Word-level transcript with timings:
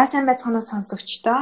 За 0.00 0.06
сайн 0.06 0.24
байцгаана 0.24 0.60
уу 0.60 0.70
сонсогчдоо. 0.72 1.40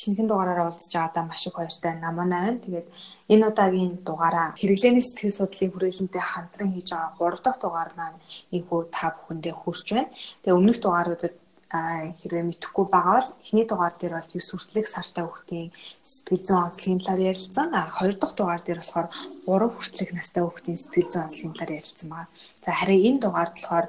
Шинэхэн 0.00 0.28
дугаараараа 0.28 0.72
уулзж 0.72 0.88
байгаадаа 0.96 1.24
маш 1.28 1.44
их 1.44 1.56
баяртай 1.56 1.92
намана 2.00 2.36
байна. 2.40 2.62
Тэгээд 2.64 2.88
энэ 3.32 3.48
удаагийн 3.50 3.94
дугаараа 4.08 4.56
хэрэглээний 4.56 5.04
сэтгэл 5.04 5.36
судлалын 5.36 5.72
хүрээлэнтэй 5.72 6.24
хамтран 6.24 6.70
хийж 6.72 6.88
байгаа 6.96 7.12
3 7.20 7.44
дахь 7.44 7.60
дугаар 7.60 7.90
маань 8.00 8.18
ийхүү 8.56 8.80
та 8.96 9.12
бүхэндээ 9.12 9.54
хүрч 9.60 9.86
байна. 9.92 10.08
Тэгээд 10.40 10.58
өмнөх 10.60 10.78
дугааруудад 10.80 11.34
хэрвээ 11.70 12.44
мэдэхгүй 12.48 12.86
байгаа 12.88 13.14
бол 13.20 13.30
эхний 13.44 13.66
дугаар 13.68 13.94
дээр 14.00 14.14
бол 14.16 14.32
9 14.32 14.48
хүртэлх 14.48 14.88
сартай 14.90 15.24
хүүхдийн 15.28 15.68
сэтгэл 16.10 16.44
зүйн 16.46 16.64
онцлогийн 16.66 17.00
талаар 17.04 17.22
ярилцсан. 17.30 17.68
А 17.76 17.80
хоёр 17.98 18.16
дахь 18.18 18.34
дугаар 18.34 18.62
дээр 18.64 18.80
болохоор 18.80 19.08
3 19.44 19.76
хүртэлх 19.76 20.12
настай 20.16 20.42
хүүхдийн 20.42 20.78
сэтгэл 20.80 21.10
зүйн 21.12 21.24
онцлогийн 21.28 21.54
талаар 21.54 21.76
ярилцсан 21.76 22.08
байна. 22.08 22.32
За 22.64 22.70
харин 22.72 23.04
энэ 23.08 23.22
дугаард 23.22 23.54
болохоор 23.54 23.86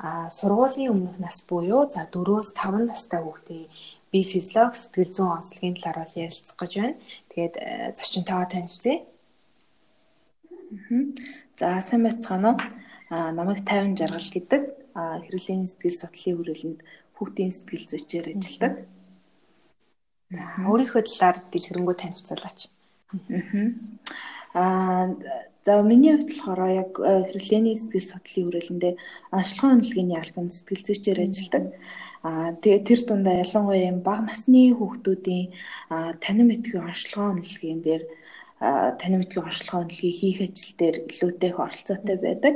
а 0.00 0.30
сургуулийн 0.32 0.92
өмнөх 0.96 1.20
нас 1.20 1.44
буюу 1.44 1.84
за 1.92 2.08
4-өөс 2.08 2.56
5 2.56 2.88
настай 2.88 3.20
хүүхдийн 3.20 3.68
бие 4.08 4.24
физиолог 4.24 4.72
сэтгэл 4.72 5.12
зүйн 5.12 5.36
онцлогийн 5.36 5.76
талаар 5.76 5.98
бол 6.00 6.16
ярилцах 6.24 6.56
гэж 6.56 6.72
байна. 6.80 6.96
Тэгээд 7.28 7.54
э, 7.60 7.92
зочинтойгоо 7.92 8.48
танилцъя. 8.48 8.96
За 11.60 11.68
сайн 11.84 12.02
байцгаана 12.08 12.56
уу? 12.56 12.58
А 13.12 13.28
намайг 13.36 13.60
50 13.68 14.00
жаргал 14.00 14.30
гэдэг 14.32 14.62
хэрэглээний 14.96 15.68
сэтгэл 15.68 16.00
судлалын 16.00 16.36
хүрээлэнд 16.40 16.80
хүүхдийн 17.20 17.52
сэтгэл 17.52 17.86
зүйчээр 17.92 18.26
ажилладаг. 18.32 18.74
Өөрийнхөө 20.64 21.02
талаар 21.04 21.36
дэлгэрэнгүй 21.52 21.96
танилцуулаач. 22.00 22.60
Аа 24.56 25.12
За 25.62 25.82
миний 25.82 26.16
хувьд 26.16 26.32
болохоор 26.32 26.60
яг 26.72 26.92
э, 27.00 27.28
хэрэглээний 27.28 27.76
сэтгэл 27.76 28.08
судлалын 28.08 28.46
хүрээлэндээ 28.48 28.94
онцлогын 29.36 29.76
үнэлгээний 29.76 30.16
албанд 30.16 30.52
сэтгэл 30.56 30.86
зүйчээр 30.88 31.20
ажилладаг. 31.20 31.64
Аа 32.24 32.56
тэгээ 32.64 32.80
тэр 32.88 33.00
дундаа 33.04 33.44
ялангуяа 33.44 33.92
бага 34.00 34.24
насны 34.24 34.72
хүүхдүүдийн 34.72 35.52
танин 36.24 36.46
мэдхийн 36.48 36.88
онцлогын 36.88 37.44
үнэлгээнд 37.44 37.82
дээр 37.84 38.02
танин 39.00 39.20
мэдхийн 39.20 39.48
онцлогын 39.52 39.84
үнэлгээ 39.84 40.14
хийх 40.16 40.38
ажил 40.48 40.72
дээр 40.80 40.96
илүүтэй 41.12 41.50
их 41.52 41.60
оролцоотой 41.60 42.16
байдаг. 42.16 42.54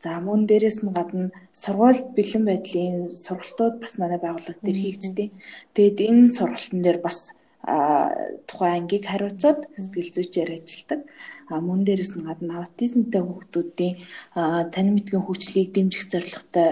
За 0.00 0.16
мөн 0.24 0.48
дээрэс 0.48 0.78
нь 0.84 0.96
гадна 0.96 1.36
сургуульд 1.52 2.16
бэлэн 2.16 2.44
байдлын 2.48 2.96
сургалтууд 3.12 3.76
бас 3.80 3.94
манай 4.00 4.16
байгууллага 4.20 4.60
дээр 4.64 4.78
хийгддэг. 4.80 5.28
Тэгэд 5.76 5.98
энэ 6.00 6.32
сургалтын 6.36 6.80
дээр 6.80 6.98
бас 7.04 7.18
тухайн 8.48 8.74
ангийг 8.88 9.04
хариуцаад 9.06 9.68
сэтгэл 9.76 10.10
зүйчээр 10.16 10.50
ажилладаг. 10.58 11.00
А 11.06 11.31
мөн 11.60 11.80
дээрээс 11.84 12.12
нь 12.16 12.26
гадна 12.28 12.62
аутизмтай 12.62 13.22
хүүхдүүдийн 13.24 13.94
танин 14.72 14.94
мэдгийн 14.96 15.24
хөгжлийг 15.26 15.68
дэмжих 15.72 16.04
зорилготой 16.12 16.68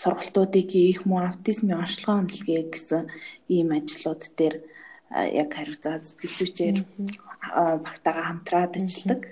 сургалтуудыг 0.00 0.68
хийх 0.70 1.00
мөн 1.08 1.22
аутизмын 1.30 1.80
онцлогоо 1.82 2.16
үнэлгээ 2.20 2.62
гэсэн 2.72 3.02
ийм 3.54 3.68
ажлууд 3.78 4.22
дээр 4.38 4.54
яг 5.40 5.48
хариуцаад 5.54 6.02
сэтгэл 6.06 6.36
зүйчээр 6.38 6.76
багтаага 7.86 8.22
хамтраад 8.28 8.72
ажилладаг. 8.78 9.22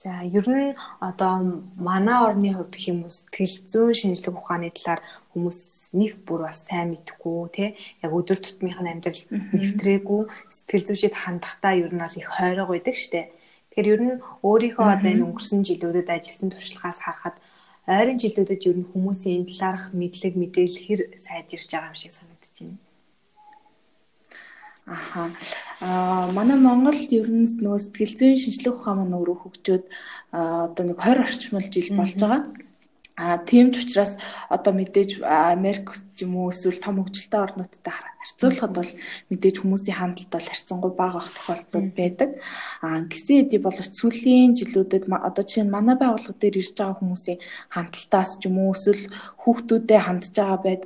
За 0.00 0.24
ер 0.24 0.46
нь 0.48 0.72
одоо 1.08 1.34
манай 1.76 2.18
орны 2.24 2.50
хувьд 2.56 2.72
гэх 2.72 2.88
юм 2.88 3.04
уу 3.04 3.12
сэтгэл 3.12 3.56
зүйн 3.70 3.98
шинжилгээ 4.00 4.32
ухааны 4.32 4.72
талаар 4.72 5.00
хүмүүс 5.36 5.60
нэг 6.00 6.24
бүр 6.24 6.40
бас 6.48 6.64
сайн 6.64 6.96
мэдгүй 6.96 7.40
тий 7.52 7.68
яг 8.00 8.12
өдөр 8.16 8.38
тутмынх 8.40 8.80
нь 8.80 8.92
амьдрал 8.92 9.22
нэвтрээгүй 9.52 10.22
сэтгэл 10.56 10.86
зүйчэд 10.88 11.14
хандахдаа 11.20 11.72
ер 11.76 11.92
нь 11.92 12.00
бол 12.00 12.16
их 12.16 12.28
хойрог 12.32 12.68
байдаг 12.72 12.96
штэ. 12.96 13.28
Тэгэхээр 13.70 13.92
ер 13.94 14.00
нь 14.02 14.14
өөрийнхөө 14.42 14.86
одоо 14.98 15.10
энэ 15.14 15.24
өнгөрсөн 15.30 15.62
жилүүдэд 15.62 16.08
ажилласан 16.10 16.50
туршлагаас 16.50 17.00
харахад 17.06 17.36
ойрын 17.86 18.18
жилүүдэд 18.18 18.66
ер 18.66 18.76
нь 18.82 18.90
хүмүүсийн 18.90 19.46
энэ 19.46 19.50
талаарх 19.50 19.84
мэдлэг 19.94 20.34
мэдээлэл 20.38 20.84
хэр 20.86 21.00
сайжирч 21.22 21.70
байгаа 21.70 21.90
юм 21.90 21.98
шиг 21.98 22.12
санагдаж 22.14 22.54
байна. 22.58 22.78
Аха. 24.90 25.30
Аа 25.80 26.26
манай 26.34 26.58
Монголд 26.58 27.10
ер 27.14 27.28
нь 27.30 27.46
нөгөө 27.46 27.80
сэтгэл 27.82 28.14
зүйн 28.18 28.42
шинжилгээ 28.42 28.74
ухаан 28.74 28.96
маань 28.98 29.16
өөрөө 29.16 29.36
хөгжөөд 29.38 29.84
одоо 30.34 30.84
нэг 30.86 30.98
20 30.98 31.24
орчмол 31.26 31.66
жил 31.70 31.90
болж 31.94 32.14
байгаа. 32.18 32.42
А 33.20 33.36
тийм 33.36 33.68
ч 33.68 33.84
учраас 33.84 34.16
одоо 34.48 34.72
мэдээж 34.72 35.20
Америк 35.20 35.92
ч 36.16 36.24
юм 36.24 36.40
уу 36.40 36.48
эсвэл 36.48 36.80
том 36.80 37.04
хөгжилтэй 37.04 37.40
орнуудтай 37.44 37.92
харьцуулахад 37.92 38.72
бол 38.72 38.92
мэдээж 39.28 39.56
хүмүүсийн 39.60 39.96
хандлт 40.00 40.32
бол 40.32 40.48
харьцангуй 40.48 40.92
бага 40.96 41.20
байх 41.20 41.28
тохиолдлууд 41.28 41.92
байдаг. 42.00 42.30
А 42.80 43.04
гисэн 43.04 43.36
хэдий 43.44 43.60
боловч 43.60 43.92
сүүлийн 43.92 44.56
жилүүдэд 44.56 45.04
одоо 45.12 45.44
жишээ 45.44 45.64
нь 45.68 45.74
манай 45.76 45.96
байгууллага 46.00 46.40
дээр 46.40 46.60
ирж 46.64 46.72
байгаа 46.72 46.96
хүмүүсийн 46.96 47.38
хандлтаас 47.68 48.30
ч 48.40 48.48
юм 48.48 48.56
уу 48.56 48.72
эсвэл 48.72 49.04
хүүхдүүдэд 49.44 50.00
хандж 50.00 50.26
байгаа 50.32 50.60
байд 50.64 50.82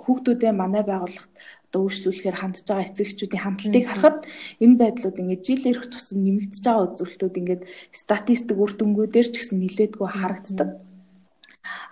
хүүхдүүдэд 0.00 0.56
манай 0.56 0.82
байгууллагт 0.88 1.32
одоо 1.68 1.80
үйлчлүүлэхээр 1.86 2.40
хандж 2.40 2.64
байгаа 2.66 2.88
эцэгчүүдийн 2.88 3.44
хандлтыг 3.44 3.84
харахад 3.86 4.18
энэ 4.64 4.80
байдлууд 4.80 5.20
ингээд 5.22 5.44
жил 5.46 5.64
ирэх 5.70 5.86
тусам 5.92 6.18
нэмэгдэж 6.24 6.64
байгаа 6.66 6.84
үзүүлэлтүүд 6.88 7.40
ингээд 7.40 7.62
статистик 7.94 8.58
үр 8.58 8.72
дүнгуудээр 8.74 9.28
ч 9.30 9.34
гэсэн 9.38 9.58
нэлээдгүй 9.60 10.08
харагддаг. 10.08 10.89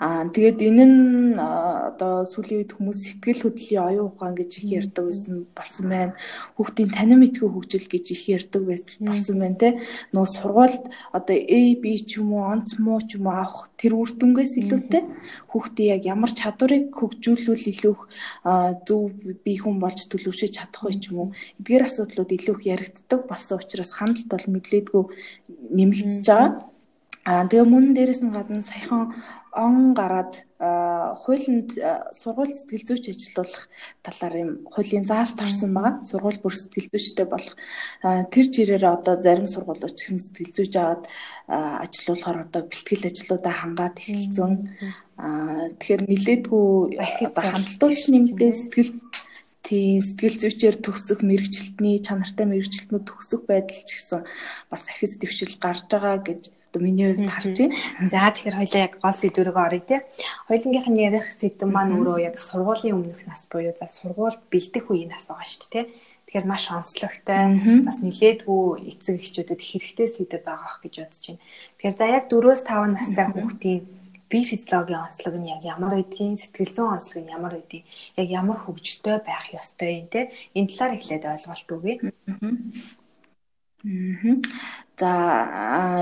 Аа 0.00 0.24
тэгээд 0.32 0.58
энэ 0.64 0.84
нь 0.88 1.36
одоо 1.36 2.24
сүүлийн 2.24 2.64
үед 2.64 2.72
хүмүүс 2.72 2.98
сэтгэл 3.04 3.42
хөдлөлийн 3.44 3.84
оюун 3.84 4.08
ухаан 4.16 4.34
гэж 4.38 4.50
их 4.64 4.66
ярьдаг 4.80 5.04
байсан 5.10 5.34
болсон 5.52 5.86
байна. 5.92 6.14
Хүүхдийн 6.56 6.90
танин 6.94 7.20
мэдхүй 7.20 7.50
хөгжил 7.52 7.84
гэж 7.84 8.06
их 8.16 8.22
ярьдаг 8.32 8.62
болсон 8.64 9.36
байна 9.36 9.60
те. 9.60 9.68
Нөө 10.16 10.24
сургуульд 10.24 10.84
одоо 11.12 11.36
A 11.36 11.60
B 11.82 11.84
ч 12.00 12.16
юм 12.16 12.32
уу 12.32 12.48
онц 12.48 12.80
муу 12.80 13.02
ч 13.04 13.20
юм 13.20 13.28
уу 13.28 13.36
авах 13.36 13.68
тэр 13.76 13.92
үр 13.92 14.08
дүнгээс 14.08 14.56
илүүтэй 14.56 15.04
хүүхдийн 15.52 15.90
яг 16.00 16.02
ямар 16.06 16.32
чадварыг 16.32 16.88
хөгжүүлвэл 16.96 17.68
илүү 17.68 17.96
зөв 18.88 19.02
бие 19.44 19.58
хүн 19.60 19.76
болж 19.82 20.00
төлөвшөж 20.08 20.52
чадах 20.56 20.88
вэ 20.88 20.96
ч 20.96 21.12
юм 21.12 21.28
уу. 21.28 21.28
Эдгээр 21.60 21.84
асуудлууд 21.84 22.30
илүү 22.32 22.54
их 22.56 22.64
яригддаг 22.72 23.20
болсон 23.28 23.60
учраас 23.60 23.92
хандлт 23.92 24.32
бол 24.32 24.46
мэдлээдгүй 24.48 25.04
нэмэгдэж 25.76 26.24
байгаа. 26.24 26.72
Аа 27.28 27.44
тэгээ 27.44 27.68
мөн 27.68 27.92
дээрэс 27.92 28.24
нь 28.24 28.32
гадна 28.32 28.64
саяхан 28.64 29.12
он 29.58 29.94
гараад 29.98 30.46
хуулинд 30.58 31.74
сургууль 32.14 32.54
сэтгэл 32.54 32.86
зүйч 32.86 33.04
ажилуулах 33.10 33.66
талаар 34.06 34.34
юм 34.38 34.50
хуулийн 34.70 35.06
заалт 35.06 35.38
орсон 35.42 35.74
байгаа. 35.74 36.02
Сургууль 36.06 36.38
бүр 36.38 36.54
сэтгэл 36.54 36.90
зүйчтэй 36.94 37.26
болох 37.26 37.54
тэр 38.02 38.46
жирээр 38.54 38.84
одоо 38.86 39.18
зарим 39.18 39.50
сургуулиуд 39.50 39.98
ч 39.98 40.06
гэсэн 40.06 40.22
сэтгэл 40.22 40.54
зүйч 40.54 40.74
аваад 40.78 41.02
ажилуулахаар 41.50 42.38
одоо 42.46 42.62
бэлтгэл 42.70 43.10
ажлуудаа 43.10 43.54
хангаад 43.58 43.96
эхэлсэн. 43.98 44.52
Тэгэхээр 45.78 46.02
нилээдгүй 46.06 46.68
хандлтууч 47.34 48.02
нэмдээ 48.14 48.52
сэтгэл 48.54 48.92
тийм 49.66 50.00
сэтгэл 50.00 50.38
зүйчээр 50.38 50.76
төгсөх 50.80 51.20
мэрэгчлэлтний 51.20 51.98
чанартай 52.00 52.46
мэрэгчлэтнүүд 52.46 53.04
төгсөх 53.04 53.42
байдал 53.44 53.82
ч 53.84 53.90
гэсэн 53.98 54.22
бас 54.70 54.82
ахис 54.88 55.18
дэвшил 55.18 55.54
гарч 55.60 55.84
байгаа 55.90 56.16
гэж 56.22 56.42
одоо 56.68 56.82
миний 56.84 57.08
хувьд 57.12 57.30
харж 57.30 57.56
байна. 57.56 57.74
За 58.12 58.28
тэгэхээр 58.28 58.58
хоёлаа 58.60 58.82
яг 58.84 58.94
гол 59.00 59.16
сэдвүүрээ 59.16 59.56
оръё 59.56 59.82
те. 59.88 59.96
Хоёлынгийнх 60.48 60.88
нь 60.92 61.02
ярих 61.08 61.26
сэдв 61.32 61.64
маань 61.64 61.96
өөрөө 61.96 62.18
яг 62.28 62.36
сургуулийн 62.36 62.96
өмнөх 62.96 63.24
нас 63.24 63.48
буюу 63.48 63.72
за 63.72 63.88
сургуульд 63.88 64.42
бэлдэх 64.52 64.84
үеийн 64.92 65.10
нас 65.16 65.32
байгаа 65.32 65.48
шүү 65.48 65.64
дээ 65.72 65.72
те. 65.72 65.90
Тэгэхээр 66.28 66.44
маш 66.44 66.64
онцлогтой 66.68 67.44
бас 67.88 67.98
нилээдгүй 68.04 68.64
эцэг 68.92 69.16
эхчүүдэд 69.16 69.60
хэрэгтэй 69.64 70.08
сэдв 70.12 70.44
байгаа 70.44 70.76
гэж 70.84 70.94
бодож 71.00 71.24
байна. 71.24 71.42
Тэгэхээр 71.80 71.96
за 71.96 72.04
яг 72.04 72.24
4-5 72.28 72.92
настай 72.92 73.26
хүүхдийн 73.32 73.80
бие 74.28 74.44
физиологийн 74.44 75.08
онцлог 75.08 75.34
нь 75.40 75.48
яг 75.48 75.64
ямар 75.64 75.96
байдгийг, 75.96 76.36
сэтгэл 76.36 76.74
зүйн 76.76 76.92
онцлог 77.00 77.24
нь 77.24 77.32
ямар 77.32 77.52
байдгийг, 77.56 77.84
яг 78.20 78.28
ямар 78.28 78.58
хөгжилтэй 78.60 79.16
байх 79.24 79.46
ёстой 79.56 80.04
юм 80.04 80.08
те. 80.12 80.28
Энэ 80.52 80.68
талаар 80.68 80.96
эхлээд 81.00 81.24
ойлголт 81.24 81.70
өгье. 81.72 81.94
За 83.78 85.10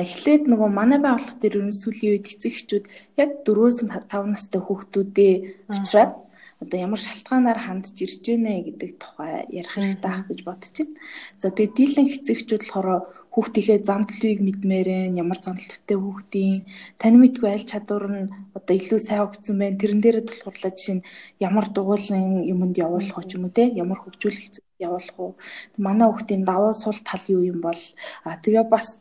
эхлээд 0.00 0.48
нөгөө 0.48 0.68
манай 0.72 0.96
байгууллага 0.96 1.36
дээр 1.40 1.60
ерөн 1.60 1.76
сүүлийн 1.76 2.12
үед 2.16 2.26
эцэг 2.32 2.52
эхчүүд 2.56 2.84
яг 3.20 3.30
4-5 3.44 4.32
настай 4.32 4.60
хүүхдүүдээ 4.64 5.34
уучраад 5.68 6.12
одоо 6.56 6.78
ямар 6.80 6.96
шалтгаанаар 6.96 7.60
хандж 7.60 8.00
ирж 8.00 8.24
байна 8.24 8.64
гэдэг 8.64 8.90
тухай 8.96 9.44
ярих 9.52 9.76
хэрэгтэй 9.76 10.08
ах 10.08 10.24
гэж 10.24 10.40
бодож 10.48 10.72
байна. 10.72 10.96
За 11.36 11.52
тэгээ 11.52 11.76
дийлэн 11.76 12.08
эцэгчүүд 12.16 12.62
болохоор 12.64 12.88
хүүхдийнхээ 13.36 13.84
зандлыг 13.84 14.40
мэдмээрэн 14.40 15.20
ямар 15.20 15.36
зандалттай 15.44 15.96
хүүхдийн 16.00 16.64
тань 16.96 17.20
мэдгүй 17.20 17.48
аль 17.52 17.68
чадвар 17.68 18.04
нь 18.08 18.32
одоо 18.56 18.74
илүү 18.80 19.00
сайн 19.04 19.28
өгсөн 19.28 19.56
байх. 19.60 19.76
Тэрэн 19.76 20.00
дээрээ 20.00 20.24
тулгуурлаа 20.24 20.72
жишээ 20.72 20.96
нь 20.96 21.06
ямар 21.46 21.66
дугуулгын 21.68 22.48
юмд 22.48 22.74
явуулах 22.80 23.28
ч 23.28 23.36
юм 23.36 23.44
уу 23.44 23.52
те 23.52 23.68
ямар 23.82 24.00
хөгжүүлэх 24.00 24.56
явуулах 24.80 25.16
уу. 25.20 25.32
Манай 25.76 26.08
хүүхдийн 26.08 26.48
давуу 26.48 26.72
сул 26.72 26.96
тал 27.04 27.24
юу 27.28 27.42
юм 27.52 27.60
бол 27.60 27.82
а 28.24 28.40
тэгээ 28.40 28.64
бас 28.72 28.96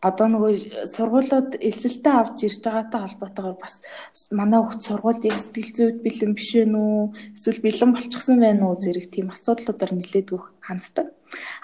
одоо 0.00 0.26
нөгөө 0.32 0.52
сургуулиуд 0.96 1.60
эсэлтээ 1.60 2.14
авч 2.16 2.38
ирж 2.48 2.64
байгаатай 2.64 3.00
холбоотойгоор 3.04 3.58
бас 3.60 3.84
манай 4.32 4.60
хүүхд 4.64 4.80
сургуульд 4.80 5.24
яг 5.28 5.36
сэтгэл 5.36 5.76
зүйд 5.76 5.98
бэлэн 6.00 6.32
биш 6.32 6.50
вэ 6.56 6.64
нүү 6.72 6.92
эсвэл 7.36 7.60
бэлэн 7.60 7.90
болчихсон 7.92 8.36
байна 8.40 8.64
уу 8.64 8.80
зэрэг 8.80 9.12
тийм 9.12 9.28
асуудлуудаар 9.28 9.92
нэлээдгүйх 9.92 10.46
ханддаг. 10.64 11.06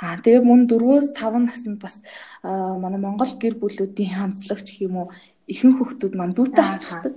Аа 0.04 0.20
тэгээ 0.20 0.44
мөн 0.44 0.68
4-өөс 0.68 1.16
5 1.16 1.48
наснд 1.48 1.80
бас 1.80 2.04
манай 2.44 3.00
Монгол 3.00 3.32
гэр 3.40 3.56
бүлүүдийн 3.56 4.12
хандлагч 4.20 4.68
гэх 4.68 4.84
юм 4.84 4.96
уу 5.00 5.08
ихэнх 5.48 5.80
хүүхдүүд 5.80 6.14
маань 6.14 6.36
дүүтэй 6.36 6.64
алчдаг. 6.64 7.14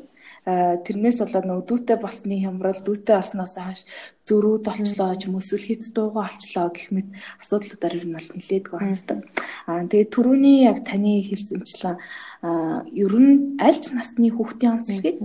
Тэрнээс 0.86 1.20
болоод 1.22 1.46
нөгөө 1.48 1.66
дүүтэй 1.70 1.98
болсны 2.00 2.36
хямрал 2.42 2.82
дүүтэй 2.82 3.16
болсноос 3.20 3.56
хойш 3.60 3.82
зөрүүд 4.28 4.66
олчлоо 4.72 5.12
ч 5.18 5.22
юм 5.28 5.36
уу 5.38 5.44
эсвэл 5.44 5.68
хит 5.68 5.84
дуугаа 5.94 6.30
олчлоо 6.30 6.68
гэх 6.74 6.88
мэт 6.94 7.10
асуудлуудаар 7.42 7.98
ер 7.98 8.06
нь 8.08 8.16
бол 8.18 8.30
нилээдгүй 8.34 8.80
ханддаг. 8.80 9.20
Аа 9.70 9.84
тэгээд 9.90 10.14
түрүүний 10.14 10.58
яг 10.70 10.78
таны 10.86 11.22
хэлсэнчлэн 11.26 11.98
ер 13.04 13.14
нь 13.20 13.34
аль 13.60 13.80
ч 13.84 13.86
насны 13.94 14.30
хүүхдийн 14.32 14.74
онцлогийг 14.80 15.18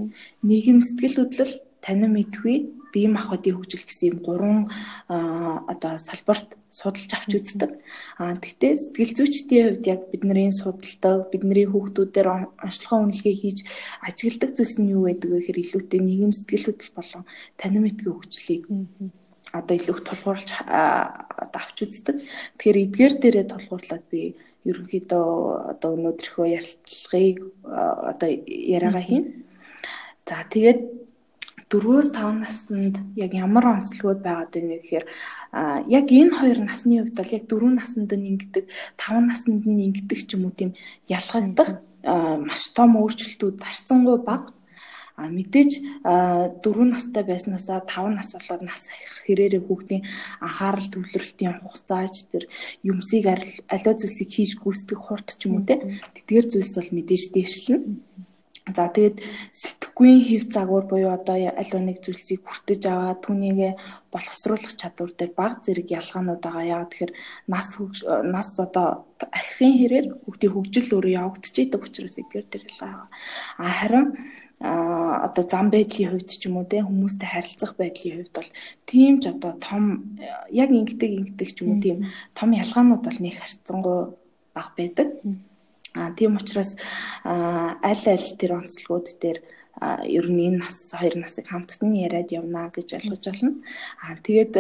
нийгэм 0.42 0.78
сэтгэл 0.82 1.18
хөдлөл 1.24 1.54
танин 1.84 2.12
мэдгүй 2.16 2.56
бие 2.94 3.10
махбодын 3.10 3.58
хөгжил 3.58 3.82
гэсэн 3.82 4.08
юм 4.14 4.18
гурван 4.22 4.70
одоо 5.10 5.98
салбарт 5.98 6.54
судалж 6.70 7.10
авч 7.10 7.30
үздэг. 7.34 7.72
Аа 8.18 8.38
тэгтээ 8.38 8.72
сэтгэл 8.78 9.14
зүйчдийн 9.18 9.66
хувьд 9.66 9.86
яг 9.90 10.00
бидний 10.14 10.50
судалдаг, 10.54 11.30
бидний 11.34 11.66
хүүхдүүдээр 11.66 12.28
онцлогоо 12.62 13.10
үнэлгээ 13.10 13.36
хийж 13.42 13.58
ажигладаг 14.06 14.50
зүйлс 14.54 14.78
нь 14.78 14.90
юу 14.94 15.06
байдаг 15.06 15.30
вэ 15.30 15.38
гэхээр 15.42 15.62
илүүтэй 15.62 16.00
нийгэм 16.02 16.32
сэтгэл 16.34 16.66
хөдлөл 16.70 16.96
болон 16.98 17.22
танин 17.58 17.82
мэдгүй 17.86 18.12
хөгжлийг 18.14 18.62
одоо 19.54 19.74
илүү 19.78 19.94
их 19.94 20.02
тулгуурлаж 20.02 20.50
одоо 20.66 21.60
авч 21.62 21.78
үздэг. 21.86 22.16
Тэгэхээр 22.58 22.82
эдгээр 22.90 23.14
дээрээ 23.22 23.46
тулгуурлаад 23.54 24.04
би 24.10 24.34
ерөнхийдөө 24.66 25.26
одоо 25.78 25.90
өнөөдрийнхөө 25.94 26.46
ярилцлагыг 26.58 27.38
одоо 27.62 28.28
яриагаа 28.74 29.04
хийнэ. 29.04 29.30
За 30.26 30.42
тэгээд 30.48 30.80
4-өөс 31.74 32.08
5 32.14 32.38
наснд 32.46 32.94
яг 33.18 33.34
ямар 33.34 33.64
онцлогуд 33.74 34.22
байгаад 34.22 34.50
байна 34.54 34.70
вэ 34.70 34.78
гэхээр 34.78 35.06
яг 35.98 36.06
энэ 36.06 36.38
хоёр 36.38 36.58
насны 36.62 37.02
хувьд 37.02 37.18
бол 37.18 37.34
яг 37.34 37.44
4 37.50 37.78
наснд 37.80 38.10
нь 38.14 38.28
ингэдэг 38.30 38.64
5 38.94 39.30
наснд 39.30 39.62
нь 39.66 39.84
ингэдэг 39.90 40.20
ч 40.22 40.30
юм 40.38 40.46
уу 40.46 40.54
тийм 40.54 40.70
ялгагдах 41.10 41.82
маш 42.46 42.62
том 42.76 42.90
өөрчлөлтүүд 43.02 43.56
харцсангуй 43.58 44.18
бага 44.22 44.54
А 45.14 45.30
мэдээж 45.30 46.02
4 46.02 46.90
настай 46.90 47.22
байснаасаа 47.22 47.86
5 47.86 48.18
нас 48.18 48.34
болоод 48.34 48.62
нас 48.66 48.90
хэрээрээ 49.22 49.62
хүүхдийн 49.62 50.02
анхаарал 50.42 50.90
төвлөрөлтийн 50.90 51.62
хугацааж 51.62 52.14
тэр 52.34 52.50
юмсыг 52.82 53.30
аливаа 53.30 53.94
зүйлсийг 53.94 54.30
хийж 54.34 54.58
гүйцэтгэх 54.58 55.02
хурд 55.06 55.28
ч 55.38 55.46
юм 55.46 55.62
уу 55.62 55.66
те. 55.70 55.78
Тэдгээр 56.18 56.46
зүйлс 56.50 56.74
бол 56.74 56.90
мэдээж 56.98 57.24
дээшлэн. 57.30 57.82
За 58.64 58.88
тэгээд 58.88 59.20
сэтггүй 59.52 60.24
хэв 60.24 60.48
загвар 60.48 60.88
буюу 60.88 61.12
одоо 61.12 61.36
аль 61.36 61.72
нэг 61.84 62.00
зүйлсийг 62.00 62.48
хүртэж 62.48 62.88
аваад 62.88 63.20
түүнийг 63.20 63.76
боловсруулах 64.08 64.72
чадвар 64.72 65.12
дээр 65.12 65.32
баг 65.36 65.60
зэрэг 65.60 65.92
ялгаанууд 65.92 66.40
байгаа. 66.40 66.64
Яагаад 66.72 66.90
тэгэхээр 66.96 67.12
нас 67.52 67.76
нас 68.24 68.48
одоо 68.56 69.04
ахихын 69.20 69.74
хэрээр 69.76 70.06
хүүхдийн 70.16 70.52
хөгжил 70.56 70.88
өөрөө 70.96 71.12
явагдчихийдэг 71.12 71.80
учраас 71.84 72.16
эдгээр 72.16 72.46
дээр 72.48 72.64
ялгаа. 72.72 73.04
А 73.60 73.64
харин 73.68 74.06
а 74.64 75.28
одоо 75.28 75.44
зам 75.44 75.68
байдлын 75.68 76.16
хувьд 76.16 76.30
ч 76.32 76.48
юм 76.48 76.56
уу 76.56 76.64
те 76.64 76.80
хүмүүстэй 76.80 77.28
харилцах 77.28 77.76
байдлын 77.76 78.24
хувьд 78.24 78.32
бол 78.32 78.50
тийм 78.88 79.20
ч 79.20 79.28
одоо 79.28 79.52
том 79.60 80.16
яг 80.48 80.72
ингэдэг 80.72 81.10
ингэдэг 81.20 81.48
ч 81.52 81.58
юм 81.60 81.76
уу 81.76 81.80
тийм 81.84 81.98
том 82.32 82.48
ялгаанууд 82.56 83.04
бол 83.04 83.18
нэг 83.20 83.36
харьцангуй 83.36 84.16
баг 84.56 84.68
байдаг. 84.72 85.20
А 85.94 86.10
тийм 86.12 86.36
учраас 86.36 86.76
аль 87.24 88.06
аль 88.06 88.28
тэр 88.38 88.52
онцлогуд 88.58 89.14
дээр 89.22 89.38
ер 90.06 90.26
нь 90.30 90.42
энэ 90.48 90.58
нас 90.62 90.94
хоёр 90.94 91.14
насыг 91.18 91.46
хамтд 91.50 91.82
нь 91.82 92.02
яриад 92.06 92.30
явна 92.30 92.70
гэж 92.70 92.94
ойлгож 92.98 93.24
байна. 93.26 93.58
Аа 94.02 94.14
тэгээд 94.22 94.54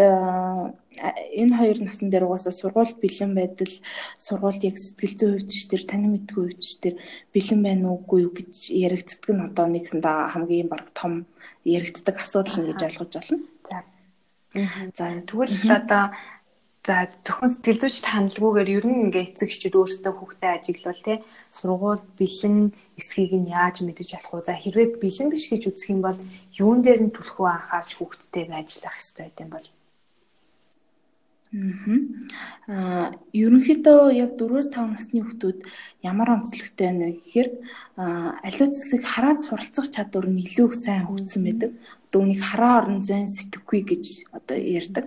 энэ 1.40 1.54
хоёр 1.58 1.78
насн 1.82 2.10
дээр 2.10 2.26
угаасаа 2.26 2.54
сургууль 2.54 2.94
бэлэн 2.98 3.32
байдал 3.34 3.74
сургуульд 4.18 4.62
яг 4.66 4.76
сэтгэл 4.78 5.14
зүйн 5.18 5.32
хувьд 5.38 5.50
ч 5.50 5.66
тэр 5.70 5.82
таны 5.86 6.06
мэдгүй 6.10 6.42
хувьд 6.50 6.62
ч 6.62 6.78
тэр 6.82 6.94
бэлэн 7.34 7.60
байна 7.62 7.86
уугүй 7.94 8.26
юу 8.26 8.32
гэж 8.34 8.52
яригддаг 8.74 9.30
нь 9.30 9.44
одоо 9.46 9.66
нэгсэндээ 9.70 10.18
хамгийн 10.34 10.68
баг 10.70 10.90
том 10.98 11.26
яригддаг 11.62 12.16
асуудал 12.18 12.58
нь 12.58 12.68
гэж 12.70 12.80
ойлгож 12.82 13.12
байна. 13.14 13.38
За. 13.66 13.78
За 14.98 15.04
тэгвэл 15.26 15.54
одоо 15.70 16.04
За 16.84 17.08
зөвхөн 17.24 17.48
сэтгэл 17.48 17.80
зүйчд 17.80 18.06
хандлаггүйгээр 18.12 18.74
ер 18.76 18.84
нь 18.84 19.02
ингээ 19.08 19.24
эцэг 19.32 19.48
эхчүүд 19.48 19.72
өөрсдөө 19.80 20.12
хүүхдээ 20.20 20.52
ажиглал 20.52 21.00
тий 21.00 21.18
сургууль 21.48 22.04
бэлэн 22.20 22.56
эсхийг 23.00 23.32
нь 23.40 23.48
яаж 23.48 23.80
мэдэж 23.80 24.08
болох 24.12 24.44
вэ? 24.44 24.48
За 24.48 24.54
хэрвээ 24.60 25.00
бэлэн 25.00 25.28
биш 25.32 25.48
гэж 25.48 25.62
үзэх 25.72 25.96
юм 25.96 26.04
бол 26.04 26.18
юун 26.60 26.84
дээр 26.84 27.08
нь 27.08 27.14
түлхүү 27.16 27.46
анхаарч 27.48 27.90
хүүхдтэйгээ 27.96 28.60
ажиллах 28.60 29.00
хэрэгтэй 29.00 29.32
юм 29.40 29.50
бол 29.56 29.66
Аа 31.54 33.14
ерөнхийдөө 33.30 34.00
яг 34.18 34.34
4-5 34.34 34.74
насны 34.90 35.22
хүүхдүүд 35.22 35.58
ямар 36.02 36.28
онцлогтой 36.34 36.86
байна 36.90 37.06
вэ 37.06 37.14
гэхээр 37.14 37.48
аливаа 38.42 38.68
зүйлсийг 38.74 39.02
хараад 39.06 39.38
суралцах 39.38 39.86
чадвар 39.94 40.26
нь 40.26 40.42
илүү 40.42 40.68
сайн 40.74 41.06
хөгжсөн 41.06 41.42
байдаг. 41.46 41.70
Одоо 42.10 42.20
үнийг 42.26 42.42
хараа 42.42 42.74
орон 42.82 43.06
зайн 43.06 43.30
сэтгэхгүй 43.30 43.80
гэж 43.86 44.04
одоо 44.34 44.58
ярьдаг. 44.58 45.06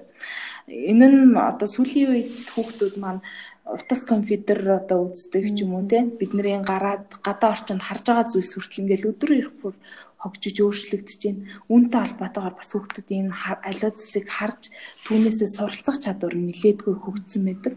Энэ 0.67 1.07
нь 1.07 1.31
одоо 1.51 1.63
сүүлийн 1.63 2.11
үед 2.11 2.31
хүүхдүүд 2.51 2.95
маань 2.99 3.23
утас 3.63 4.01
компьютер 4.03 4.59
одоо 4.83 5.07
үздэг 5.07 5.55
ч 5.55 5.63
юм 5.63 5.79
уу 5.79 5.87
те 5.87 6.03
бидний 6.19 6.59
гараад 6.59 7.07
гадаа 7.23 7.55
орчинд 7.55 7.87
харж 7.87 8.03
байгаа 8.03 8.27
зүйлс 8.27 8.51
хүртэл 8.51 8.81
ингээл 8.83 9.09
өдөр 9.15 9.31
ирэх 9.31 9.55
бүр 9.63 9.75
хогжиж 10.19 10.55
өөрчлөгдөж 10.59 11.21
байна. 11.23 11.47
Үүнтэй 11.71 11.99
холбоотойгоор 12.03 12.55
бас 12.59 12.69
хүүхдүүд 12.75 13.07
энэ 13.15 13.31
аливаа 13.63 13.91
зүйлсийг 13.95 14.27
харж 14.27 14.61
түүнээсээ 15.07 15.49
суралцах 15.55 15.97
чадвар 16.03 16.35
нилээдгүй 16.35 16.95
хөгжсөн 16.99 17.43
байдаг. 17.47 17.73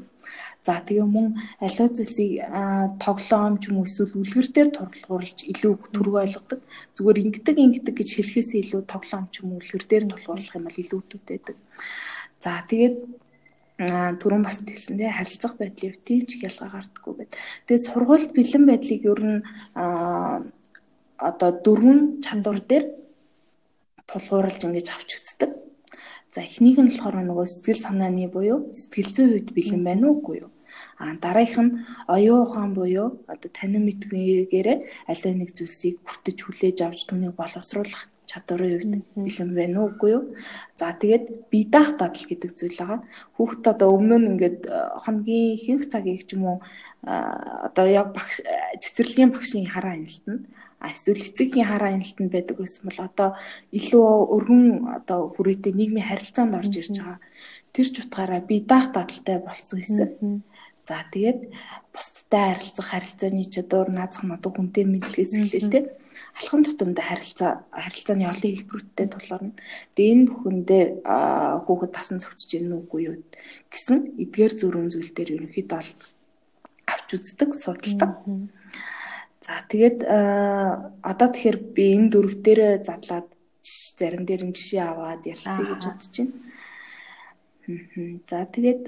За 0.66 0.82
тэгээ 0.82 1.06
мөн 1.06 1.26
аливаа 1.62 1.88
зүйлсийг 1.94 2.42
тоглоом 2.98 3.54
ч 3.62 3.70
юм 3.70 3.76
уу 3.78 3.86
эсвэл 3.86 4.18
үлгэр 4.18 4.48
дээр 4.50 4.70
тулгуурлаж 4.74 5.38
илүү 5.46 5.72
түрэг 5.94 6.14
ойлгодог. 6.26 6.60
Зүгээр 6.98 7.22
ингэдэг 7.22 7.56
ингэдэг 7.64 7.94
гэж 7.96 8.08
хэлэхээсээ 8.18 8.60
илүү 8.66 8.82
тоглоом 8.90 9.26
ч 9.30 9.34
юм 9.46 9.54
уу 9.54 9.62
үлгэр 9.62 9.84
дээр 9.86 10.04
тулгуурлах 10.10 10.56
юм 10.58 10.64
бол 10.66 10.82
илүү 10.82 11.00
төдөөдөг. 11.06 11.58
За 12.40 12.64
тэгээд 12.64 12.96
түрүүн 14.20 14.44
бас 14.44 14.60
хэлсэн 14.60 14.96
тий 15.00 15.08
харилцах 15.08 15.56
байдлын 15.56 15.92
хувьд 15.92 16.04
тийм 16.04 16.24
ч 16.28 16.40
ялгаа 16.44 16.68
гардаггүй 16.72 17.14
байд. 17.16 17.32
Тэгээд 17.64 17.86
сургуульд 17.88 18.32
бэлэн 18.36 18.64
байдлыг 18.68 19.02
ер 19.08 19.20
нь 19.24 19.40
одоо 21.20 21.50
дөрвөн 21.64 22.20
чадвар 22.24 22.60
дээр 22.60 22.84
тулгуурлаж 24.08 24.60
ингэж 24.68 24.88
авч 24.92 25.10
үздэг. 25.16 25.50
За 26.32 26.40
эхнийх 26.44 26.76
нь 26.80 26.92
болохоор 26.92 27.24
нөгөө 27.24 27.46
сэтгэл 27.48 27.84
санааны 27.84 28.28
буюу 28.28 28.68
сэтгэл 28.76 29.10
зүйн 29.16 29.30
хувьд 29.32 29.50
бэлэн 29.56 29.82
байна 29.84 30.04
уугүй 30.12 30.36
юу? 30.44 30.50
А 31.00 31.16
дараагийнх 31.16 31.64
нь 31.64 31.76
оюун 32.14 32.44
ухаан 32.44 32.72
буюу 32.76 33.08
одоо 33.32 33.50
танин 33.50 33.84
мэдгүйгээр 33.88 34.68
аль 35.10 35.24
нэг 35.40 35.50
зүйлсийг 35.56 35.96
бүртэж 36.04 36.38
хүлээж 36.44 36.78
авч 36.84 37.00
түүнийг 37.08 37.34
боловсруулах 37.34 38.06
чадварын 38.30 38.78
хувьд 38.78 38.94
бэлэн 39.18 39.50
байна 39.58 39.76
уу 39.82 39.90
үгүй 39.90 40.10
юу. 40.14 40.24
За 40.78 40.94
тэгээд 40.94 41.50
бие 41.50 41.66
даах 41.66 41.98
дадал 41.98 42.26
гэдэг 42.30 42.50
зүйл 42.54 42.78
байгаа. 42.78 43.00
Хүүхд 43.34 43.64
одоо 43.66 43.88
өмнө 43.98 44.16
нь 44.22 44.28
ингээд 44.30 44.58
э, 44.70 44.78
хоногийн 45.02 45.58
ихэнх 45.58 45.84
цагийг 45.90 46.22
ч 46.22 46.38
юм 46.38 46.44
уу 46.46 46.58
э, 47.02 47.10
одоо 47.66 47.86
яг 47.90 48.14
багш 48.14 48.38
цэцэрлэгийн 48.82 49.34
багшийн 49.34 49.66
хараа 49.66 49.98
анилтанд 49.98 50.46
эсвэл 50.80 51.26
эцэгхийн 51.28 51.68
хараа 51.68 51.90
анилтанд 51.92 52.30
байдаг 52.30 52.56
гэсэн 52.56 52.86
бол 52.86 53.00
одоо 53.04 53.28
илүү 53.74 54.06
өргөн 54.34 54.64
одоо 55.02 55.34
хүрээтэй 55.34 55.72
нийгмийн 55.76 56.08
харилцаанд 56.08 56.54
орж 56.54 56.72
ирж 56.78 56.94
байгаа. 56.96 57.18
Тэр 57.74 57.86
ч 57.90 57.96
утгаараа 58.00 58.40
бие 58.40 58.62
даах 58.64 58.94
дадалтай 58.94 59.38
болсон 59.42 59.78
хэсэг. 59.82 60.10
За 60.88 61.04
тэгээд 61.12 61.52
бусдтай 61.92 62.56
харилцах 62.56 62.88
харилцааны 62.90 63.44
чадвар 63.44 63.90
наазах 63.92 64.24
надад 64.24 64.56
хүнтэй 64.56 64.84
мэдлэгээс 64.88 65.32
эхлэв 65.36 65.68
те 65.68 65.80
алхам 66.40 66.64
тутамдаа 66.64 67.04
харилцаа 67.04 67.52
харилцааны 67.68 68.24
олон 68.24 68.52
хэлбэрүүдтэй 68.56 69.06
тулгарна. 69.12 69.52
Тэгээ 69.92 70.12
энэ 70.16 70.26
бүхэн 70.32 70.58
дээр 70.64 70.88
хүүхэд 71.68 71.92
тасан 71.92 72.18
зөгсөж 72.24 72.50
гэнэ 72.56 72.76
үгүй 72.80 73.02
юу 73.12 73.16
гэсэн 73.68 74.16
эдгээр 74.24 74.52
зөрүүн 74.56 74.88
зүйл 74.88 75.12
дээр 75.12 75.30
ерөнхийдөө 75.36 75.78
бол 75.84 75.92
авч 76.88 77.08
үздэг, 77.14 77.50
судалдаг. 77.52 78.12
За 79.44 79.54
тэгээд 79.68 79.98
одоо 81.04 81.28
тэгэхээр 81.28 81.58
би 81.76 81.84
энэ 81.96 82.08
дөрөв 82.08 82.34
дээр 82.40 82.60
задлаад 82.88 83.28
зарим 84.00 84.24
дээр 84.24 84.42
нь 84.48 84.56
жишээ 84.56 84.80
аваад 84.80 85.22
ярилцъя 85.28 85.64
гэж 85.68 85.82
бодож 85.84 86.08
байна. 86.16 86.32
За 88.28 88.48
тэгээд 88.48 88.82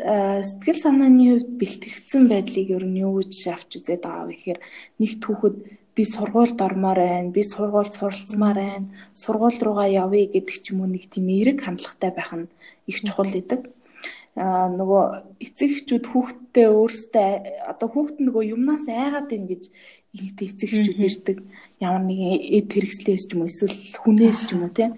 сэтгэл 0.49 0.81
санааны 0.81 1.25
хувьд 1.37 1.51
бэлтгэгдсэн 1.61 2.23
байдлыг 2.33 2.69
ер 2.73 2.85
нь 2.89 3.01
юу 3.05 3.21
гэж 3.21 3.33
авч 3.53 3.71
үзээд 3.79 4.03
байгаа 4.03 4.27
вэ 4.27 4.35
гэхээр 4.35 4.61
нэг 4.99 5.11
түүхэд 5.21 5.57
би 5.95 6.03
сургуульд 6.05 6.59
ормоор 6.61 6.99
байна, 6.99 7.31
би 7.31 7.43
сургуульд 7.45 7.93
суралцмаар 7.95 8.57
байна, 8.57 8.89
сургууль 9.15 9.61
руугаа 9.61 9.89
явъя 9.89 10.27
гэдэг 10.27 10.57
ч 10.63 10.73
юм 10.73 10.83
уу 10.83 10.89
нэг 10.89 11.09
тийм 11.13 11.29
эерэг 11.29 11.61
хандлагатай 11.61 12.11
байх 12.11 12.33
нь 12.33 12.49
их 12.89 12.99
чухал 13.05 13.29
гэдэг. 13.29 13.69
Аа 14.33 14.73
нөгөө 14.73 15.03
эцэг 15.45 15.71
эхчүүд 15.85 16.05
хүүхдтэй 16.09 16.69
өөрсдөө 16.73 17.29
одоо 17.69 17.89
хүүхд 17.93 18.17
нөгөө 18.25 18.57
юмнаас 18.57 18.89
айгаад 18.89 19.29
байна 19.29 19.47
гэж 19.53 19.63
ихтэй 20.17 20.47
эцэг 20.49 20.69
эхчүүд 20.73 21.01
ирдэг. 21.05 21.39
Ямар 21.85 22.05
нэгэн 22.09 22.41
эд 22.41 22.69
хэрэгслээс 22.73 23.29
ч 23.29 23.37
юм 23.37 23.45
уу 23.45 23.53
эсвэл 23.53 23.77
хүнээс 24.01 24.41
ч 24.49 24.57
юм 24.57 24.65
уу 24.65 24.73
тийм 24.73 24.97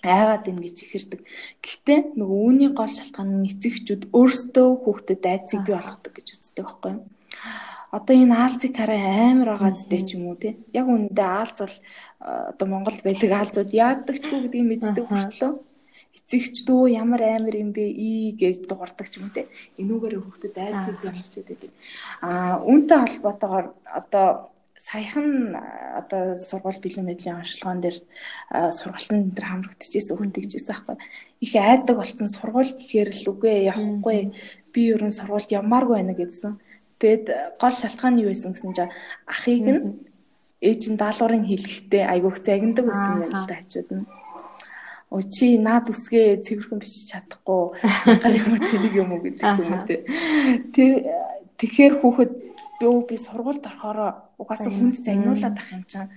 айгаад 0.00 0.48
байна 0.48 0.64
гэж 0.64 0.76
ихэрдэг. 0.84 1.20
Гэхдээ 1.64 1.98
нөгөө 2.16 2.38
үүний 2.48 2.70
гол 2.72 2.88
шалтгаан 2.88 3.44
нь 3.44 3.52
эцэг 3.52 3.72
эхчүүд 3.76 4.02
өөрсдөө 4.16 4.68
хүүхдэд 4.84 5.22
айцыг 5.24 5.60
бий 5.64 5.76
болгодог 5.76 6.12
гэж 6.16 6.26
үздэг 6.32 6.64
байхгүй 6.64 6.90
юу? 6.92 7.04
Одоо 7.96 8.14
энэ 8.22 8.34
аалцыг 8.34 8.72
хараа 8.76 9.30
амар 9.30 9.48
байгаа 9.54 9.72
зүтэй 9.78 10.02
ч 10.06 10.08
юм 10.16 10.24
уу 10.28 10.36
те. 10.42 10.58
Яг 10.74 10.86
үүндээ 10.90 11.28
аалц 11.30 11.58
бол 11.62 11.76
одоо 12.54 12.66
Монголд 12.68 13.00
байдаг 13.06 13.30
аалцууд 13.32 13.70
яадагчгүй 13.70 14.38
гэдгийг 14.42 14.66
мэддэг 14.68 15.06
хүртлөө 15.06 15.52
эцэгч 16.14 16.64
дөө 16.66 16.94
ямар 16.94 17.22
амар 17.22 17.54
юм 17.58 17.70
бэ 17.76 17.84
ий 17.84 18.32
гэж 18.38 18.66
дуурдаг 18.70 19.06
ч 19.10 19.18
юм 19.20 19.28
те. 19.34 19.50
Энүүгээр 19.80 20.14
хүүхдэд 20.22 20.56
айцыг 20.56 20.96
болгож 21.02 21.34
идэв. 21.36 21.72
Аа 22.22 22.62
үүнтэй 22.62 22.98
холбоотойгоор 23.02 23.66
одоо 23.84 24.54
саяхан 24.78 25.56
одоо 26.00 26.38
сургууль 26.38 26.80
бэлэн 26.80 27.08
байдлын 27.08 27.40
онцлогоон 27.40 27.80
дээр 27.82 27.98
сургалтын 28.78 29.32
дээр 29.32 29.46
хамрагдчихсэн 29.48 30.16
хүндэгжсэн 30.16 30.68
байхгүй. 30.70 30.96
Их 31.44 31.52
айдаг 31.56 31.96
болсон 31.98 32.28
сургууль 32.28 32.72
гэхээр 32.72 33.10
л 33.10 33.28
үгүй 33.32 33.54
явахгүй 33.72 34.20
би 34.72 34.80
ерөн 34.92 35.12
сургуульд 35.12 35.50
ямааргүй 35.60 35.96
байна 35.98 36.14
гэдсэн. 36.14 36.60
Тэгэд 37.00 37.24
гол 37.60 37.74
шалтгаан 37.74 38.14
нь 38.16 38.22
юу 38.22 38.30
байсан 38.30 38.52
гэсэн 38.54 38.72
чинь 38.76 38.94
ахыг 39.26 39.66
нь 39.66 39.80
ээж 40.64 40.82
нь 40.90 41.00
даалгаврын 41.00 41.44
хэлэхдээ 41.44 42.04
айгуух 42.08 42.38
загнадаг 42.40 42.84
байсан 42.88 43.12
юм 43.26 43.32
л 43.34 43.46
да 43.48 43.54
хажууд 43.60 43.90
нь. 43.92 44.06
Оо 45.12 45.22
чи 45.22 45.46
наад 45.60 45.86
үсгээ 45.92 46.42
цэвэрхэн 46.42 46.80
бичиж 46.80 47.04
чадахгүй 47.12 47.62
гар 48.22 48.34
юм 48.34 48.56
тэнийг 48.58 48.94
юм 48.96 49.10
уу 49.12 49.22
гэдэг 49.22 49.44
ч 49.44 49.58
юм 49.60 49.72
уу 49.76 49.84
те. 49.84 49.96
Тэр 50.74 50.92
тэгэхээр 51.60 51.94
хүүхэд 52.00 52.32
би 52.80 52.86
би 53.08 53.16
сургуульд 53.20 53.64
орохороо 53.68 54.10
угаасаа 54.40 54.72
хүнд 54.72 54.96
загнуулаад 55.04 55.56
ах 55.60 55.70
юм 55.70 55.84
чинь 55.86 56.10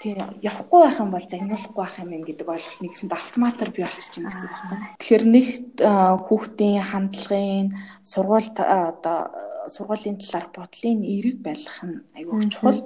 тий 0.00 0.16
явахгүй 0.42 0.80
байх 0.82 0.98
юм 1.00 1.10
бол 1.12 1.24
загнуулахгүй 1.24 1.76
байх 1.76 1.96
юм 2.00 2.24
гэдэг 2.24 2.48
ойлголт 2.48 2.80
нэгсэнд 2.82 3.12
автоматар 3.12 3.70
бий 3.70 3.84
болчих 3.84 4.16
юм 4.18 4.28
гэсэн 4.28 4.50
байна. 4.70 4.86
Тэгэхээр 5.00 5.24
нэг 5.24 5.46
хүүхдийн 6.26 6.82
хандлагын 6.84 7.68
сургууль 8.04 8.50
одоо 8.56 9.18
сургуулийн 9.74 10.18
талаар 10.18 10.46
бодлын 10.54 11.00
эерэг 11.02 11.36
байлгах 11.46 11.80
нь 11.84 11.96
аюул 12.18 12.44
чухал. 12.52 12.80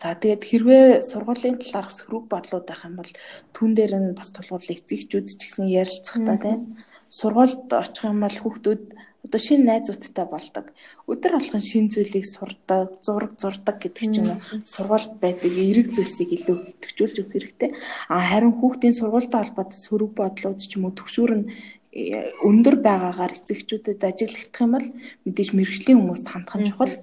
За 0.00 0.18
тэгээд 0.18 0.42
хэрвээ 0.42 0.86
сургуулийн 1.10 1.56
талаарх 1.62 1.92
сөрөг 1.94 2.24
бодлууд 2.26 2.66
байх 2.66 2.82
юм 2.88 2.94
бол 2.98 3.12
түн 3.54 3.70
дээр 3.76 3.92
нь 4.02 4.16
бас 4.18 4.34
тулгуурлах 4.34 4.82
эцэгчүүд 4.82 5.26
ч 5.30 5.40
гэсэн 5.40 5.66
ярилцах 5.70 6.18
та 6.26 6.34
тийм 6.42 6.60
сургуульд 7.06 7.70
очих 7.70 8.04
юм 8.10 8.18
бол 8.24 8.38
хүүхдүүд 8.40 8.82
одоо 9.22 9.40
шинэ 9.46 9.64
найзуудтай 9.68 10.26
болдог. 10.26 10.66
Өдөр 11.06 11.32
болгон 11.38 11.62
шинэ 11.62 11.92
зүйлийг 11.94 12.26
сурдаг, 12.26 12.90
зураг 13.06 13.38
зурдаг 13.38 13.76
гэдэг 13.78 14.06
ч 14.10 14.16
юм 14.18 14.34
уу 14.34 14.40
сургуульд 14.66 15.14
байдаг 15.22 15.52
эерэг 15.54 15.94
зүйлсийг 15.94 16.30
илүү 16.34 16.56
идэвхжүүлж 16.74 17.16
өгөх 17.22 17.34
хэрэгтэй. 17.38 17.70
А 18.10 18.18
харин 18.18 18.58
хүүхдийн 18.58 18.98
сургуультай 18.98 19.38
холбоотой 19.46 19.78
сөрөг 19.78 20.10
бодлууд 20.18 20.58
ч 20.58 20.74
юм 20.74 20.90
уу 20.90 20.98
төгшүүр 20.98 21.32
нь 21.38 21.46
өндөр 21.92 22.76
байгаагаар 22.80 23.36
эцэгчүүдэд 23.36 24.00
ажиглагдах 24.00 24.64
юм 24.64 24.72
бол 24.72 24.88
мэдээж 25.28 25.48
мэрэгжлийн 25.52 25.98
хүмүүст 26.00 26.28
хандах 26.32 26.56
нь 26.56 26.68
чухал. 26.72 26.94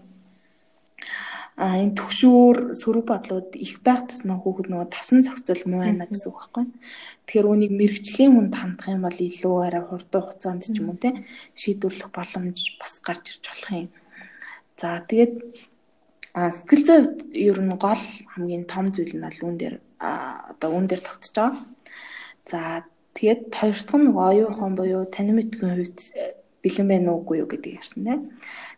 А 1.60 1.76
энэ 1.78 1.94
төгшүүр 1.94 2.74
сөрөг 2.74 3.06
бодлууд 3.06 3.54
их 3.54 3.84
байх 3.86 4.08
тусмаа 4.10 4.40
хүүхэд 4.40 4.72
нөгөө 4.72 4.90
тасан 4.90 5.22
зохицол 5.22 5.62
муу 5.70 5.84
байна 5.86 6.08
гэсэн 6.08 6.32
үг 6.32 6.40
байхгүй. 6.40 6.66
Тэгэхээр 7.28 7.50
үүнийг 7.52 7.74
мэрэгчлийн 7.76 8.32
хүнд 8.34 8.54
хандах 8.56 8.88
юм 8.90 9.04
бол 9.04 9.20
илүү 9.20 9.56
арай 9.68 9.84
хурдан 9.84 10.24
хугацаанд 10.24 10.64
ч 10.66 10.80
юм 10.80 10.90
уу 10.90 10.98
те 10.98 11.10
шийдвэрлэх 11.60 12.10
боломж 12.16 12.60
бас 12.80 12.94
гарч 13.04 13.24
ирж 13.30 13.44
болох 13.46 13.70
юм. 13.76 13.92
За 14.80 15.04
тэгээд 15.04 15.34
сэтгэл 16.34 16.84
зүйн 16.88 17.04
хувьд 17.04 17.22
ер 17.36 17.60
нь 17.60 17.76
гол 17.76 18.06
хамгийн 18.32 18.64
том 18.64 18.96
зүйл 18.96 19.14
нь 19.20 19.26
бол 19.28 19.40
үүн 19.44 19.56
дээр 19.60 19.76
одоо 20.00 20.70
үүн 20.72 20.88
дээр 20.88 21.04
тогтож 21.04 21.34
байгаа. 21.36 21.60
За 22.48 22.88
тэгээд 23.18 23.42
хоёр 23.54 23.78
дахь 23.78 23.96
нь 23.98 24.06
нөгөө 24.08 24.26
оюухан 24.32 24.74
буюу 24.76 25.04
танин 25.10 25.36
мэдгийн 25.38 25.74
хувьд 25.76 26.00
бэлэн 26.64 26.88
байна 26.92 27.16
уугүй 27.16 27.40
юу 27.40 27.48
гэдгийг 27.48 27.80
ярьсан 27.80 28.04
тийм. 28.04 28.22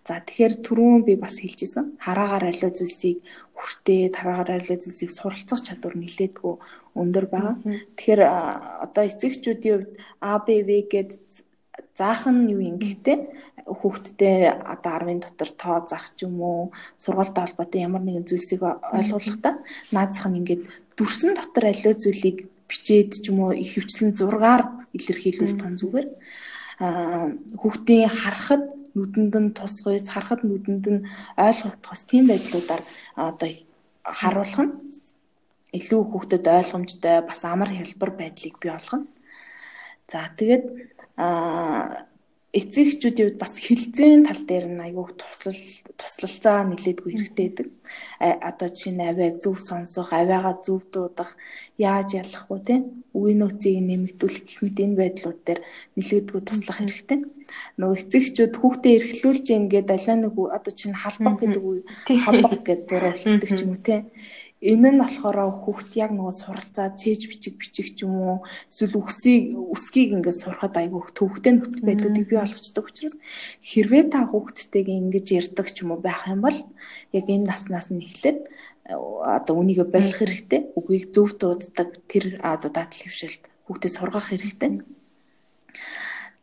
За 0.06 0.22
тэгэхээр 0.22 0.54
түрүүн 0.66 1.02
би 1.06 1.14
бас 1.18 1.42
хэлжсэн. 1.42 1.98
Хараагаар 1.98 2.54
аливаа 2.54 2.72
зүйлсийг 2.78 3.26
хүртээ, 3.58 4.14
тараагаар 4.14 4.62
аливаа 4.62 4.78
зүйлсийг 4.78 5.10
суралцах 5.10 5.66
чадвар 5.66 5.98
нилээдгүй 5.98 6.54
өндөр 6.94 7.26
байгаа. 7.34 7.56
Тэгэхээр 7.98 8.22
одоо 8.86 9.04
эцэгчүүдийн 9.10 9.78
хувьд 9.82 9.94
А, 10.22 10.38
Б, 10.46 10.62
В 10.62 10.70
гэд 10.86 11.18
заах 11.98 12.30
нь 12.30 12.54
юу 12.54 12.62
юм 12.62 12.78
гэхдээ 12.78 13.18
хүүхдтэй 13.66 14.50
одоо 14.50 14.92
10-ын 14.98 15.22
дотор 15.22 15.50
тоо 15.54 15.78
заах 15.90 16.14
ч 16.18 16.26
юм 16.26 16.42
уу 16.42 16.74
сургуультай 16.98 17.46
холбоотой 17.46 17.82
ямар 17.82 18.02
нэгэн 18.06 18.28
зүйлсийг 18.30 18.62
ойлгуулахдаа 18.66 19.62
наазах 19.94 20.28
нь 20.30 20.40
ингээд 20.42 20.64
дүрсэн 20.98 21.38
дотор 21.38 21.66
аливаа 21.70 21.96
зүйлийг 21.98 22.38
бичээд 22.72 23.12
ч 23.20 23.25
юм 23.30 23.44
уу 23.44 23.51
их 23.51 23.75
хвчлэн 23.75 24.16
зургаар 24.16 24.88
илэрхийлүүл 24.96 25.60
том 25.60 25.75
зүгээр 25.75 26.08
хүүхдийн 27.60 28.10
харахад 28.10 28.63
нүдэнд 28.96 29.36
нь 29.44 29.54
тус 29.56 29.75
гойц 29.84 30.08
харахад 30.10 30.42
нүдэнд 30.48 30.86
нь 30.88 31.06
ойлгогдох 31.36 31.92
бас 31.92 32.04
тийм 32.08 32.24
байдлуудаар 32.32 32.82
одоо 33.16 33.51
харуулах 34.04 34.60
нь 34.66 34.74
илүү 35.78 36.01
хүүхдэд 36.12 36.46
ойлгомжтой 36.48 37.18
бас 37.30 37.42
амар 37.46 37.70
хэлбэр 37.72 38.12
байдлыг 38.20 38.56
бий 38.60 38.72
болгоно. 38.72 39.08
За 40.12 40.28
тэгээд 40.36 40.63
эцэгчүүдийн 42.51 43.27
хувьд 43.31 43.39
бас 43.39 43.55
хилцээний 43.55 44.27
тал 44.27 44.43
дээр 44.43 44.65
нь 44.75 44.84
айгүйх 44.84 45.15
туслал 45.15 45.63
туслалцаа 45.96 46.67
нилээдгүй 46.67 47.12
хэрэгтэй 47.15 47.48
байдаг. 47.48 47.67
Одоо 48.20 48.70
чинь 48.75 49.00
авиаг 49.00 49.39
зөв 49.39 49.55
сонсох, 49.63 50.12
авиагаа 50.12 50.60
зөв 50.60 50.84
дуудах, 50.91 51.39
яаж 51.79 52.20
ялах 52.20 52.51
вэ 52.51 52.60
те? 52.67 52.75
Үгийн 53.15 53.39
нөөцийг 53.39 53.79
нэмэгдүүлэх 53.88 54.43
гэх 54.43 54.60
мэт 54.67 54.77
энэ 54.84 55.00
байдлууд 55.00 55.39
дээр 55.48 55.62
нилээдгүй 55.96 56.41
туслах 56.43 56.77
хэрэгтэй. 56.84 57.20
Нөгөө 57.79 57.98
эцэгчүүд 58.03 58.53
хүүхдээ 58.60 58.93
эрхлүүлж 59.00 59.48
ингээд 59.48 59.89
алаа 59.96 60.15
нэг 60.20 60.36
одоо 60.36 60.74
чинь 60.75 60.96
халбаг 60.96 61.36
гэдэг 61.39 61.63
үе 61.63 61.81
халбаг 62.08 62.63
гэдэг 62.63 62.88
буруу 62.91 63.15
хэлдэг 63.15 63.50
ч 63.51 63.60
юм 63.63 63.75
уу 63.75 63.79
те 63.79 64.08
Энэ 64.62 64.94
нь 64.94 65.01
болохоор 65.01 65.50
хүүхд 65.58 65.98
яг 65.98 66.13
нөгөө 66.13 66.36
суралцаа 66.38 66.94
цээж 66.94 67.22
бичиг 67.34 67.58
бичих 67.58 67.98
ч 67.98 68.06
юм 68.06 68.13
уу 68.13 68.38
эсвэл 68.70 69.01
үсгийг 69.01 69.58
үсгийг 69.58 70.13
ингээд 70.13 70.38
сурахад 70.38 70.77
айгүй 70.77 71.01
төвхтэй 71.18 71.58
нөхцөл 71.58 71.82
байдлуудыг 71.82 72.30
бий 72.30 72.38
болгочдөг 72.38 72.86
учраас 72.86 73.18
хэрвээ 73.65 74.13
та 74.13 74.30
хүүхдтэйгээ 74.30 75.01
ингэж 75.01 75.27
ярьдаг 75.34 75.68
ч 75.74 75.82
юм 75.82 75.98
уу 75.98 76.06
байх 76.06 76.30
юм 76.30 76.46
бол 76.46 76.53
яг 77.10 77.25
энэ 77.25 77.50
наснаас 77.50 77.89
нь 77.89 78.06
эхлээд 78.06 78.39
одоо 78.86 79.56
үнийг 79.58 79.89
болох 79.89 80.18
хэрэгтэй 80.22 80.77
үгийг 80.77 81.10
зөв 81.10 81.41
дууддаг 81.41 81.89
тэр 82.06 82.38
одоо 82.46 82.70
дадал 82.70 83.01
хөвшилт 83.01 83.41
хүүхдэд 83.65 83.96
сургах 83.98 84.30
хэрэгтэй. 84.30 84.86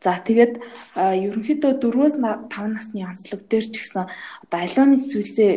За 0.03 0.15
тэгээд 0.19 0.63
ерөнхийдөө 0.95 1.71
4-өөс 1.83 2.15
5 2.19 2.51
насны 2.75 3.03
онцлог 3.03 3.47
дээр 3.51 3.67
ч 3.67 3.83
гэсэн 3.83 4.07
одоо 4.47 4.59
аливаа 4.63 4.87
нэг 4.87 5.11
зүйлсээ 5.11 5.51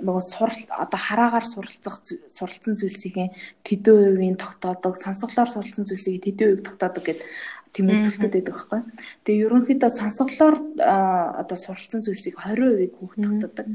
нөгөө 0.00 0.24
сурал 0.24 0.60
одоо 0.70 1.00
хараагаар 1.00 1.46
суралцах 1.46 2.02
суралцсан 2.32 2.74
зүйлсийн 2.74 3.30
тэдэн 3.62 4.18
хувийн 4.18 4.36
тогтоодог 4.40 4.98
сонсголоор 4.98 5.50
суралцсан 5.50 5.86
зүйлсийн 5.86 6.24
тэдэн 6.24 6.58
хувийг 6.58 6.66
тогтоодог 6.66 7.04
гэдэг 7.04 7.28
тийм 7.74 7.90
үзэлтүүд 7.90 8.34
байдаг 8.34 8.54
байхгүй. 8.54 8.80
Тэгээ 9.26 9.44
ерөнхийдөө 9.50 9.90
сонсголоор 9.98 10.54
одоо 10.78 11.58
суралцсан 11.58 12.02
зүйлсийг 12.06 12.38
20% 12.38 12.94
хүүхд 12.94 13.18
тогтоодог. 13.22 13.66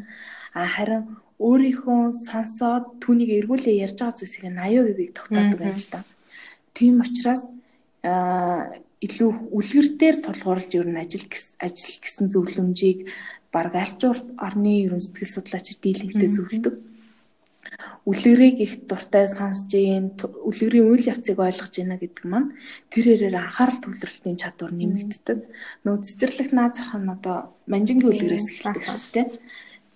А 0.55 0.65
харин 0.65 1.03
өөрийнхөө 1.39 2.15
сонсоод 2.15 2.99
түүнийг 3.03 3.43
эргүүлээ 3.43 3.83
ярьж 3.83 3.99
байгаа 3.99 4.19
зүйлсийг 4.19 4.45
80%ийг 4.55 5.11
тогтоодог 5.15 5.59
юм 5.59 5.77
л 5.79 5.89
да. 5.91 6.01
Тийм 6.75 7.03
учраас 7.03 7.43
илүү 8.99 9.31
үлгэр 9.55 9.87
дээр 9.95 10.17
тулгуурлаж 10.23 10.71
ер 10.75 10.87
нь 10.91 10.99
ажил 10.99 11.23
ажил 11.63 11.97
гэсэн 12.03 12.27
зөвлөмжийг 12.31 13.07
баг 13.53 13.73
альчуур 13.73 14.17
орны 14.37 14.85
ерөн 14.85 15.01
сэтгэл 15.03 15.35
судлаачид 15.35 15.79
дийлэнхтэй 15.81 16.29
зөвлөдөг. 16.33 16.75
Үлгэрийг 18.09 18.57
их 18.65 18.73
дуртай 18.89 19.27
сонсож 19.29 19.71
ийн 19.77 20.17
үлгэрийн 20.17 20.89
үйл 20.89 21.09
явцыг 21.13 21.37
ойлгож 21.37 21.73
байна 21.77 21.97
гэдэг 22.01 22.25
маань 22.25 22.53
тэрээрээ 22.89 23.37
анхаарал 23.37 23.79
төвлөрөлтийн 23.81 24.37
чадвар 24.41 24.73
нэмэгддэг. 24.73 25.39
Нөө 25.85 25.95
цэцэрлэг 26.05 26.49
наазах 26.55 26.97
нь 26.97 27.13
одоо 27.13 27.53
манжингийн 27.69 28.09
үлгэрээс 28.09 28.47
эхэлдэг 28.49 28.85
шүү 28.89 29.09
дээ. 29.13 29.27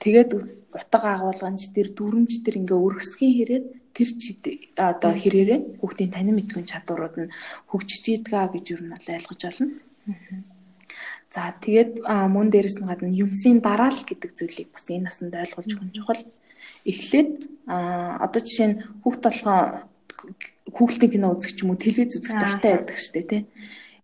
Тэгээд 0.04 0.30
утга 0.78 1.10
агуулгамж 1.18 1.62
тэр 1.74 1.88
дүрмж 1.98 2.44
тэр 2.46 2.56
ингээ 2.62 2.78
өргөсгийн 2.86 3.34
хэрэг 3.38 3.66
тэр 3.96 4.10
одоо 4.78 5.14
хэрээрээ 5.14 5.60
хүүхдийн 5.80 6.12
танин 6.14 6.36
мэдгүн 6.38 6.66
чадварууд 6.66 7.16
нь 7.22 7.34
хөгжиж 7.70 8.04
ийдгаа 8.10 8.50
гэж 8.54 8.66
юу 8.74 8.82
нь 8.82 8.94
ойлгож 8.94 9.42
олно. 9.50 9.74
За 11.34 11.50
тэгээд 11.50 12.06
мөн 12.06 12.54
дээрэс 12.54 12.78
нь 12.78 12.86
гадна 12.86 13.10
юмсын 13.10 13.58
дараал 13.58 13.98
гэдэг 14.06 14.38
зүйлийг 14.38 14.70
бас 14.70 14.86
энэ 14.94 15.10
насанд 15.10 15.34
ойлгуулж 15.34 15.72
өгөх 15.74 15.86
нь 15.90 15.96
чухал. 15.98 16.22
Эхлээд 16.86 17.32
одоо 17.66 18.42
жишээ 18.46 18.68
нь 18.70 18.78
хүүхд 19.02 19.22
толгоо 19.26 19.90
хүүхдийн 20.78 21.10
кино 21.10 21.34
үзэх 21.34 21.58
ч 21.58 21.66
юм 21.66 21.74
уу 21.74 21.82
телевиз 21.82 22.22
үзэх 22.22 22.38
дуртай 22.38 22.72
байдаг 22.78 22.98
шүү 23.02 23.14
дээ 23.18 23.26
тий. 23.34 23.42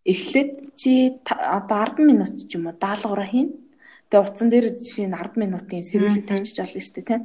Эхлээд 0.09 0.51
чи 0.74 1.21
одоо 1.29 1.77
10 1.86 2.09
минут 2.09 2.33
ч 2.50 2.57
юм 2.57 2.65
уу 2.65 2.74
даалгавраа 2.81 3.29
хийн. 3.29 3.53
Тэгээ 4.09 4.25
утсан 4.25 4.50
дээр 4.50 4.65
жишээ 4.74 5.05
нь 5.05 5.13
10 5.13 5.38
минутын 5.38 5.86
сэрүүлэг 5.86 6.25
тавьчих 6.25 6.57
жаална 6.57 6.81
шүү 6.81 6.95
дээ 6.98 7.07
тий. 7.13 7.19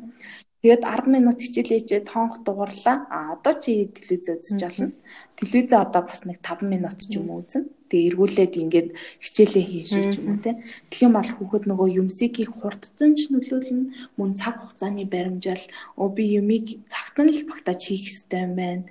Тэгээд 0.64 0.80
10 0.80 1.12
минут 1.12 1.44
хичээл 1.44 1.76
хийжээ 1.76 2.08
тоонх 2.08 2.40
дугуурлаа. 2.40 3.04
А 3.12 3.36
одоо 3.36 3.52
чи 3.60 3.84
телевиз 3.84 4.32
үзэж 4.32 4.64
болно. 4.64 4.96
Телевизээ 5.36 5.76
одоо 5.76 6.02
бас 6.08 6.24
нэг 6.24 6.40
5 6.40 6.64
минут 6.64 7.04
ч 7.04 7.20
юм 7.20 7.28
уу 7.28 7.44
үзнэ. 7.44 7.68
Тэгээ 7.92 8.08
эргүүлээд 8.16 8.54
ингээд 8.64 8.88
хичээлээ 9.20 9.64
хийшүү 9.68 10.04
ч 10.08 10.24
юм 10.24 10.26
уу 10.32 10.40
те. 10.40 10.64
Тэгэх 10.88 11.04
юм 11.04 11.20
бол 11.20 11.32
хүүхэд 11.36 11.68
нөгөө 11.68 11.88
юмсыг 12.00 12.40
их 12.40 12.56
хурдцсан 12.56 13.12
ч 13.12 13.28
нөлөөлнө. 13.28 14.16
Мөн 14.16 14.30
цаг 14.40 14.64
хугацааны 14.64 15.04
баримжаал 15.04 15.64
өө 16.00 16.08
би 16.16 16.24
юмыг 16.40 16.80
цагт 16.88 17.20
нь 17.20 17.28
л 17.28 17.44
багтааж 17.44 17.84
хийх 17.84 18.08
хэрэгтэй 18.08 18.40
юм 18.48 18.56
байна 18.56 18.84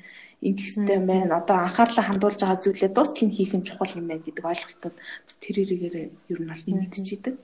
ингэх 0.46 0.78
хэрэгтэй 0.78 0.98
юм 1.02 1.08
байна. 1.10 1.42
Одоо 1.42 1.58
анхаарлаа 1.58 2.06
хандуулж 2.06 2.38
байгаа 2.38 2.62
зүйлээ 2.62 2.94
дуустал 2.94 3.26
нь 3.26 3.34
хийх 3.34 3.58
нь 3.58 3.66
чухал 3.66 3.98
юм 3.98 4.14
байна 4.14 4.22
гэдэг 4.22 4.46
ойлголтод 4.46 4.94
бас 4.94 5.36
тэр 5.42 5.58
хэрэгээр 5.58 5.96
ер 6.06 6.38
нь 6.38 6.52
бол 6.54 6.64
нэмэгдчихийдэг. 6.70 7.36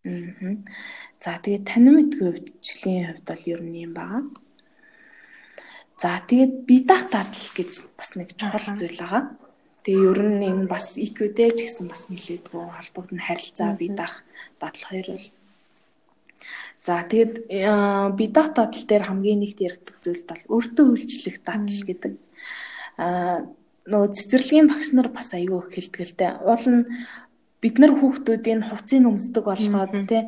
Аа. 0.00 0.56
За 1.20 1.36
тэгээд 1.36 1.64
танин 1.68 1.94
мэдгүй 2.00 2.28
хөвчлийн 2.32 3.12
хувьд 3.12 3.26
бол 3.28 3.44
ер 3.52 3.60
нь 3.60 3.84
юм 3.84 3.92
байна. 3.92 4.32
За 6.00 6.16
тэгээд 6.24 6.64
бидах 6.64 7.12
дадал 7.12 7.44
гэж 7.52 7.72
бас 8.00 8.16
нэг 8.16 8.32
чухал 8.32 8.72
зүйл 8.72 8.96
байгаа. 8.96 9.36
Тэгээ 9.84 10.08
ер 10.08 10.20
нь 10.24 10.44
энэ 10.48 10.64
бас 10.72 10.96
IQ-тэй 10.96 11.52
ч 11.52 11.68
гэсэн 11.68 11.92
бас 11.92 12.08
нэлээдгүй 12.08 12.64
холбогдно 12.72 13.20
харилцаа 13.20 13.76
бидах 13.76 14.24
дадал 14.56 14.84
хоёр 14.88 15.06
бол. 15.12 15.28
За 16.80 17.04
тэгээд 17.04 17.34
бидах 18.16 18.48
дадал 18.56 18.84
дээр 18.88 19.04
хамгийн 19.04 19.44
нэгт 19.44 19.60
яригддаг 19.60 19.96
зүйл 20.00 20.24
бол 20.24 20.42
өөртөө 20.48 20.86
үйлчлэх 20.96 21.44
дадал 21.44 21.80
гэдэг. 21.84 22.12
Аа 22.96 23.44
нөгөө 23.84 24.12
цэцэрлэгийн 24.16 24.68
багш 24.68 24.88
нар 24.96 25.08
бас 25.12 25.32
аягүй 25.36 25.60
их 25.60 25.72
хэлтгэлтэй. 25.76 26.40
Уул 26.44 26.66
нь 26.68 26.84
бид 27.60 27.76
нар 27.78 27.92
хүүхдүүдийн 27.96 28.62
хувцсыг 28.66 29.04
өмсдөг 29.04 29.44
болгоод 29.44 29.92
тий 30.08 30.22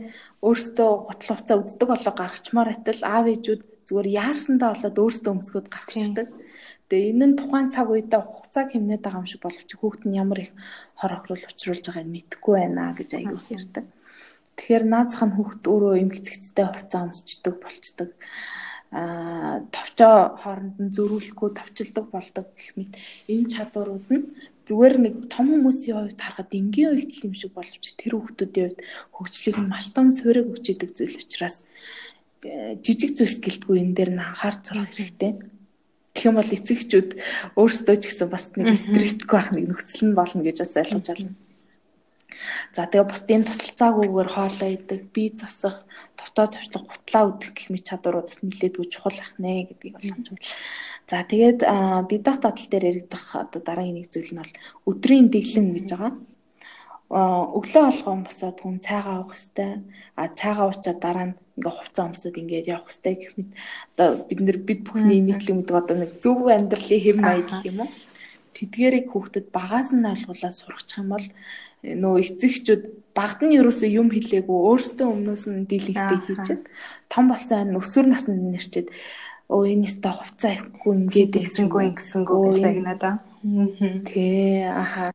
өөрсдөө 0.44 0.90
гутал 1.08 1.30
хувцас 1.32 1.58
үздэг 1.64 1.88
болоо 1.88 2.12
гаргачмаар 2.16 2.68
байтал 2.76 3.02
аав 3.08 3.26
ээжүүд 3.32 3.62
зүгээр 3.88 4.08
яарсандаа 4.20 4.70
болоод 4.76 4.96
өөрсдөө 5.02 5.32
өмсгөөд 5.32 5.68
гаргачдаг. 5.72 6.28
Тэгээ 6.92 7.10
энэ 7.16 7.26
нь 7.32 7.38
тухайн 7.40 7.68
цаг 7.72 7.88
үедээ 7.88 8.20
хугацааг 8.20 8.68
хэмнээд 8.76 9.02
байгаа 9.02 9.22
юм 9.24 9.30
шиг 9.30 9.40
боловч 9.40 9.70
хүүхэд 9.72 10.04
нь 10.04 10.18
ямар 10.20 10.38
их 10.44 10.52
хор 11.00 11.12
охрол 11.16 11.46
учруулж 11.48 11.84
байгааг 11.88 12.08
мэдэхгүй 12.12 12.54
байна 12.58 12.92
гэж 12.92 13.10
аягүй 13.16 13.48
ярьдаг. 13.56 13.84
Тэгэхээр 14.56 14.84
наазах 14.92 15.22
нь 15.24 15.36
хүүхэд 15.36 15.64
өөрөө 15.72 15.94
эмгэгцэгцтэй 16.04 16.66
хувцас 16.68 17.00
өмсчдөг 17.08 17.54
болчдөг 17.64 18.10
товчоо 18.92 20.36
хооронд 20.44 20.76
нь 20.76 20.92
зөрүүлэхгүй 20.92 21.50
товчилдог 21.56 22.12
болдог 22.12 22.46
гэх 22.52 22.76
мэт 22.76 22.92
энэ 23.24 23.48
чадварууд 23.48 24.06
нь 24.12 24.24
зүгээр 24.68 24.94
нэг 25.02 25.14
том 25.32 25.50
хүмүүсийн 25.50 25.96
хувьд 25.98 26.20
харахад 26.20 26.50
энгийн 26.54 26.94
үйлдэл 26.94 27.26
юм 27.28 27.34
шиг 27.34 27.52
боловч 27.54 27.84
тэр 27.98 28.14
хүмүүсийн 28.14 28.78
хувьд 28.78 28.80
хөгжлийг 29.10 29.56
маш 29.62 29.90
том 29.90 30.14
суурийг 30.14 30.50
өгч 30.54 30.66
идэг 30.76 30.90
зүйл 30.94 31.18
учраас 31.18 31.60
э, 32.46 32.78
жижиг 32.78 33.18
зүйлс 33.18 33.42
гэлтгүй 33.42 33.82
энэ 33.82 33.94
дээр 33.98 34.10
нь 34.14 34.22
анхаарч 34.22 34.60
зурх 34.62 34.90
хэрэгтэй. 34.94 35.32
Тэгэх 36.14 36.28
юм 36.28 36.36
бол 36.38 36.56
эцэгчүүд 36.56 37.10
өөрсдөө 37.58 37.96
ч 37.98 38.04
гэсэн 38.12 38.28
бас 38.30 38.44
нэг 38.54 38.76
стресстэй 38.78 39.26
байх 39.26 39.48
нэг 39.50 39.64
нөхцөл 39.66 40.04
нь 40.12 40.18
болно 40.18 40.42
гэж 40.44 40.56
бас 40.60 40.76
ойлгож 40.76 41.06
байна. 41.08 41.34
За 42.72 42.88
тэгээ 42.88 43.08
бусдын 43.08 43.44
тусалцаагүйгээр 43.44 44.30
хоолоо 44.32 44.70
идэг, 44.72 45.00
бие 45.12 45.32
засах, 45.36 45.84
дутаа 46.16 46.48
төвчлөх, 46.48 46.84
гутлаа 46.88 47.24
үдэх 47.28 47.52
гэх 47.52 47.68
мэт 47.68 47.84
чадварууд 47.88 48.28
бас 48.28 48.40
нэлээдгүй 48.40 48.86
чухал 48.88 49.18
ах 49.20 49.32
нэ 49.36 49.68
гэдгийг 49.68 49.96
ойлгомжтой. 50.00 50.38
За 51.10 51.20
тэгээд 51.28 51.60
бидах 52.08 52.38
дадал 52.40 52.68
дээр 52.70 52.88
яригдах 52.90 53.24
одоо 53.36 53.60
дараагийн 53.60 54.00
нэг 54.00 54.08
зүйл 54.08 54.32
нь 54.32 54.40
бол 54.40 54.52
өдрийн 54.88 55.28
дэглэм 55.28 55.68
гэж 55.76 55.88
байгаа. 55.92 56.12
Өглөө 57.12 57.84
болгоом 57.92 58.24
босоод 58.24 58.56
хүн 58.64 58.80
цайгаа 58.80 59.20
уух 59.20 59.36
хэвээр 59.36 59.84
а 60.16 60.32
цайгаа 60.32 60.72
уучаад 60.72 60.98
дараа 61.04 61.26
нь 61.28 61.36
ингээ 61.60 61.74
хувцас 61.76 62.06
өмсөд 62.08 62.40
ингээд 62.40 62.72
явах 62.72 62.88
хэвээр 62.88 63.18
гэх 63.20 63.32
мэт. 63.36 63.50
Одоо 63.92 64.08
бид 64.24 64.40
нэр 64.40 64.58
бид 64.64 64.80
бүхний 64.88 65.20
нийтлэг 65.20 65.52
мэдэг 65.52 65.76
одоо 65.76 65.96
нэг 66.00 66.12
зөв 66.24 66.48
амьдралын 66.48 67.04
хэм 67.04 67.18
маяг 67.20 67.44
гэх 67.52 67.68
юм 67.68 67.84
уу? 67.84 67.92
Тэдгэрийг 68.56 69.06
хүүхдэд 69.12 69.46
багаас 69.52 69.92
нь 69.92 70.08
ойлгуулаад 70.08 70.56
сургачих 70.56 71.04
юм 71.04 71.08
бол 71.12 71.26
нөгөө 71.82 72.20
эцэгчүүд 72.22 72.82
багт 73.12 73.40
нь 73.44 73.58
ерөөсөө 73.58 73.90
юм 73.90 74.08
хэлээгүй 74.14 74.58
өөрсдөө 74.70 75.08
өмнөөс 75.10 75.44
нь 75.50 75.66
дийлэгтэй 75.68 76.18
хийчихэд 76.24 76.62
том 77.12 77.28
болсон 77.28 77.76
өсвөр 77.76 78.06
наснд 78.08 78.38
нэрчээд 78.38 78.88
өө 79.52 79.62
энэ 79.68 79.86
өстой 79.90 80.12
хувцас 80.16 80.48
авихгүй 80.56 80.92
ингээд 80.96 81.32
гэсэнгүү 81.36 81.80
ингэсэнгүү 81.92 82.38
гэж 82.40 82.62
загнаад 82.62 83.02
аа. 83.04 83.16
Тэ 84.08 84.24
аха. 84.70 85.12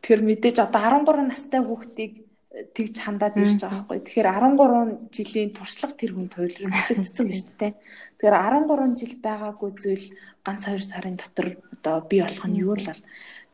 Тэр 0.00 0.24
мэдээж 0.24 0.56
одоо 0.62 1.04
13 1.04 1.28
настай 1.28 1.60
хүүхдийг 1.60 2.12
тэгж 2.48 2.94
хандаад 3.04 3.36
ирж 3.36 3.60
байгаа 3.60 3.84
байхгүй. 3.84 3.98
Тэгэхээр 4.08 4.28
13 4.56 5.12
жилийн 5.12 5.50
туршлага 5.52 5.94
тэр 6.00 6.12
хүн 6.16 6.28
туйлрагдсан 6.32 7.26
гэж 7.28 7.48
тэ. 7.60 7.76
Тэгэхээр 8.16 8.36
13 8.72 8.98
жил 8.98 9.14
байгаагүй 9.20 9.70
зүйл 9.76 10.06
ганц 10.40 10.64
2 10.64 10.80
сарын 10.80 11.16
дотор 11.20 11.60
одоо 11.76 11.96
бий 12.08 12.24
болох 12.24 12.46
нь 12.48 12.60
юу 12.64 12.72
л 12.72 12.88
бол 12.88 13.02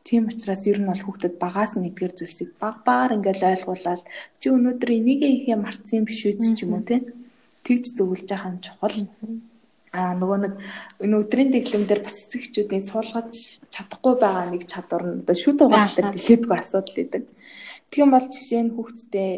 Тийм 0.04 0.28
учраас 0.28 0.68
ер 0.68 0.78
нь 0.84 0.88
бол 0.90 1.00
хүүхдэд 1.00 1.40
багаас 1.40 1.80
нь 1.80 1.88
эдгээр 1.88 2.12
зүйлсийг 2.12 2.50
баг 2.60 2.84
багаар 2.84 3.16
ингээл 3.16 3.56
ойлгуулаад 3.56 4.02
чи 4.36 4.46
өнөөдөр 4.52 4.90
энийг 5.00 5.24
их 5.24 5.48
юм 5.48 5.64
мартсан 5.64 6.04
биш 6.04 6.28
үү 6.28 6.36
ч 6.52 6.68
юм 6.68 6.76
уу 6.76 6.84
те. 6.84 7.08
Тэгж 7.64 7.96
зөвлөж 7.96 8.28
байгаа 8.28 8.52
нь 8.52 8.60
чухал. 8.60 8.98
Аа 9.96 10.12
нөгөө 10.20 10.38
нэг 10.44 10.54
энэ 11.00 11.16
өдрийн 11.24 11.50
дэглэм 11.56 11.88
дээр 11.88 12.04
бас 12.04 12.20
эцэгчүүдийн 12.20 12.84
суулгаж 12.84 13.32
чадахгүй 13.72 14.14
байгаа 14.20 14.52
нэг 14.52 14.68
чадвар 14.68 15.02
нь 15.08 15.20
одоо 15.24 15.36
шүд 15.40 15.58
угаалт 15.64 15.96
дээр 15.96 16.12
дэлгэдэггүй 16.12 16.58
асуудал 16.60 17.00
үүдэг. 17.00 17.24
Тэгэн 17.88 18.10
бол 18.12 18.26
жишээ 18.28 18.60
нь 18.60 18.74
хүүхдтэй 18.76 19.30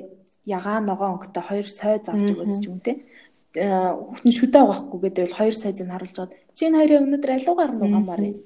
ягаа 0.51 0.83
ногоон 0.83 1.15
өнгөтэй 1.23 1.45
хоёр 1.47 1.67
сой 1.71 1.95
завж 2.03 2.27
өгөөд 2.35 2.55
ч 2.59 2.67
юм 2.67 2.83
те. 2.83 3.07
Хүүхд 3.55 4.25
нь 4.27 4.35
шүдэ 4.35 4.59
угаахгүй 4.67 4.99
гэдэг 4.99 5.23
бол 5.31 5.39
хоёр 5.39 5.55
сайжийг 5.55 5.95
харуулж 5.95 6.17
гад 6.19 6.35
чи 6.59 6.67
энэ 6.67 6.79
хоёрын 6.83 7.05
өнөөдөр 7.07 7.33
алуугаар 7.39 7.73
нугаамаар 7.79 8.23
юм 8.35 8.37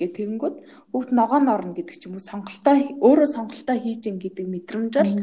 гэх 0.00 0.16
тэгэнгүүт 0.16 0.56
бүгд 0.92 1.10
ногоон 1.12 1.46
орно 1.52 1.76
гэдэг 1.76 1.96
ч 2.00 2.08
юм 2.08 2.16
уу 2.16 2.24
сонголтоо 2.24 2.74
өөрөө 3.04 3.28
сонголтоо 3.28 3.76
хийж 3.76 4.08
ин 4.08 4.16
гэдэг 4.16 4.46
мэдрэмж 4.48 4.92
бол 4.96 5.14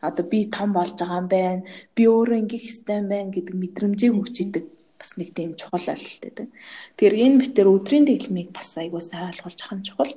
одоо 0.00 0.24
би 0.24 0.48
том 0.48 0.72
болж 0.72 0.96
байгаа 0.96 1.20
юм 1.20 1.28
байна. 1.28 1.62
Би 1.92 2.08
өөрөө 2.08 2.40
ингэх 2.40 2.64
ёстой 2.64 3.04
юм 3.04 3.08
байна 3.12 3.30
гэдэг 3.36 3.54
мэдрэмжийг 3.54 4.16
өгч 4.16 4.36
идэг. 4.48 4.64
Бас 4.96 5.10
нэг 5.20 5.36
тийм 5.36 5.52
чухал 5.60 5.84
ойлголт 5.84 6.22
байдаг. 6.24 6.48
Тэгэхээр 6.96 7.14
энэ 7.20 7.38
мэтэр 7.44 7.68
өдрийн 7.68 8.04
дэглэмийг 8.08 8.50
бас 8.56 8.72
айгуу 8.80 9.04
сайн 9.04 9.28
ойлгуулж 9.28 9.60
ахын 9.60 9.84
чухал. 9.84 10.12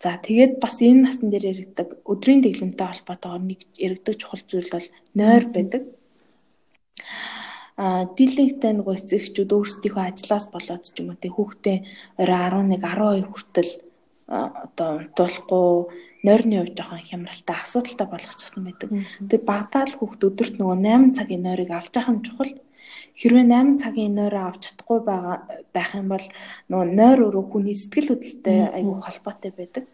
За 0.00 0.16
тэгээд 0.16 0.62
бас 0.62 0.80
энэ 0.80 1.04
насн 1.04 1.28
дээр 1.28 1.52
яригддаг 1.52 2.00
өдрийн 2.08 2.40
дэглэмтэй 2.40 2.86
холбоотойгоор 2.88 3.44
нэг 3.44 3.60
яригддаг 3.76 4.14
чухал 4.16 4.42
зүйл 4.46 4.70
бол 4.72 4.86
нойр 5.18 5.44
байдаг 5.52 5.82
дийлэнхтэй 7.78 8.72
нөгөө 8.74 8.94
эцэгчүүд 8.98 9.50
өөрсдийнхөө 9.54 10.04
ажлаас 10.10 10.50
болоод 10.50 10.82
ч 10.82 10.98
юм 10.98 11.14
уу 11.14 11.18
тий 11.22 11.30
хүүхдээ 11.30 11.78
орой 12.18 12.42
11 12.74 12.82
12 12.82 13.30
хүртэл 13.30 13.70
одоо 14.26 14.90
унтуулахгүй 14.98 15.70
нойрны 16.26 16.54
хувьд 16.58 16.74
жоохон 16.74 17.06
хямралтай 17.06 17.54
асуудалтай 17.54 18.06
болгочихсон 18.10 18.62
байдаг. 18.66 18.90
Тэгээ 19.30 19.46
багтаа 19.46 19.86
л 19.86 19.94
хүүхд 19.94 20.20
өдөрт 20.26 20.54
нөгөө 20.58 20.78
8 20.82 21.14
цагийн 21.14 21.42
нойрыг 21.46 21.70
авч 21.70 21.94
явах 21.94 22.10
нь 22.10 22.24
чухал. 22.26 22.52
Хэрвээ 23.14 23.46
8 23.46 23.78
цагийн 23.78 24.14
нойроо 24.18 24.44
авч 24.50 24.62
чадахгүй 24.74 24.98
байгаа 25.06 25.36
байх 25.70 25.90
юм 25.94 26.10
бол 26.10 26.26
нөгөө 26.66 26.86
нойр 26.98 27.18
өөрөө 27.30 27.44
хүний 27.46 27.76
сэтгэл 27.78 28.10
хөдлөлтэй 28.10 28.58
айгүй 28.74 28.96
холбоотой 29.06 29.52
байдаг 29.54 29.84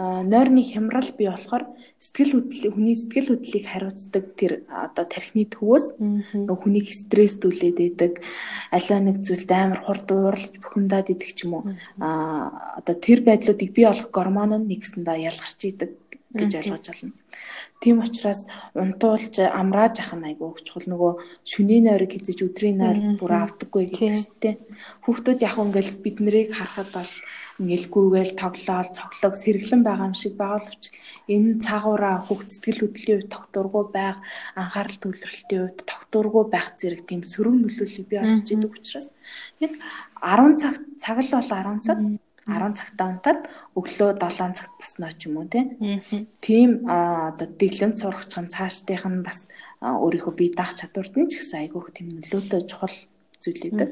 нойрны 0.00 0.62
хямрал 0.64 1.08
бий 1.18 1.28
болохоор 1.28 1.64
сэтгэл 2.00 2.32
хөдлөл 2.40 2.72
хүний 2.72 2.96
сэтгэл 2.96 3.28
хөдлөлийг 3.36 3.66
хариуцдаг 3.68 4.24
тэр 4.40 4.52
одоо 4.68 5.04
тархины 5.04 5.44
төвөөс 5.52 5.84
нөгөө 6.00 6.58
хүнийг 6.64 6.88
стресстүүлээд 6.88 7.78
идэг 7.92 8.12
аливаа 8.72 9.00
нэг 9.04 9.16
зүйлд 9.20 9.50
амар 9.52 9.80
хурд 9.84 10.08
уурлаж 10.08 10.54
бухимдаад 10.62 11.12
идэх 11.12 11.32
ч 11.36 11.44
юм 11.44 11.52
уу. 11.60 11.64
А 12.00 12.80
одоо 12.80 12.96
тэр 12.96 13.20
байдлуудыг 13.20 13.70
бий 13.76 13.84
болгох 13.84 14.08
гормон 14.08 14.56
нь 14.56 14.68
нэгсэндээ 14.72 15.28
ялгарч 15.28 15.60
идэг 15.68 15.92
гэж 16.32 16.50
ойлгож 16.62 16.86
байна. 16.88 17.12
Тийм 17.80 18.00
учраас 18.04 18.44
унтуулж 18.76 19.34
амрааж 19.40 20.04
ах 20.04 20.12
нь 20.14 20.28
айгүй 20.28 20.52
чухал 20.62 20.86
нөгөө 20.88 21.12
шөнийн 21.48 21.84
нойрыг 21.88 22.12
хизэж 22.12 22.44
өдрийн 22.44 22.78
нойр 22.78 22.98
бүр 23.18 23.32
авдаггүй 23.32 23.88
гэдэг 23.88 23.98
чинь 23.98 24.36
тэ. 24.36 24.60
Хүүхдүүд 25.08 25.40
яг 25.40 25.56
ингээл 25.56 25.92
бид 26.04 26.16
нарыг 26.20 26.48
харахад 26.52 26.88
бол 26.92 27.12
нэлгүйгээл 27.60 28.32
тоглоал 28.40 28.88
цоглог 28.96 29.34
сэргэлэн 29.36 29.82
байгаа 29.84 30.08
юм 30.08 30.16
шиг 30.16 30.34
байгaalвч 30.40 30.82
энэ 31.28 31.60
цаагаараа 31.60 32.16
хүүхд 32.24 32.48
сэтгэл 32.48 32.82
хөдлөлийн 32.88 33.18
үед 33.20 33.28
тогтургүй 33.28 33.84
байг 33.92 34.16
анхаарал 34.56 34.98
төвлөрөлтийн 35.00 35.62
үед 35.68 35.78
тогтургүй 35.84 36.44
байх 36.48 36.68
зэрэг 36.80 37.04
тийм 37.04 37.20
сөрөг 37.22 37.54
нөлөөллийг 37.60 38.06
бий 38.08 38.20
болгож 38.20 38.48
идэг 38.48 38.72
учраас 38.72 39.08
яг 39.60 39.72
10 40.24 40.56
цаг 40.56 40.74
цаг 40.96 41.16
л 41.20 41.32
бол 41.36 41.50
10 41.52 41.84
цаг. 41.84 41.98
10 42.48 42.74
цагтаа 42.74 43.06
унтаад 43.12 43.40
өглөө 43.78 44.10
7 44.18 44.56
цагт 44.58 44.74
босноо 44.80 45.12
ч 45.14 45.28
юм 45.28 45.38
уу 45.38 45.46
тийм 46.40 46.88
одоо 46.88 47.46
дэглэмт 47.46 48.00
сурахч 48.00 48.32
нь 48.40 48.50
цаашдынх 48.50 49.04
нь 49.06 49.22
бас 49.22 49.46
өөрийнхөө 49.84 50.34
бие 50.34 50.50
даах 50.56 50.74
чадварт 50.74 51.14
нь 51.14 51.30
ч 51.30 51.38
гэсэн 51.38 51.68
айгүйх 51.68 51.94
тийм 51.94 52.08
нөлөөтэй 52.16 52.62
чухал 52.66 52.96
зүйл 53.44 53.62
үүдэг. 53.70 53.90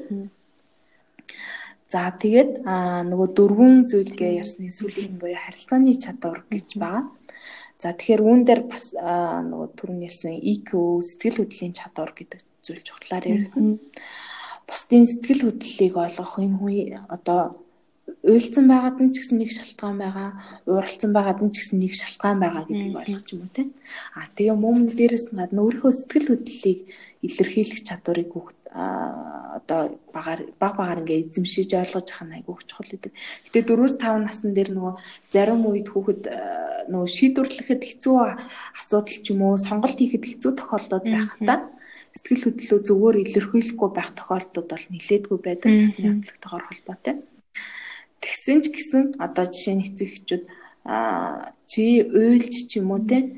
За 1.89 2.13
тэгээд 2.13 2.69
нөгөө 3.09 3.27
дөрвөн 3.33 3.75
зүйлгээ 3.89 4.37
ярьсны 4.45 4.69
сүүлийн 4.69 5.17
буюу 5.17 5.33
харилцааны 5.41 5.97
чадвар 5.97 6.45
гэж 6.45 6.77
байгаа. 6.77 7.09
За 7.81 7.97
тэгэхээр 7.97 8.21
үүн 8.21 8.41
дээр 8.45 8.61
бас 8.69 8.93
нөгөө 8.93 9.67
түрүүн 9.73 10.05
ярьсан 10.05 10.37
EQ 10.37 10.69
сэтгэл 11.01 11.49
хөдлөлийн 11.49 11.73
чадвар 11.73 12.13
гэдэг 12.13 12.39
зүйл 12.61 12.85
чухлаар 12.85 13.25
яригдана. 13.25 13.81
Бусдын 14.69 15.09
сэтгэл 15.09 15.49
хөдлөлийг 15.49 15.95
олгох 15.97 16.37
энэ 16.37 16.57
хүн 16.61 17.09
одоо 17.09 17.57
уйлцсан 18.21 18.65
байгаад 18.69 18.97
нь 19.01 19.13
ч 19.13 19.25
гэсэн 19.25 19.37
нэг 19.41 19.51
шалтгаан 19.55 19.97
байгаа, 19.97 20.29
ууралцсан 20.69 21.11
байгаад 21.13 21.39
нь 21.41 21.53
ч 21.53 21.57
гэсэн 21.63 21.79
нэг 21.81 21.93
шалтгаан 21.97 22.37
байгаа 22.37 22.63
гэдгийг 22.67 22.99
ойлгож 23.01 23.27
юм 23.33 23.41
уу 23.45 23.53
те. 23.55 23.63
А 24.13 24.29
тэгээ 24.35 24.57
мөн 24.59 24.93
дээрэс 24.93 25.25
нь 25.31 25.39
гадна 25.39 25.63
өөрийнхөө 25.65 25.93
сэтгэл 25.95 26.29
хөдлөлийг 26.29 26.79
илэрхийлэх 27.25 27.81
чадварыг 27.83 28.29
хүүхд 28.31 28.59
одоо 28.69 29.99
багаар 30.13 30.41
баг 30.61 30.73
багаар 30.77 31.01
ингээ 31.03 31.27
эзэмшиж 31.27 31.73
ойлгож 31.73 32.07
авах 32.07 32.23
нь 32.29 32.35
айгүй 32.37 32.55
чухал 32.69 32.89
гэдэг. 32.93 33.13
Гэтэ 33.49 33.59
4-5 33.65 34.23
насн 34.23 34.53
дээр 34.53 34.71
нөгөө 34.77 34.93
зарим 35.33 35.65
үед 35.65 35.87
хүүхэд 35.89 36.21
нөгөө 36.93 37.09
шийдвэрлэхэд 37.09 37.81
хэцүү 37.83 38.17
асуудал 38.79 39.17
ч 39.19 39.25
юм 39.33 39.41
уу 39.43 39.57
сонголт 39.57 39.97
хийхэд 39.97 40.25
хэцүү 40.25 40.51
тохиолдод 40.55 41.03
байх 41.03 41.33
та 41.43 41.55
сэтгэл 42.13 42.45
хөдлөлөө 42.45 42.79
зөвөр 42.87 43.15
илэрхийлэхгүй 43.25 43.89
байх 43.93 44.09
тохиолдолд 44.17 44.69
бол 44.69 44.85
нилээдгүй 44.93 45.37
байдаг 45.43 45.69
насны 45.69 46.05
явдлалтайгаар 46.09 46.63
холбоотой. 46.65 47.15
Тэгсэн 48.21 48.57
ч 48.63 48.65
гэсэн 48.73 49.03
одоо 49.21 49.45
жишээ 49.49 49.75
нь 49.77 49.85
эцэг 49.85 50.09
эхчүүд 50.13 50.43
аа 50.85 51.53
чи 51.69 52.01
уйлж 52.01 52.53
ч 52.69 52.81
юм 52.81 52.91
уу 52.91 53.01
те 53.05 53.29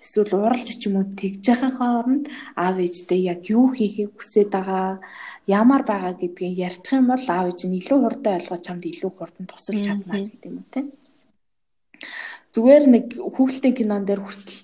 эсвэл 0.00 0.32
уралж 0.32 0.68
ч 0.80 0.88
юм 0.88 0.96
уу 0.96 1.06
тэгж 1.12 1.44
яхахын 1.52 1.76
хооронд 1.76 2.24
аав 2.56 2.76
ээжтэй 2.80 3.20
яг 3.32 3.44
юу 3.52 3.68
хийхийг 3.76 4.16
хүсэж 4.16 4.48
байгаа 4.48 5.04
ямар 5.44 5.82
байгаа 5.84 6.16
гэдгийг 6.16 6.56
ярьчих 6.68 6.96
юм 6.96 7.12
бол 7.12 7.26
аав 7.28 7.46
ээж 7.52 7.60
нь 7.68 7.78
илүү 7.80 7.98
хурдан 8.00 8.36
ойлгож 8.40 8.60
чамд 8.64 8.84
илүү 8.88 9.12
хурдан 9.12 9.44
тусалж 9.46 9.80
чаднаа 9.84 10.20
ч 10.24 10.26
гэдэг 10.32 10.48
юм 10.48 10.58
уу 10.60 10.72
те. 10.72 10.80
Зүгээр 12.50 12.84
нэг 12.90 13.06
хүүхэлдэйн 13.14 13.76
кинон 13.78 14.04
дээр 14.08 14.20
хүртэл 14.26 14.58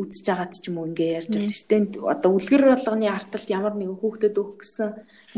үзэж 0.00 0.24
байгаад 0.26 0.52
ч 0.56 0.64
юм 0.66 0.76
уу 0.80 0.88
ингээ 0.90 1.14
ярьж 1.20 1.30
байна 1.30 1.52
шүү 1.54 1.68
дээ. 1.70 1.82
Одоо 2.10 2.30
үлгэр 2.34 2.62
болгоны 2.72 3.06
арталт 3.06 3.48
ямар 3.52 3.74
нэг 3.78 3.90
хүүхдэд 4.00 4.34
өгөх 4.40 4.58
гэсэн 4.66 4.88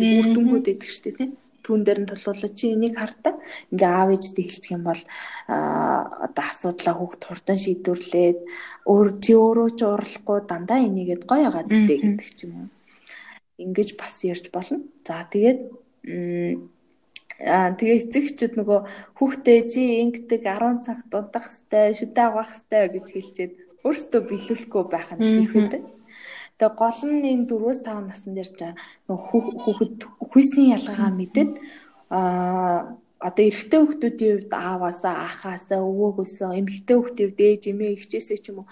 үр 0.01 0.27
дүнгууд 0.33 0.67
өгдөг 0.73 0.89
шүү 0.89 1.05
дээ 1.05 1.19
тийм 1.21 1.31
түүн 1.65 1.81
дээр 1.83 2.01
нь 2.05 2.11
тулуулаад 2.13 2.55
чи 2.55 2.77
энийг 2.77 2.95
хартаа 3.01 3.35
ингээ 3.73 3.91
аав 3.91 4.11
ээжтэй 4.13 4.45
хэлчих 4.45 4.77
юм 4.77 4.85
бол 4.85 5.03
одоо 5.49 6.45
асуудлаа 6.45 6.95
хүүхд 7.01 7.23
хурдан 7.25 7.59
шийдвэрлээд 7.59 8.39
өөр 8.85 9.09
чи 9.25 9.33
өөрөө 9.33 9.69
ч 9.73 9.81
уралахгүй 9.89 10.39
дандаа 10.45 10.79
энийгээд 10.85 11.23
гоё 11.25 11.49
газтэй 11.49 11.99
гэдэг 12.05 12.31
ч 12.37 12.39
юм 12.45 12.53
уу. 12.55 12.69
Ингиж 13.59 13.97
бас 13.97 14.21
ярьж 14.29 14.53
болно. 14.53 14.85
За 15.09 15.25
тэгээд 15.33 15.61
Аа 17.43 17.75
тэгээ 17.75 18.07
эцэгчүүд 18.07 18.55
нөгөө 18.63 18.81
хүүхдээ 19.19 19.61
чи 19.67 19.83
ингэдэг 20.07 20.47
10 20.47 20.87
цаг 20.87 21.03
дунтах 21.11 21.51
хэвээр 21.51 21.99
шүдэ 21.99 22.21
авах 22.23 22.55
хэвээр 22.55 22.89
гэж 22.95 23.07
хэлчихэд 23.11 23.53
өөртөө 23.83 24.21
биелүүлэхгүй 24.31 24.85
байх 24.87 25.11
нь 25.19 25.43
их 25.43 25.53
үү. 25.59 25.67
Тэгээ 26.59 26.79
гол 26.79 27.01
нь 27.11 27.29
энэ 27.33 27.47
4-5 27.51 28.09
насны 28.09 28.31
дээр 28.35 28.51
ч 28.55 28.61
хүүхэд 29.11 29.97
хүйсийн 30.31 30.75
ялгаагаа 30.77 31.13
мэдээд 31.15 31.53
аа 32.15 32.99
одоо 33.25 33.45
эрэгтэй 33.49 33.81
хүүхдүүдийн 33.81 34.35
хувьд 34.37 34.53
ааваасаа 34.53 35.15
ахаасаа 35.25 35.81
өвөөгөөсөө 35.81 36.51
эмэгтэй 36.61 36.97
хүүхдийн 36.99 37.29
хувьд 37.33 37.41
ээж 37.41 37.63
эмээ 37.73 37.91
ихчээсээ 37.97 38.39
ч 38.43 38.45
юм 38.53 38.59
уу 38.63 38.69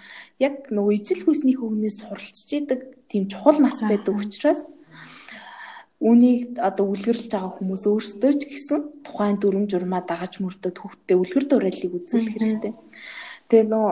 яг 0.47 0.69
нөгөө 0.69 0.93
ижил 0.99 1.23
хүйсний 1.25 1.57
хүүхнээс 1.57 1.97
суралцж 2.05 2.49
идэг 2.61 2.81
тийм 3.09 3.25
чухал 3.33 3.59
нас 3.65 3.81
байдаг 3.81 4.15
учраас 4.21 4.61
Үүнийг 6.03 6.59
одоо 6.59 6.91
үлгэрлж 6.91 7.31
байгаа 7.31 7.63
хүмүүс 7.63 7.87
өөрсдөө 7.87 8.33
ч 8.35 8.43
гэсэн 8.51 9.07
тухайн 9.07 9.39
дүрм 9.39 9.71
журмаа 9.71 10.03
дагаж 10.03 10.43
мөрдөд 10.43 10.75
хүүхдтэй 10.83 11.15
үлгэр 11.15 11.45
дуурайлыг 11.47 11.93
үзүүлэх 11.95 12.35
хэрэгтэй. 12.43 12.73
Тэгээ 13.53 13.69
нөө 13.69 13.89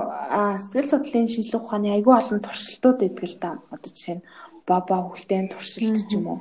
сэтгэл 0.57 0.89
судлалын 0.89 1.29
шинжилгээ 1.29 1.61
ухааны 1.61 1.89
айгүй 1.93 2.15
олон 2.17 2.41
туршилтууд 2.41 2.99
байдаг 3.05 3.27
л 3.29 3.37
да. 3.45 3.51
Одоо 3.69 3.91
жишээ 3.93 4.17
нь 4.17 4.25
баба 4.65 4.97
хүлтээн 5.05 5.53
туршилт 5.53 6.01
ч 6.09 6.17
юм 6.17 6.27
уу. 6.33 6.39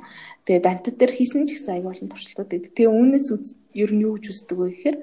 Тэгээ 0.48 0.64
дантад 0.64 0.96
дээр 0.96 1.12
хийсэн 1.12 1.44
ч 1.44 1.60
гэсэн 1.60 1.84
айгүй 1.84 1.92
олон 1.92 2.08
туршилтууд 2.08 2.48
байдаг. 2.48 2.72
Тэгээ 2.72 2.88
үүнээс 2.96 3.28
ер 3.76 3.90
нь 3.92 4.04
юу 4.08 4.16
гэж 4.16 4.24
үздэг 4.32 4.56
вэ 4.56 4.66
гэхээр 4.72 4.96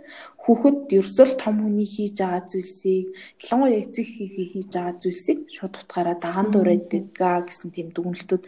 хүүхэд 0.44 0.80
ерсөл 0.98 1.34
том 1.38 1.56
хүний 1.62 1.86
хийж 1.86 2.18
байгаа 2.18 2.44
зүйлсийг 2.50 3.06
ялангуяа 3.38 3.80
эцэг 3.86 4.08
хийхий 4.10 4.48
хийж 4.50 4.68
байгаа 4.74 4.96
зүйлсийг 4.98 5.40
шууд 5.54 5.74
утгаараа 5.78 6.18
даган 6.18 6.48
дуурайдаг 6.52 7.06
гэсэн 7.14 7.70
тийм 7.70 7.88
дүгнэлтүүд 7.94 8.44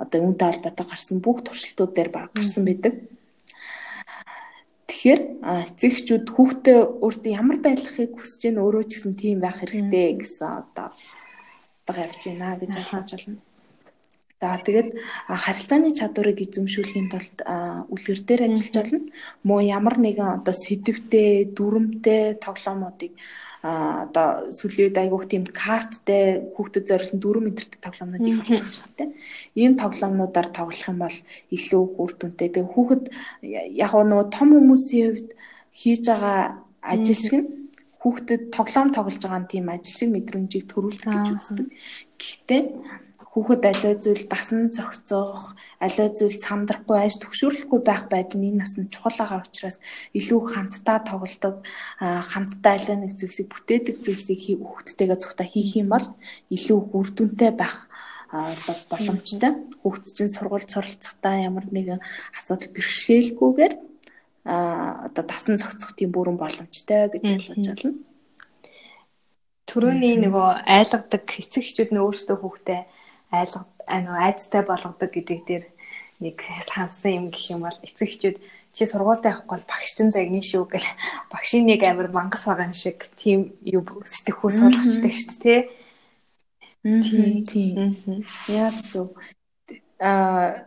одоо 0.00 0.18
үүнтэй 0.24 0.48
холбоотой 0.48 0.86
гарсан 0.88 1.18
бүх 1.20 1.44
туршилтууд 1.44 1.92
дээр 1.94 2.10
гарсан 2.34 2.64
байдаг. 2.64 2.94
Тэгэхээр 5.06 5.22
эцэгчүүд 5.70 6.26
хүүхдээ 6.34 6.78
өөртөө 6.98 7.30
ямар 7.30 7.62
байдлахыг 7.62 8.10
хүсэж 8.18 8.42
нь 8.50 8.58
өөрөө 8.58 8.84
ч 8.90 8.98
гэсэн 8.98 9.14
тийм 9.14 9.38
байх 9.38 9.62
хэрэгтэй 9.62 10.18
гэсэн 10.18 10.66
одоо 10.66 10.90
бага 11.86 12.10
явж 12.10 12.22
байна 12.26 12.58
гэж 12.58 12.72
ойлгож 12.74 13.10
байна. 13.14 13.38
За 14.42 14.58
тэгээд 14.66 14.88
харилцааны 15.30 15.94
чадварыг 15.94 16.42
эзэмшүүлэхийн 16.42 17.06
тулд 17.14 17.38
үлгэр 17.86 18.20
дээр 18.26 18.42
ажиллаж 18.50 18.74
болно. 18.82 19.00
Муу 19.46 19.60
ямар 19.62 19.94
нэгэн 20.02 20.42
одоо 20.42 20.54
сэдвтэй, 20.58 21.54
дүрмтэй 21.54 22.42
тоглоомуудыг 22.42 23.14
одоо 23.62 24.52
үед 24.90 24.96
айгуух 24.98 25.26
тийм 25.26 25.44
карттай 25.48 26.44
хүүхдэд 26.54 26.88
зориулсан 26.88 27.20
4 27.20 27.40
метртэй 27.46 27.80
тоглоомнууд 27.80 28.26
их 28.26 28.44
шүү 28.46 28.90
дээ. 28.96 29.10
Ийм 29.56 29.74
тоглоомнуудаар 29.80 30.48
тоглох 30.52 30.88
юм 30.88 30.98
бол 31.00 31.18
илүү 31.50 31.82
үр 31.96 32.12
дүнтэй. 32.16 32.48
Тэгээ 32.52 32.72
хүүхэд 32.74 33.04
яг 33.74 33.92
нөгөө 33.96 34.28
том 34.30 34.48
хүмүүсийн 34.54 35.08
хувьд 35.16 35.28
хийж 35.72 36.02
байгаа 36.06 36.40
ажил 36.84 37.18
шиг 37.18 37.34
нь 37.42 37.56
хүүхдэд 38.06 38.42
тоглоом 38.54 38.88
тоглож 38.94 39.18
байгаа 39.18 39.42
нь 39.42 39.50
тийм 39.50 39.66
ажил 39.66 39.96
шиг 39.98 40.10
мэдрэмжийг 40.14 40.64
төрүүлдэг 40.70 41.10
гэж 41.10 41.26
үздэг. 41.34 41.68
Гэхдээ 42.20 42.62
хүүхэд 43.36 43.62
аливаа 43.68 43.96
зүйл 44.00 44.24
дасан 44.32 44.72
зохицох, 44.72 45.52
аливаа 45.76 46.08
зүйл 46.16 46.40
сандрахгүй 46.40 46.96
айж 46.96 47.20
төгшөөрлөхгүй 47.20 47.80
байх 47.84 48.08
байдал 48.08 48.40
нь 48.40 48.48
энэ 48.56 48.64
наснд 48.64 48.88
чухал 48.88 49.12
байгаа 49.12 49.44
учраас 49.44 49.76
илүү 50.16 50.40
хамтдаа 50.56 51.04
тоглодог, 51.04 51.60
хамтдаа 52.00 52.72
аливаа 52.80 52.96
нэг 53.04 53.12
зүйлсийг 53.20 53.52
бүтээдэг 53.52 53.96
зүйлсийг 54.00 54.40
хүүхдтэйгээ 54.56 55.20
цугтаа 55.20 55.44
хийх 55.52 55.76
юм 55.76 55.92
бол 55.92 56.06
илүү 56.48 56.78
үр 56.96 57.08
дүнтэй 57.12 57.52
байх 57.52 57.92
боломжтой. 58.88 59.52
Хүүхд 59.84 60.04
чинь 60.16 60.32
сургууль 60.32 60.64
суралцахдаа 60.64 61.44
ямар 61.44 61.68
нэгэн 61.68 62.00
асуудал 62.40 62.72
бэрхшээлгүйгээр 62.72 63.74
а 64.48 65.12
одоо 65.12 65.24
дасан 65.28 65.60
зохицох 65.60 65.92
тийм 65.92 66.10
бүрэн 66.10 66.40
боломжтой 66.40 67.12
гэж 67.12 67.24
ойлгож 67.36 67.84
байна. 67.84 68.00
Төрөний 69.66 70.14
нөгөө 70.22 70.48
айлгадаг 70.62 71.26
эцэг 71.26 71.66
эхчүүд 71.66 71.90
нь 71.90 71.98
өөрсдөө 71.98 72.36
хүүхдээ 72.38 72.80
нөгөө 73.32 74.22
айцтай 74.26 74.62
болгодог 74.66 75.10
гэдэг 75.10 75.40
дээр 75.46 75.64
нэг 76.20 76.36
сансан 76.70 77.12
юм 77.12 77.26
гэх 77.30 77.50
юм 77.52 77.66
бол 77.66 77.78
эцэг 77.82 78.08
эхчүүд 78.08 78.36
чи 78.76 78.82
сургуультай 78.84 79.32
явахгүй 79.32 79.56
бол 79.56 79.70
багшчин 79.70 80.08
загны 80.12 80.40
шүү 80.44 80.64
гэл 80.68 80.88
багшийн 81.32 81.66
нэг 81.66 81.82
амир 81.84 82.12
мангас 82.12 82.44
байгаа 82.46 82.72
шиг 82.72 83.08
тийм 83.16 83.56
юу 83.64 83.82
сэтгэхүй 84.04 84.52
суулгачдаг 84.52 85.12
шүү 85.12 85.40
дээ 85.42 85.60
тий. 87.02 87.42
Тийм. 87.44 87.94
Яа 88.48 88.70
зөв. 88.92 89.16
Аа 89.98 90.66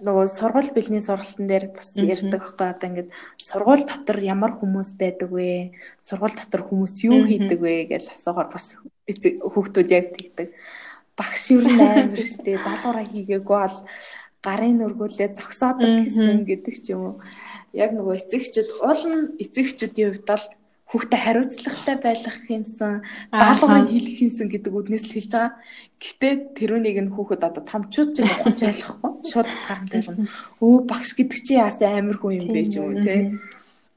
нөгөө 0.00 0.26
сургууль 0.32 0.72
бэлний 0.72 1.02
сургалтын 1.04 1.48
дээр 1.50 1.68
бас 1.76 1.92
ярьдаг 1.92 2.40
байхгүй 2.40 2.68
одоо 2.72 2.88
ингээд 2.88 3.10
сургууль 3.36 3.84
дотор 3.84 4.18
ямар 4.24 4.56
хүмүүс 4.56 4.96
байдаг 4.96 5.28
вэ? 5.28 5.76
Сургууль 6.00 6.32
дотор 6.32 6.64
хүмүүс 6.64 7.04
юу 7.04 7.28
хийдэг 7.28 7.60
вэ 7.60 7.84
гэж 7.92 8.08
асуухаар 8.08 8.48
бас 8.48 8.80
хүүхдүүд 9.04 9.88
яг 9.92 10.16
тэгдэг 10.16 10.48
багш 11.16 11.42
юу 11.56 11.64
амар 11.64 12.20
штэ 12.20 12.60
даалгавраа 12.60 13.06
хийгээгүй 13.08 13.58
бол 13.64 13.78
гарын 14.46 14.84
өргүүлээ 14.86 15.34
зогсоодог 15.34 15.90
гэсэн 16.04 16.44
гэдэг 16.46 16.76
ч 16.84 16.94
юм 16.94 17.02
уу. 17.02 17.16
Яг 17.74 17.90
нөгөө 17.96 18.14
эцэгчүүд 18.20 18.68
уул 18.84 19.02
нь 19.10 19.24
эцэгчүүдийн 19.42 20.10
хувьд 20.12 20.28
бол 20.28 20.44
хүүхдэд 20.86 21.18
хариуцлагатай 21.18 21.96
байх 21.98 22.22
юмсан, 22.46 23.02
даалгаврыг 23.34 23.90
хийх 23.90 24.22
юмсан 24.22 24.46
гэдэг 24.46 24.70
үднээс 24.70 25.04
л 25.10 25.14
хэлж 25.18 25.32
байгаа. 25.34 25.52
Гэтэ 25.98 26.28
тэрүүнийг 26.54 26.98
нь 27.02 27.10
хүүхэд 27.10 27.42
одоо 27.42 27.62
томчууд 27.66 28.10
ч 28.14 28.22
юм 28.22 28.30
ухаж 28.30 28.60
ойлгохгүй. 28.62 29.12
Шууд 29.26 29.48
утгаар 29.50 29.82
нь 29.82 30.30
өө 30.62 30.76
багш 30.86 31.10
гэдэг 31.18 31.40
чи 31.42 31.58
яасан 31.58 32.06
амар 32.06 32.16
хүн 32.22 32.38
юм 32.38 32.48
бэ 32.54 32.62
ч 32.70 32.78
юм 32.78 32.94
уу 32.94 33.02
те. 33.02 33.34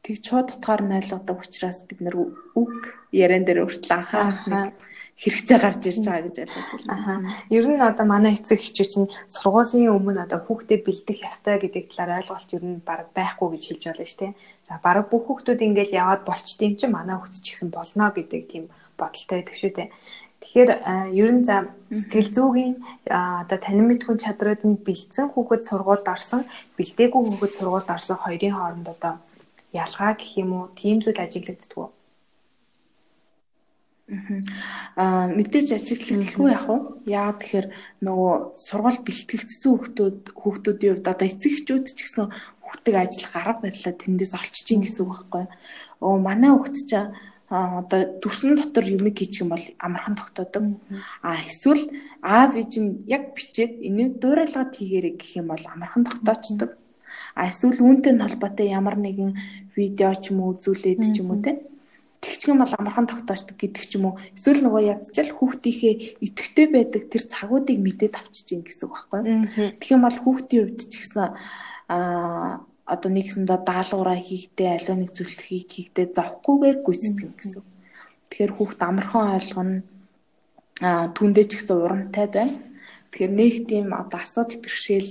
Тэг 0.02 0.16
шууд 0.18 0.50
утгаар 0.50 0.82
нь 0.82 0.98
ойлгодог 0.98 1.38
учраас 1.46 1.86
бид 1.86 2.02
нар 2.02 2.18
үг 2.58 2.74
яриан 3.14 3.46
дээр 3.46 3.70
хүртэл 3.70 3.94
анхаарах 3.94 4.44
нэг 4.50 4.74
хэрэгцээ 5.20 5.58
гарч 5.60 5.82
ирж 5.84 6.04
байгаа 6.08 6.24
гэж 6.32 6.38
ойлгож 6.48 6.70
байна. 6.88 6.96
Аха. 6.96 7.14
Ер 7.52 7.66
нь 7.68 7.84
одоо 7.84 8.06
манай 8.08 8.40
эцэг 8.40 8.64
эхчүүд 8.64 8.90
чинь 8.90 9.12
сургуулийн 9.28 9.92
өмнө 9.92 10.24
одоо 10.24 10.40
хүүхдээ 10.48 10.80
бэлдэх 10.80 11.20
ёстой 11.28 11.60
гэдэг 11.60 11.92
талаар 11.92 12.24
ойлголт 12.24 12.50
ер 12.56 12.64
нь 12.64 12.80
баг 12.88 13.12
байхгүй 13.12 13.48
гэж 13.52 13.64
хэлж 13.68 13.84
байна 13.84 14.00
шүү 14.08 14.20
дээ. 14.24 14.34
За 14.64 14.80
баг 14.80 15.12
бүх 15.12 15.24
хүүхдүүд 15.28 15.60
ингээл 15.68 16.00
яваад 16.00 16.24
болчт 16.24 16.60
юм 16.64 16.80
чинь 16.80 16.96
манай 16.96 17.20
хүүхд 17.20 17.36
ч 17.36 17.48
гэсэн 17.52 17.68
болно 17.68 18.16
гэдэг 18.16 18.42
тийм 18.48 18.66
бодолтой 18.96 19.44
байдаг 19.44 19.58
шүү 19.60 19.72
дээ. 19.76 19.90
Тэгэхээр 20.40 20.72
ер 21.20 21.30
нь 21.36 21.44
за 21.44 21.68
сэтгэл 21.92 22.32
зүйн 22.32 22.74
одоо 23.12 23.58
танин 23.60 23.92
мэдхүн 23.92 24.24
чадрууд 24.24 24.64
нь 24.64 24.80
бэлдсэн 24.88 25.36
хүүхэд 25.36 25.68
сургуульд 25.68 26.08
орсон, 26.08 26.48
бэлдээгүй 26.80 27.22
хүүхэд 27.28 27.54
сургуульд 27.60 27.92
орсон 27.92 28.18
хоёрын 28.24 28.56
хооронд 28.56 28.88
одоо 28.88 29.14
ялгаа 29.76 30.16
гэх 30.16 30.32
юм 30.40 30.52
уу, 30.56 30.72
тийм 30.80 31.04
зүйл 31.04 31.20
ажиглагддаг? 31.20 31.92
Аа 34.98 35.30
мэдээж 35.30 35.78
ажиглалгүй 35.78 36.50
яг 36.50 36.66
уу. 36.66 37.02
Яагаад 37.06 37.40
тэгэхээр 37.42 37.68
нөгөө 38.06 38.34
сургууль 38.58 39.06
бэлтгэгдсэн 39.06 39.70
хүүхдүүд 39.70 40.20
хүүхдүүдийн 40.34 40.94
хувьд 40.98 41.12
одоо 41.14 41.28
эцэг 41.30 41.52
эхчүүд 41.54 41.86
ч 41.94 42.00
гэсэн 42.02 42.26
хүүхдийг 42.66 42.96
ажил 42.98 43.28
гарга 43.30 43.62
барилаа 43.62 43.94
тэндээс 43.94 44.34
олчиж 44.34 44.68
ийн 44.74 44.82
гэсэн 44.82 45.04
үг 45.06 45.14
байхгүй. 45.14 45.46
Оо 46.02 46.18
манай 46.18 46.50
хүүхд 46.54 46.78
ч 46.90 46.92
одоо 47.50 48.02
дүрсэн 48.22 48.58
дотор 48.58 48.86
юм 48.86 49.06
хийчих 49.10 49.42
юм 49.46 49.50
бол 49.54 49.66
амархан 49.78 50.16
тогтоодог. 50.18 50.78
А 51.22 51.42
эсвэл 51.46 51.90
аав 52.22 52.54
ээж 52.58 52.74
нь 52.82 53.06
яг 53.10 53.34
бичээд 53.34 53.82
энийг 53.82 54.22
дуурайлгаад 54.22 54.74
хийгээрэй 54.74 55.14
гэх 55.18 55.42
юм 55.42 55.48
бол 55.54 55.66
амархан 55.66 56.06
тогтоочдөг. 56.06 56.78
А 57.34 57.50
эсвэл 57.50 57.82
үүнтэй 57.82 58.14
холбоотой 58.18 58.70
ямар 58.70 58.98
нэгэн 59.02 59.34
видео 59.74 60.14
ч 60.14 60.30
юм 60.30 60.46
уу 60.46 60.54
үзүүлээд 60.54 61.02
ч 61.10 61.26
юм 61.26 61.34
уу 61.34 61.42
те 61.42 61.58
тэгчгэн 62.30 62.62
бол 62.62 62.74
амархан 62.78 63.10
тогтоочдөг 63.10 63.58
гэдэг 63.58 63.84
ч 63.90 63.98
юм 63.98 64.14
уу. 64.14 64.22
Эсвэл 64.38 64.62
нөгөө 64.62 65.02
ядчил 65.02 65.34
хүүхдийнхээ 65.34 66.22
итгэвтэй 66.22 66.68
байдаг 66.70 67.04
тэр 67.10 67.24
цагуудыг 67.26 67.78
мэдээд 67.82 68.14
авчиж 68.22 68.48
ийн 68.54 68.62
гэсэн 68.62 68.86
үг 68.86 68.94
байхгүй. 68.94 69.22
Тэгэх 69.82 69.94
юм 69.98 70.06
бол 70.06 70.20
хүүхдийн 70.22 70.64
хувьд 70.70 70.82
ч 70.86 70.94
гэсэн 71.02 71.26
аа 71.90 72.62
одоо 72.86 73.10
нэгсэндээ 73.14 73.60
даалгавраа 73.66 74.18
хийхдээ 74.18 74.70
аливаа 74.78 74.98
нэг 74.98 75.12
зүйлхийг 75.14 75.70
хийхдээ 75.70 76.06
зовхгүйгээр 76.14 76.78
гүйцэтгэн 76.86 77.34
гэсэн. 77.38 77.64
Тэгэхээр 78.30 78.54
хүүхд 78.58 78.80
амархан 78.82 79.26
ойлгоно 79.38 79.76
аа 80.86 81.06
түндээ 81.14 81.46
ч 81.50 81.52
гэсэн 81.58 81.78
урамтай 81.82 82.26
байна. 82.30 82.58
Тэгэхээр 83.14 83.34
нэг 83.34 83.54
тийм 83.70 83.88
одоо 83.94 84.22
асуудал 84.22 84.58
бэрхшээл 84.62 85.10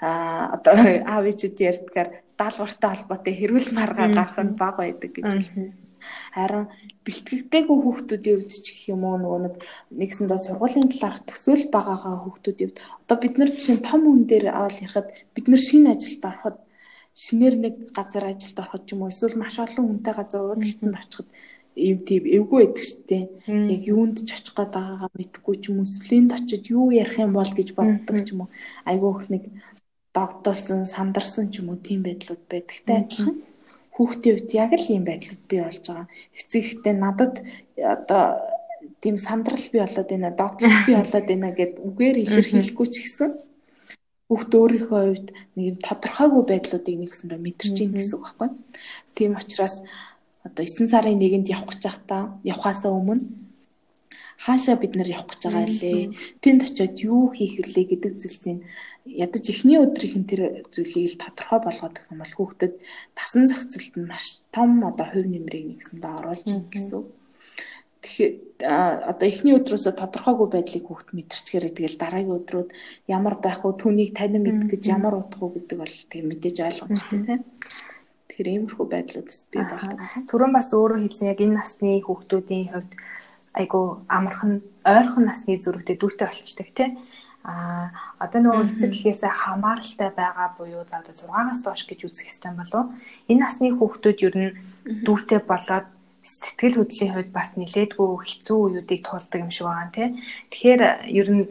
одоо 0.00 0.74
аав 1.12 1.24
ээжүүд 1.28 1.56
ярьдгаар 1.56 2.08
даалгавартай 2.36 2.88
холбоотой 2.92 3.34
хэрүүл 3.36 3.68
маргаа 3.76 4.08
гарах 4.12 4.36
нь 4.40 4.56
бага 4.56 4.84
байдаг 4.84 5.12
гэж 5.16 5.24
байна 5.28 5.87
Харин 6.34 6.66
бэлтгэгдээгүй 7.04 7.78
хүүхдүүдийн 7.82 8.38
хувьд 8.38 8.52
ч 8.64 8.66
гэх 8.72 8.84
юм 8.94 9.02
уу 9.04 9.16
нөгөө 9.20 9.40
нэг 9.44 9.54
нэгсэндээ 10.00 10.40
сургуулийн 10.44 10.88
талаарх 10.92 11.22
төсөөл 11.28 11.64
байгаагаа 11.74 12.16
хүүхдүүдийн 12.22 12.70
хувьд 12.72 12.82
одоо 13.04 13.16
бид 13.22 13.34
нар 13.38 13.50
чинь 13.54 13.84
том 13.88 14.00
хүн 14.04 14.22
дээр 14.30 14.46
аваад 14.52 14.76
ярихад 14.84 15.08
бид 15.34 15.46
нар 15.48 15.62
шинэ 15.68 15.88
ажилд 15.94 16.22
ороход 16.30 16.56
шинээр 17.24 17.54
нэг 17.64 17.74
газар 17.96 18.24
ажилд 18.30 18.58
ороход 18.62 18.82
ч 18.86 18.88
юм 18.94 19.02
уу 19.02 19.12
эсвэл 19.12 19.40
маш 19.40 19.56
олон 19.58 19.84
хүнтэй 19.88 20.14
газар 20.14 20.40
уурлалтанд 20.44 20.98
очиход 21.00 21.28
ийм 21.78 21.98
тийм 22.06 22.24
эвгүй 22.26 22.66
байдаг 22.66 22.84
штеп. 22.84 23.30
Яг 23.46 23.82
юунд 23.86 24.16
ч 24.26 24.30
очих 24.34 24.54
гээд 24.54 24.74
байгаагаа 24.74 25.10
мэдгүй 25.14 25.56
ч 25.62 25.64
юм 25.70 25.78
уу 25.80 25.88
сүлээнд 25.88 26.30
очиж 26.34 26.64
юу 26.74 26.90
ярих 26.90 27.18
юм 27.22 27.32
бол 27.38 27.52
гэж 27.54 27.68
боддог 27.78 28.16
ч 28.26 28.28
юм 28.34 28.46
уу. 28.46 28.50
Айгүйх 28.90 29.30
нэг 29.30 29.42
догдолсон, 30.14 30.82
сандарсан 30.86 31.50
ч 31.54 31.62
юм 31.62 31.70
уу 31.70 31.78
тийм 31.78 32.02
байдлууд 32.02 32.42
байдагтай 32.50 32.96
адилхан 32.98 33.36
хүүхдийн 33.98 34.34
үед 34.38 34.50
яг 34.54 34.70
л 34.78 34.86
ийм 34.94 35.02
байдлууд 35.02 35.42
бий 35.50 35.58
болж 35.58 35.82
байгаа. 35.82 36.06
Эцэгтэй 36.38 36.94
надад 36.94 37.42
одоо 37.74 38.38
тийм 39.02 39.18
сандрал 39.18 39.66
бий 39.74 39.82
болоод 39.82 40.08
байна, 40.08 40.30
догтлол 40.30 40.78
бий 40.86 40.96
болоод 41.02 41.26
байна 41.26 41.50
гэд 41.50 41.82
үгээр 41.82 42.16
илэрхийлэхгүй 42.22 42.86
ч 42.86 42.96
гэсэн 43.02 43.30
хүүхд 44.30 44.52
өөрийнхөө 44.54 45.00
хувьд 45.02 45.28
нэг 45.58 45.64
юм 45.66 45.76
тодорхойгүй 45.82 46.42
байдлуудыг 46.46 46.96
нэгсэндээ 47.00 47.40
мэдэрч 47.42 47.76
ийн 47.82 47.92
гэсэн 47.96 48.16
үг 48.22 48.24
байхгүй. 48.28 48.48
Тийм 49.18 49.34
учраас 49.34 49.82
одоо 50.46 50.62
9 50.62 50.86
сарын 50.86 51.18
1-нд 51.18 51.48
явах 51.50 51.74
гэж 51.74 51.82
байхдаа 51.82 52.22
явхаасаа 52.46 52.92
өмнө 52.94 53.47
хаашаа 54.38 54.76
бид 54.78 54.94
нар 54.94 55.10
явах 55.10 55.34
гэж 55.34 55.42
байгаа 55.50 55.66
лээ. 55.66 56.14
Тэнд 56.38 56.60
очиод 56.62 56.94
юу 57.02 57.34
хийх 57.34 57.58
вүлээ 57.58 57.86
гэдэг 57.90 58.12
зүйлсийн 58.22 58.58
ядаж 59.04 59.44
эхний 59.50 59.78
өдрийнх 59.82 60.16
нь 60.22 60.30
тэр 60.30 60.42
зүйлийг 60.70 61.18
л 61.18 61.22
тодорхой 61.26 61.60
болгоод 61.66 61.94
гэх 61.98 62.10
юм 62.14 62.22
бол 62.22 62.34
хүүхдэд 62.38 62.74
тасан 63.18 63.50
зохицолт 63.50 63.94
нь 63.98 64.06
маш 64.06 64.38
том 64.54 64.86
одоо 64.86 65.06
хувь 65.10 65.26
нэмрийг 65.26 65.66
нэгсэндээ 65.82 66.12
оруулж 66.22 66.48
гэсэн. 66.70 67.02
Тэгэхээр 67.98 68.32
одоо 69.10 69.26
эхний 69.26 69.58
өдрөөсөө 69.58 69.94
тодорхойгүй 69.98 70.48
байдлыг 70.54 70.86
хүүхд 70.86 71.08
мэдэрчгээр 71.18 71.66
тэгэл 71.74 71.98
дараагийн 71.98 72.38
өдрүүд 72.38 72.70
ямар 73.10 73.42
байх 73.42 73.66
вэ 73.66 73.74
түүнийг 73.74 74.14
танин 74.14 74.46
мэдэх 74.46 74.70
гэж 74.70 74.82
ямар 74.86 75.18
утга 75.18 75.50
уу 75.50 75.58
гэдэг 75.58 75.78
бол 75.82 75.96
тэг 76.06 76.22
мэдээж 76.22 76.56
ойлгомжтой 76.62 77.18
тийм. 77.26 77.42
Тэгэхээр 78.30 78.48
иймэрхүү 78.54 78.86
байдлууд 78.86 79.28
бий 79.50 79.62
болдог. 79.66 79.98
Түрүүн 80.30 80.52
бас 80.54 80.70
өөрөө 80.70 80.98
хэлсэн 81.02 81.26
яг 81.26 81.40
энэ 81.42 81.58
насны 81.58 81.98
хүүхдүүдийн 82.06 82.66
хувьд 82.70 82.92
айгу 83.58 84.06
амархан 84.06 84.62
ойрхон 84.86 85.24
насны 85.26 85.58
зүрхтэй 85.58 85.98
дүүтэй 85.98 86.26
болчдаг 86.30 86.68
тий. 86.78 86.90
А 87.44 87.90
одоо 88.22 88.40
нөгөө 88.42 88.64
эцэг 88.70 88.90
гэхээс 88.92 89.22
хамааралтай 89.26 90.10
байгаа 90.14 90.48
буюу 90.58 90.84
за 90.86 91.00
одоо 91.02 91.14
6-аас 91.14 91.60
доош 91.64 91.82
гэж 91.86 92.00
үзэх 92.06 92.26
хэрэгтэй 92.28 92.54
болов. 92.54 92.86
Энэ 93.30 93.42
насны 93.42 93.68
хүүхдүүд 93.74 94.18
ер 94.26 94.34
нь 94.36 94.54
дүүтэй 95.06 95.40
болоод 95.46 95.86
сэтгэл 96.28 96.76
хөдлөлийн 96.84 97.14
хувьд 97.14 97.32
бас 97.32 97.56
нилээдгүй 97.56 98.10
хэцүү 98.20 98.58
үеүүдийг 98.58 99.00
туулдаг 99.06 99.40
юм 99.40 99.52
шиг 99.54 99.66
байгаа 99.66 99.88
тий. 99.96 100.08
Тэгэхээр 100.52 100.82
ер 101.08 101.28
нь 101.32 101.44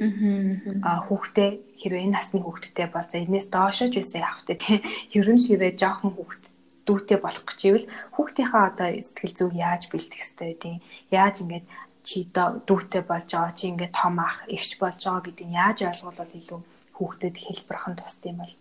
хүүхдээ 1.07 1.49
хэрвээ 1.81 2.05
энэ 2.05 2.15
насны 2.17 2.39
хүүхдтэй 2.45 2.87
бол 2.93 3.07
за 3.09 3.17
энэс 3.17 3.47
доошож 3.49 3.93
байсан 3.97 4.21
явах 4.21 4.43
тий. 4.45 4.77
Ер 5.17 5.27
нь 5.33 5.41
хэрвээ 5.41 5.81
жоохон 5.81 6.13
хүүхд 6.13 6.43
дүүтэй 6.87 7.19
болох 7.19 7.43
гэж 7.43 7.59
ивэл 7.67 7.87
хүүхдийнхаа 8.15 8.63
одоо 8.71 8.89
сэтгэл 9.01 9.35
зүг 9.35 9.51
яаж 9.57 9.91
бэлтгэх 9.91 10.23
ёстой 10.23 10.55
вэ? 10.55 10.79
Яаж 11.11 11.35
ингээд 11.43 11.65
чи 12.07 12.23
дүүтэй 12.31 13.03
болж 13.03 13.27
байгаа 13.27 13.53
чи 13.59 13.67
ингээд 13.67 13.93
том 13.99 14.15
ах 14.23 14.47
эгч 14.47 14.79
болж 14.79 14.99
байгаа 15.03 15.23
гэдгийг 15.27 15.51
яаж 15.51 15.77
ойлгуулвал 15.83 16.37
илүү 16.39 16.59
хүүхдэд 16.95 17.35
хэлбэрх 17.35 17.85
нь 17.91 17.99
тусд 17.99 18.21
юм 18.31 18.37
бол? 18.39 18.55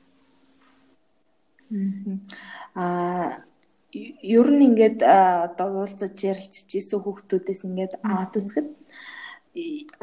Аа 2.74 3.46
ер 3.94 4.48
нь 4.50 4.66
ингээд 4.68 4.98
одоо 5.06 5.68
уулзаж 5.86 6.16
ярилцж 6.18 6.68
исэн 6.74 7.00
хүүхдүүдээс 7.00 7.62
ингээд 7.68 7.92
аваад 8.02 8.32
үзэхэд 8.38 8.68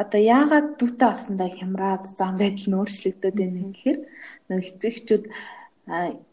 одоо 0.01 0.21
яагаад 0.37 0.67
дүүтэй 0.79 1.07
болсондоо 1.11 1.49
хямраад 1.51 2.03
зам 2.17 2.33
байдал 2.39 2.67
нь 2.69 2.77
өөрчлөгдөд 2.79 3.35
байна 3.37 3.61
гэхээр 3.69 3.99
нөгөө 4.49 4.67
эцэгчүүд 4.71 5.23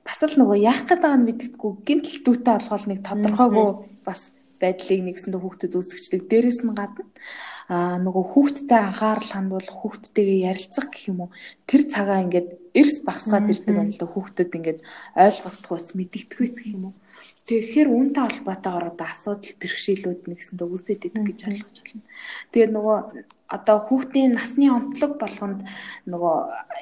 бас 0.07 0.21
л 0.25 0.37
нөгөө 0.41 0.59
яах 0.63 0.83
гээд 0.89 1.03
байгааг 1.03 1.21
нь 1.21 1.27
мэддэггүй. 1.29 1.73
Гинтл 1.87 2.19
дүүтэй 2.25 2.55
болгол 2.57 2.87
нэг 2.89 3.01
тодорхойгүй 3.05 3.69
бас 4.07 4.21
байдлыг 4.61 5.01
нэгсэндээ 5.03 5.41
хүүхдэд 5.41 5.73
үүсгэждэг. 5.75 6.23
Дээрээс 6.29 6.61
нь 6.63 6.77
гадна 6.77 7.05
аа 7.71 7.97
нөгөө 8.03 8.25
хүүхдтэй 8.35 8.81
анхаарал 8.83 9.31
хандуулах, 9.33 9.77
хүүхдтэйгээ 9.81 10.39
ярилцах 10.51 10.87
гэх 10.91 11.11
юм 11.11 11.19
уу. 11.27 11.31
Тэр 11.71 11.83
цагаа 11.89 12.23
ингээд 12.27 12.49
эрс 12.75 12.97
багсгаад 13.07 13.47
ирдэг 13.51 13.77
юм 13.79 13.91
л 13.91 14.01
да 14.01 14.07
хүүхдэд 14.11 14.51
ингээд 14.59 14.81
ойлгогдох 15.15 15.73
ус 15.79 15.89
мэдэгдэх 15.95 16.39
үс 16.45 16.55
гэх 16.59 16.75
юм 16.75 16.85
уу. 16.91 16.95
Тэгэхээр 17.47 17.89
үүнтэй 17.91 18.23
холбоотойгоор 18.27 18.87
одоо 18.91 19.07
асуудал 19.11 19.55
бэрхшээлүүд 19.61 20.21
нэгсэндээ 20.31 20.67
үүсээд 20.71 21.07
идэг 21.09 21.25
гэж 21.27 21.41
ойлгож 21.51 21.77
байна. 21.83 22.05
Тэгээд 22.55 22.73
нөгөө 22.75 22.97
одоо 23.51 23.77
хүүхдийн 23.87 24.33
насны 24.39 24.67
онцлог 24.71 25.19
болгонд 25.19 25.67
нөгөө 26.07 26.37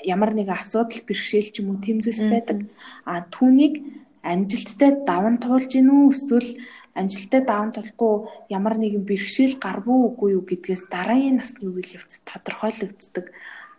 ямар 0.05 0.31
нэгэн 0.37 0.61
асуудал 0.61 1.01
бэрхшээл 1.09 1.51
ч 1.53 1.57
юм 1.65 1.73
уу 1.73 1.81
тэмцэс 1.81 2.21
байдаг. 2.29 2.69
А 3.09 3.25
түүнийг 3.33 3.75
амжилттай 4.23 4.91
даван 5.09 5.41
туулж 5.41 5.73
гинүү 5.73 6.13
эсвэл 6.13 6.51
амжилттай 6.99 7.43
даван 7.47 7.71
тулахгүй 7.73 8.15
ямар 8.51 8.75
нэгэн 8.77 9.07
бэрхшээл 9.07 9.63
гарвуу 9.63 10.13
үгүй 10.13 10.35
юу 10.35 10.43
гэдгээс 10.43 10.91
дараагийн 10.91 11.39
насны 11.39 11.71
үйл 11.71 11.95
явц 11.95 12.19
тодорхойлогддог. 12.27 13.27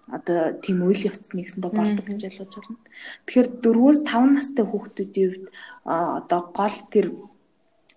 Одоо 0.10 0.58
тийм 0.64 0.82
үйл 0.88 1.06
явц 1.12 1.36
нэгсэндээ 1.36 1.70
болдог 1.76 2.06
гэж 2.08 2.22
ойлгож 2.32 2.54
байна. 2.56 2.82
Тэгэхээр 3.28 3.48
4-өөс 3.62 4.00
5 4.08 4.38
настай 4.40 4.66
хүүхдүүдийн 4.66 5.30
хувьд 5.30 5.48
одоо 5.86 6.42
гол 6.50 6.78
тэр 6.90 7.08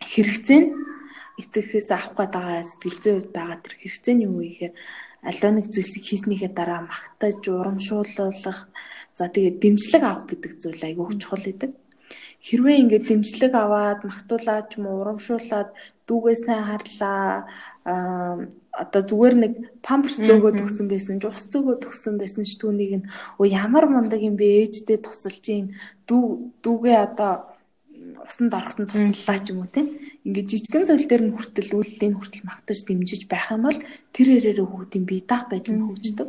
хэрэгцээ 0.02 0.60
нь 0.60 0.68
эцэгхээс 1.40 1.88
авах 1.94 2.12
гээд 2.12 2.32
байгаа 2.36 2.62
сэтгэл 2.66 2.98
зүйн 3.00 3.16
хувьд 3.16 3.32
байгаа 3.32 3.58
тэр 3.64 3.74
хэрэгцээ 3.80 4.14
нь 4.14 4.24
юу 4.28 4.34
вэ 4.36 4.44
гэхээр 4.52 4.74
аливаа 5.22 5.52
нэг 5.54 5.66
зүйлсийг 5.72 6.04
хийснийхээ 6.04 6.52
дараа 6.52 6.80
магтаж 6.84 7.40
урамшууллах 7.46 8.58
за 9.16 9.24
тэгээд 9.30 9.56
дэмжлэг 9.62 10.02
авах 10.04 10.26
гэдэг 10.28 10.52
зүйл 10.58 10.82
айгүй 10.82 11.06
чухал 11.16 11.46
гэдэг 11.46 11.70
хэрвээ 12.42 12.76
ингээд 12.82 13.04
дэмжлэг 13.06 13.52
аваад 13.54 14.00
магтуулаад 14.02 14.66
ч 14.70 14.82
юм 14.82 14.90
уу 14.90 15.00
урамшуулад 15.06 15.70
дүүгээ 16.10 16.36
сайн 16.42 16.62
харлаа 16.66 17.46
одоо 18.82 19.02
зүгээр 19.06 19.34
нэг 19.38 19.52
памперс 19.86 20.18
зөөгөө 20.18 20.52
төгсөн 20.58 20.86
байсан 20.90 21.16
ч 21.22 21.30
ус 21.30 21.46
зөөгөө 21.54 21.76
төгсөн 21.86 22.14
байсан 22.18 22.42
ч 22.42 22.58
түүнийг 22.58 22.92
нь 22.98 23.08
өө 23.38 23.46
ямар 23.46 23.86
мундаг 23.86 24.18
юм 24.18 24.34
бэ 24.34 24.66
ээждээ 24.66 24.98
тусалж 25.06 25.44
ийн 25.54 25.66
дүү 26.10 26.22
дүүгээ 26.66 26.98
одоо 27.06 27.32
усанд 28.26 28.52
ороход 28.58 28.78
нь 28.82 28.90
туслалаа 28.90 29.38
ч 29.38 29.46
юм 29.54 29.62
уу 29.62 29.70
те 29.70 29.86
ингээд 30.26 30.50
жижигэн 30.50 30.84
зүйл 30.86 31.06
дээр 31.06 31.22
нь 31.30 31.34
хүртэл 31.38 31.78
үйлдлийн 31.78 32.14
хүртэл 32.18 32.48
магтаж 32.50 32.78
дэмжиж 32.86 33.22
байх 33.30 33.54
юм 33.54 33.62
бол 33.66 33.78
тэр 34.14 34.28
хэрээрээ 34.34 34.66
хүүхдийн 34.66 35.04
бие 35.06 35.22
даах 35.22 35.46
байдал 35.46 35.74
нь 35.78 35.86
хөгждөг 35.86 36.28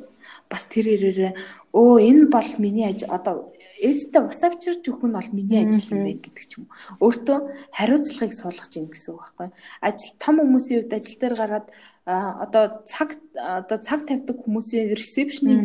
бас 0.54 0.70
тэр 0.70 0.86
хэрээрээ 0.94 1.34
өө 1.74 1.98
энэ 2.06 2.30
бол 2.30 2.50
миний 2.62 2.86
ажил 2.86 3.10
одоо 3.10 3.50
ээжтэй 3.82 4.22
ус 4.22 4.42
авчирч 4.46 4.86
өгөх 4.86 5.10
нь 5.10 5.18
бол 5.18 5.30
миний 5.34 5.66
ажил 5.66 5.98
юм 5.98 6.06
байна 6.06 6.22
гэдэг 6.22 6.46
ч 6.46 6.62
юм. 6.62 6.70
Өөртөө 7.02 7.38
хариуцлагыг 7.74 8.34
суулгаж 8.38 8.72
ийн 8.78 8.94
гэсэн 8.94 9.18
үг 9.18 9.22
байхгүй. 9.26 9.50
Ажил 9.82 10.14
том 10.22 10.36
хүмүүсийн 10.38 10.86
хувьд 10.86 10.94
ажил 10.94 11.18
дээр 11.18 11.36
гараад 11.42 11.68
одоо 12.06 12.64
цаг 12.86 13.18
одоо 13.34 13.78
цаг 13.82 14.06
тавьдаг 14.06 14.38
хүмүүсийн 14.46 14.94
ресепшний 14.94 15.58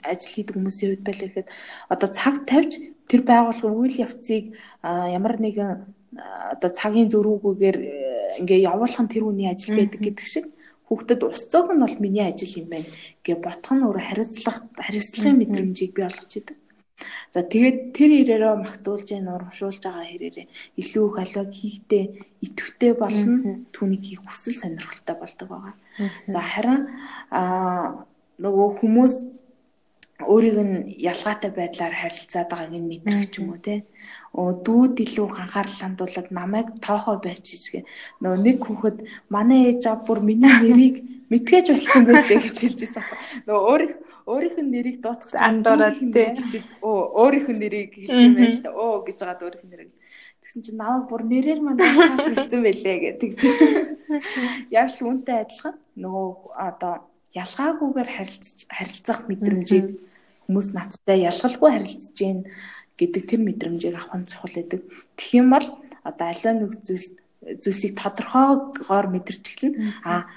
ажил 0.00 0.32
хийдэг 0.32 0.56
хүмүүсийн 0.56 0.88
хувьд 0.96 1.04
байлаа 1.04 1.28
гэхэд 1.28 1.48
одоо 1.92 2.08
цаг 2.08 2.34
тавьж 2.48 2.72
тэр 3.04 3.20
байгууллагын 3.28 3.80
үйл 3.84 3.96
явцыг 4.08 4.56
ямар 4.80 5.36
нэгэн 5.36 5.70
одоо 6.56 6.70
цагийн 6.72 7.12
зөрүүгүйгээр 7.12 7.78
ингээ 8.40 8.64
явуулах 8.64 8.96
нь 8.96 9.12
тэр 9.12 9.28
хүний 9.28 9.52
ажил 9.52 9.76
байдаг 9.76 10.00
гэдэг 10.00 10.24
шиг 10.24 10.46
хүүхдэд 10.90 11.22
ус 11.22 11.46
цог 11.46 11.70
нь 11.70 11.82
бол 11.86 11.96
миний 12.02 12.26
ажил 12.26 12.50
юм 12.58 12.68
байна 12.74 12.90
гэж 13.22 13.38
бодох 13.38 13.72
нь 13.72 13.86
өөрөө 13.86 14.04
хариуцлага 14.10 14.60
хариуцлагын 14.74 15.38
мэдрэмжийг 15.38 15.92
бий 15.94 16.04
болгож 16.04 16.32
идэг. 16.34 16.58
За 17.30 17.40
тэгээд 17.46 17.78
тэр 17.96 18.10
ирээрөө 18.20 18.54
магтуулж 18.60 19.08
яа 19.14 19.22
урамшуулж 19.38 19.80
байгаа 19.80 20.06
хэрээрээ 20.10 20.46
илүү 20.82 21.04
их 21.08 21.16
алог 21.22 21.48
хийхдээ 21.54 22.04
идэвхтэй 22.44 22.92
болно 22.98 23.62
түүнийг 23.72 24.02
хийх 24.04 24.22
хүсэл 24.26 24.60
сонирхолтой 24.60 25.16
болдог 25.16 25.48
байгаа. 25.48 25.74
За 26.26 26.40
харин 26.42 26.90
аа 27.30 28.04
нөгөө 28.42 28.68
хүмүүс 28.82 29.14
өөрийг 30.26 30.58
нь 30.60 30.76
ялгаатай 31.00 31.50
байдлаар 31.54 31.94
харилцаад 31.96 32.48
байгааг 32.50 32.72
нь 32.76 32.90
мэдрэх 32.90 33.30
ч 33.32 33.40
юм 33.40 33.54
уу 33.54 33.60
те. 33.62 33.84
Дүүд 34.34 34.96
илүү 35.02 35.26
анхаарал 35.42 35.76
хандуулад 35.80 36.28
намайг 36.30 36.68
тоохоо 36.78 37.18
байчиж 37.18 37.64
гэ. 37.74 37.80
Нөгөө 38.22 38.40
нэг 38.46 38.58
хүүхэд 38.62 38.98
манай 39.26 39.74
ээж 39.74 39.82
аа 39.90 39.98
бүр 40.06 40.22
миний 40.22 40.54
нэрийг 40.62 40.96
мэдгээж 41.34 41.66
болцсон 41.74 42.04
байлээ 42.06 42.38
гэж 42.38 42.56
хэлж 42.62 42.78
байсан. 42.78 43.04
Нөгөө 43.50 43.64
өөрийнх 43.70 43.96
өөрийнх 44.30 44.58
нь 44.62 44.70
нэрийг 44.70 44.98
дуутгах 45.02 45.34
андуураад 45.34 45.98
те. 46.14 46.38
Өө 46.78 46.98
өөрийнх 47.20 47.48
нь 47.50 47.58
нэрийг 47.58 47.90
юм 48.06 48.38
байл 48.38 48.62
та. 48.62 48.70
Өө 48.70 49.02
гэж 49.10 49.18
байгаа 49.18 49.44
өөрийнх 49.50 49.66
нь 49.66 49.72
нэрийг 49.74 49.90
Тэгсэн 50.40 50.62
чинь 50.64 50.78
намайг 50.80 51.04
бүр 51.10 51.22
нэрээр 51.26 51.60
маань 51.60 51.82
хэлсэн 51.82 52.62
байлээ 52.64 52.96
гэж 53.02 53.16
тэгж. 53.20 53.40
Яг 54.72 54.88
л 54.88 55.04
үүнтэй 55.04 55.36
адилхан 55.44 55.76
нөгөө 56.00 56.26
одоо 56.56 56.94
ялгаагүйгээр 57.36 58.10
харилцах 58.72 59.28
мэдрэмжийг 59.28 60.00
хүмүүс 60.48 60.68
надтай 60.74 61.28
ялгалгүй 61.28 61.70
харилцаж 61.70 62.16
гин 62.16 62.38
гэдэг 63.00 63.22
тэр 63.24 63.40
мэдрэмжийг 63.40 63.96
авах 63.96 64.20
нь 64.20 64.28
чухал 64.28 64.52
гэдэг. 64.52 64.80
Тэгэх 65.16 65.38
юм 65.40 65.48
бол 65.56 65.66
одоо 66.04 66.26
аливаа 66.28 66.54
нэг 66.60 66.72
зүйлс 66.84 67.08
зүйлсийг 67.40 67.96
тодорхойгоор 67.96 69.06
мэдэрч 69.08 69.44
эхэлнэ. 69.48 69.78
А 70.04 70.28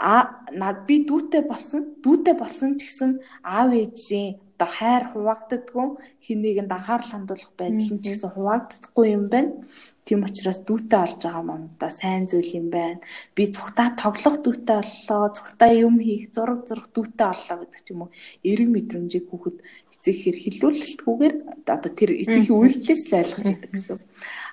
а 0.00 0.16
над 0.50 0.88
би 0.88 1.04
дүүтэй 1.04 1.44
болсон, 1.44 2.00
дүүтэй 2.02 2.34
болсон 2.34 2.80
ч 2.80 2.88
гэсэн 2.88 3.20
аав 3.44 3.70
ээжийн 3.76 4.40
одоо 4.56 4.68
хайр 4.76 5.04
хуваагддаггүй 5.12 5.88
хэнийг 6.24 6.58
нь 6.64 6.72
анхаарал 6.72 7.12
хандуулах 7.12 7.52
байдал 7.56 7.92
нь 7.96 8.02
ч 8.04 8.06
гэсэн 8.12 8.32
хуваагддаггүй 8.32 9.06
юм 9.16 9.24
байна. 9.32 9.60
Тийм 10.04 10.20
учраас 10.24 10.60
дүүтэй 10.68 11.00
олж 11.04 11.20
байгаа 11.24 11.56
одоо 11.68 11.90
сайн 12.00 12.24
зүйл 12.28 12.52
юм 12.60 12.68
байна. 12.72 13.00
Би 13.36 13.42
зүгтаа 13.48 13.88
тоглох 13.96 14.36
дүүтэй 14.44 14.80
боллоо, 14.84 15.24
зүгтаа 15.36 15.70
юм 15.86 15.96
хийх, 16.00 16.32
зураг 16.36 16.60
зурх 16.68 16.86
дүүтэй 16.92 17.28
боллоо 17.32 17.56
гэдэг 17.60 17.80
ч 17.84 17.88
юм 17.92 18.00
уу. 18.04 18.10
Эрэг 18.44 18.68
мэдрэмжийг 18.72 19.24
хүүхэд 19.28 19.58
эцэгхээр 20.00 20.36
хилүүлэлтгүйгээр 20.40 21.34
одоо 21.68 21.92
тэр 21.92 22.10
эцгийн 22.16 22.56
үйлдэлээс 22.56 23.02
л 23.12 23.18
ойлгож 23.20 23.46
идэг 23.52 23.70
гэсэн. 23.76 23.98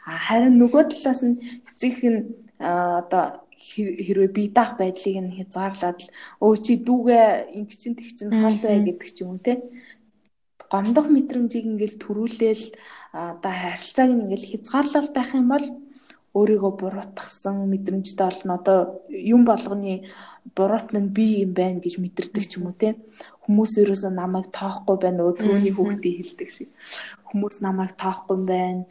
А 0.04 0.12
харин 0.28 0.60
нөгөө 0.60 0.84
талаас 0.92 1.22
нь 1.24 1.40
эцэг 1.72 2.04
нь 2.04 2.20
одоо 2.60 3.48
хэрвээ 3.58 4.30
бие 4.36 4.50
даах 4.52 4.78
байдлыг 4.78 5.18
нь 5.24 5.36
хязгаарлаад 5.40 6.00
л 6.04 6.12
өө 6.44 6.54
чи 6.60 6.74
дүүгээ 6.84 7.56
ингэ 7.58 7.76
чин 7.80 7.94
тэг 7.96 8.10
чин 8.18 8.30
хол 8.36 8.58
бай 8.60 8.78
гэдэг 8.84 9.10
ч 9.16 9.18
юм 9.24 9.36
уу 9.36 9.42
те. 9.42 9.64
Гомдох 10.68 11.08
мэдрэмжийг 11.08 11.66
ингээл 11.66 11.96
төрүүлээл 12.04 12.66
одоо 13.16 13.54
харилцааг 13.56 14.12
ингээл 14.12 14.50
хязгаарлал 14.52 15.10
байх 15.16 15.32
юм 15.32 15.48
бол 15.48 15.66
өөрийгөө 16.38 16.74
буруутгсан 16.82 17.66
мэдрэмжтэй 17.72 18.26
болно. 18.28 18.54
Одоо 18.60 18.80
юм 19.10 19.42
болгоны 19.50 20.08
буруут 20.56 20.94
нь 20.94 21.10
би 21.16 21.44
юм 21.46 21.52
байна 21.58 21.82
гэж 21.82 21.98
мэдэрдэг 21.98 22.46
ч 22.46 22.52
юм 22.58 22.70
уу 22.70 22.76
те. 22.78 22.96
Хүмүүс 23.44 23.72
ерөөсөө 23.82 24.12
намайг 24.14 24.48
тоохгүй 24.54 24.98
байна 25.02 25.18
нөгөө 25.20 25.36
төрөний 25.42 25.74
хүүхдээ 25.74 26.14
хэлдэг 26.18 26.50
шиг. 26.54 26.70
Хүмүүс 27.28 27.56
намайг 27.66 27.98
тоохгүй 27.98 28.38
байна. 28.46 28.86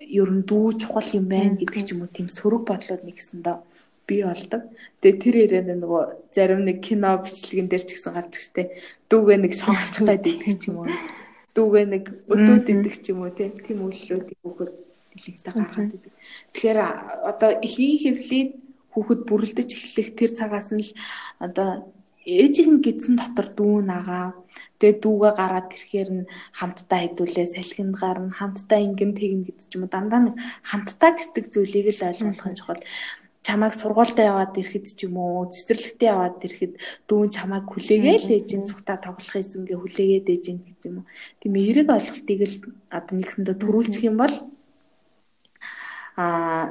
Ер 0.00 0.28
нь 0.30 0.44
дүү 0.44 0.80
чухал 0.80 1.08
юм 1.16 1.26
байна 1.32 1.56
гэдэг 1.56 1.82
ч 1.86 1.88
юм 1.94 2.04
уу 2.04 2.10
тийм 2.12 2.28
сөрөг 2.28 2.62
бодлоод 2.68 3.02
нэгсэндээ 3.08 3.56
бий 4.06 4.22
болдог. 4.26 4.62
Тэгээ 5.00 5.20
тэр 5.22 5.34
ярианд 5.44 5.80
нөгөө 5.80 6.02
зарим 6.34 6.66
нэг 6.68 6.84
кино 6.84 7.16
бичлэгэн 7.22 7.68
дээр 7.70 7.84
ч 7.86 7.90
гэсэн 7.96 8.14
гардаг 8.14 8.42
штэ. 8.42 8.74
Дүүгээ 9.08 9.38
нэг 9.40 9.52
шонгочих 9.54 10.04
гэдэг 10.04 10.54
ч 10.60 10.68
юм 10.68 10.84
уу 10.84 10.90
дүүгээ 11.54 11.86
нэг 11.90 12.04
өдөөд 12.30 12.66
идэх 12.70 12.96
ч 13.02 13.10
юм 13.10 13.26
уу 13.26 13.32
тийм 13.34 13.78
үйлрүүдийг 13.82 14.38
хүүхэд 14.42 14.70
дэлгэдэг 15.20 15.54
гаргаад 15.54 15.92
идэг. 15.96 16.12
Тэгэхээр 16.56 16.78
одоо 17.30 17.50
эхийн 17.60 18.16
хөвлөд 18.16 18.50
хүүхэд 18.90 19.20
бүрлдэж 19.28 19.68
эхлэх 19.76 20.08
тэр 20.18 20.30
цагаас 20.34 20.72
нь 20.72 20.82
л 20.82 20.92
одоо 21.38 21.92
ээжиг 22.26 22.68
нь 22.68 22.82
гидсэн 22.84 23.14
дотор 23.16 23.48
дүү 23.56 23.76
нагаа 23.86 24.36
тэгээ 24.76 25.00
дүүгээ 25.00 25.32
гараад 25.40 25.68
ирэхээр 25.72 26.10
нь 26.20 26.28
хамтдаа 26.58 26.98
хэдүүлээ 27.00 27.46
салхинд 27.48 27.94
гарна 27.96 28.36
хамтдаа 28.36 28.78
ингэн 28.82 29.12
тэгнэ 29.16 29.44
гэдэг 29.48 29.66
ч 29.68 29.72
юм 29.76 29.84
уу. 29.88 29.94
Дандаа 29.94 30.20
нэг 30.28 30.36
хамтдаа 30.68 31.10
гэдэг 31.16 31.44
зүйлийг 31.48 31.86
л 31.96 32.06
ойлгох 32.08 32.48
нь 32.50 32.58
чухал 32.60 32.82
чамайг 33.40 33.72
сургуультай 33.72 34.26
яваад 34.28 34.52
ирэхэд 34.52 34.86
ч 34.92 35.08
юм 35.08 35.16
уу 35.16 35.48
цэцэрлэгтээ 35.48 36.12
яваад 36.12 36.44
ирэхэд 36.44 36.72
дүүн 37.08 37.28
чамайг 37.32 37.64
хүлээгээл 37.72 38.36
ээжийн 38.36 38.68
зүгтаа 38.68 39.00
тоглох 39.00 39.32
юмгээ 39.56 39.78
хүлээгээд 39.80 40.26
ээж 40.28 40.44
юм 40.52 40.58
гэж 40.60 40.80
юм 40.92 40.96
уу. 41.00 41.06
Тийм 41.40 41.54
эерэг 41.56 41.88
ойлголтыг 41.88 42.40
л 42.44 42.56
одоо 42.92 43.14
нэгсэндээ 43.16 43.56
төрүүлчих 43.56 44.04
юм 44.04 44.20
бол 44.20 44.34
аа 46.20 46.64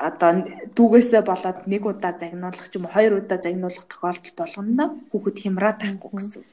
одоо 0.00 0.32
дүүгээсээ 0.76 1.22
болоод 1.28 1.68
нэг 1.68 1.84
удаа 1.84 2.16
загнуулах 2.16 2.68
ч 2.72 2.80
юм 2.80 2.88
уу 2.88 2.94
хоёр 2.96 3.20
удаа 3.20 3.36
загнуулах 3.36 3.84
тохиолдол 3.84 4.34
болгоно 4.40 4.84
хүүхэд 5.12 5.36
хямраад 5.44 5.78
байхгүй 5.84 6.10
гэсэн. 6.16 6.44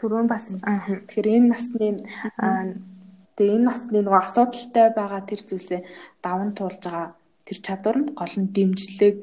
Түрүүн 0.00 0.28
бас 0.32 0.56
тэгэхээр 0.56 1.28
энэ 1.36 1.48
насны 1.52 1.88
тэгээ 3.36 3.56
энэ 3.60 3.68
насны 3.68 4.00
нөгөө 4.00 4.22
асуудалтай 4.24 4.86
байгаа 4.96 5.22
тэр 5.28 5.40
зүйлсээ 5.44 5.80
даван 6.24 6.56
туулж 6.56 6.80
байгаа 6.80 7.12
тэр 7.44 7.58
чадвар 7.60 7.96
нь 8.00 8.12
гол 8.16 8.34
нь 8.40 8.52
дэмжлэг 8.56 9.18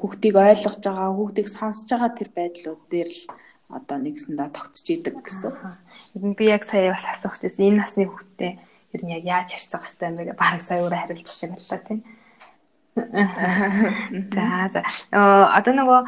хүүхдийг 0.00 0.34
ойлгож 0.40 0.80
байгаа 0.80 1.12
хүүхдийг 1.12 1.48
сонсож 1.52 1.88
байгаа 1.92 2.10
тэр 2.16 2.28
байдлууд 2.32 2.82
дээр 2.88 3.10
л 3.12 3.22
одоо 3.68 3.96
нэгсэндээ 4.00 4.48
тогтож 4.56 4.86
идэг 4.88 5.16
гэсэн. 5.22 5.52
Ер 6.16 6.24
нь 6.24 6.36
би 6.38 6.48
яг 6.48 6.64
сая 6.64 6.96
бас 6.96 7.04
асуух 7.04 7.36
гэсэн 7.36 7.68
энэ 7.68 7.80
насны 7.84 8.08
хүүхдтэй 8.08 8.52
ер 8.94 9.00
нь 9.04 9.14
яг 9.14 9.24
яаж 9.24 9.48
харьцах 9.52 9.84
хэвтэй 9.86 10.08
юм 10.08 10.16
бэ? 10.16 10.34
Бараг 10.34 10.62
сая 10.62 10.82
өөрөө 10.82 11.00
хариулж 11.00 11.28
шиг 11.28 11.54
боллоо 11.54 11.80
тийм. 11.86 12.00
За 14.34 14.68
за. 14.72 14.80
Одоо 15.54 15.72
нөгөө 15.74 16.00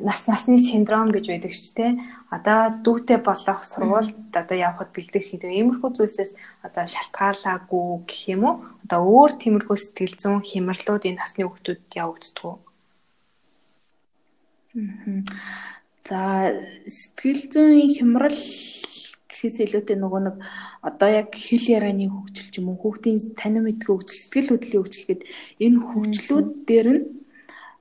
нас 0.00 0.26
насны 0.26 0.58
синдром 0.58 1.10
гэж 1.10 1.26
байдаг 1.28 1.52
ч 1.52 1.74
тийм 1.74 2.00
одоо 2.30 2.78
дүүтэй 2.84 3.18
болох 3.18 3.60
сургуульд 3.66 4.30
одоо 4.30 4.56
явхад 4.56 4.94
бэлдэх 4.94 5.22
шиг 5.26 5.42
иймэрхүү 5.44 5.90
зүйлсээс 5.98 6.32
одоо 6.62 6.86
шалтгаалаагүй 6.86 8.06
гэх 8.06 8.22
юм 8.30 8.42
уу 8.46 8.54
одоо 8.86 9.00
өөр 9.02 9.32
тиймэрхүү 9.42 9.76
сэтгэл 9.76 10.16
зүйн 10.22 10.40
хямралууд 10.46 11.02
энэ 11.04 11.20
насны 11.20 11.44
хүүхдүүд 11.44 11.82
явагддаг 11.92 12.44
уу 12.46 12.58
За 16.08 16.22
сэтгэл 16.86 17.42
зүйн 17.52 17.90
хямрал 17.92 18.38
гэхээс 19.42 19.58
илүүтэй 19.66 19.98
нөгөө 19.98 20.20
нэг 20.22 20.36
одоо 20.86 21.10
яг 21.10 21.34
хэл 21.34 21.66
ярианы 21.74 22.06
хөгжил 22.06 22.48
ч 22.54 22.54
юм 22.62 22.70
уу 22.70 22.78
хүүхдийн 22.78 23.18
танин 23.34 23.66
мэдгүй 23.66 23.90
хөгжил 23.98 24.22
сэтгэл 24.22 24.50
хөдлөлийн 24.54 24.82
хөгжил 24.86 25.08
гээд 25.10 25.22
энэ 25.66 25.78
хөгжлүүд 25.82 26.48
дээр 26.70 26.88
нь 26.94 27.02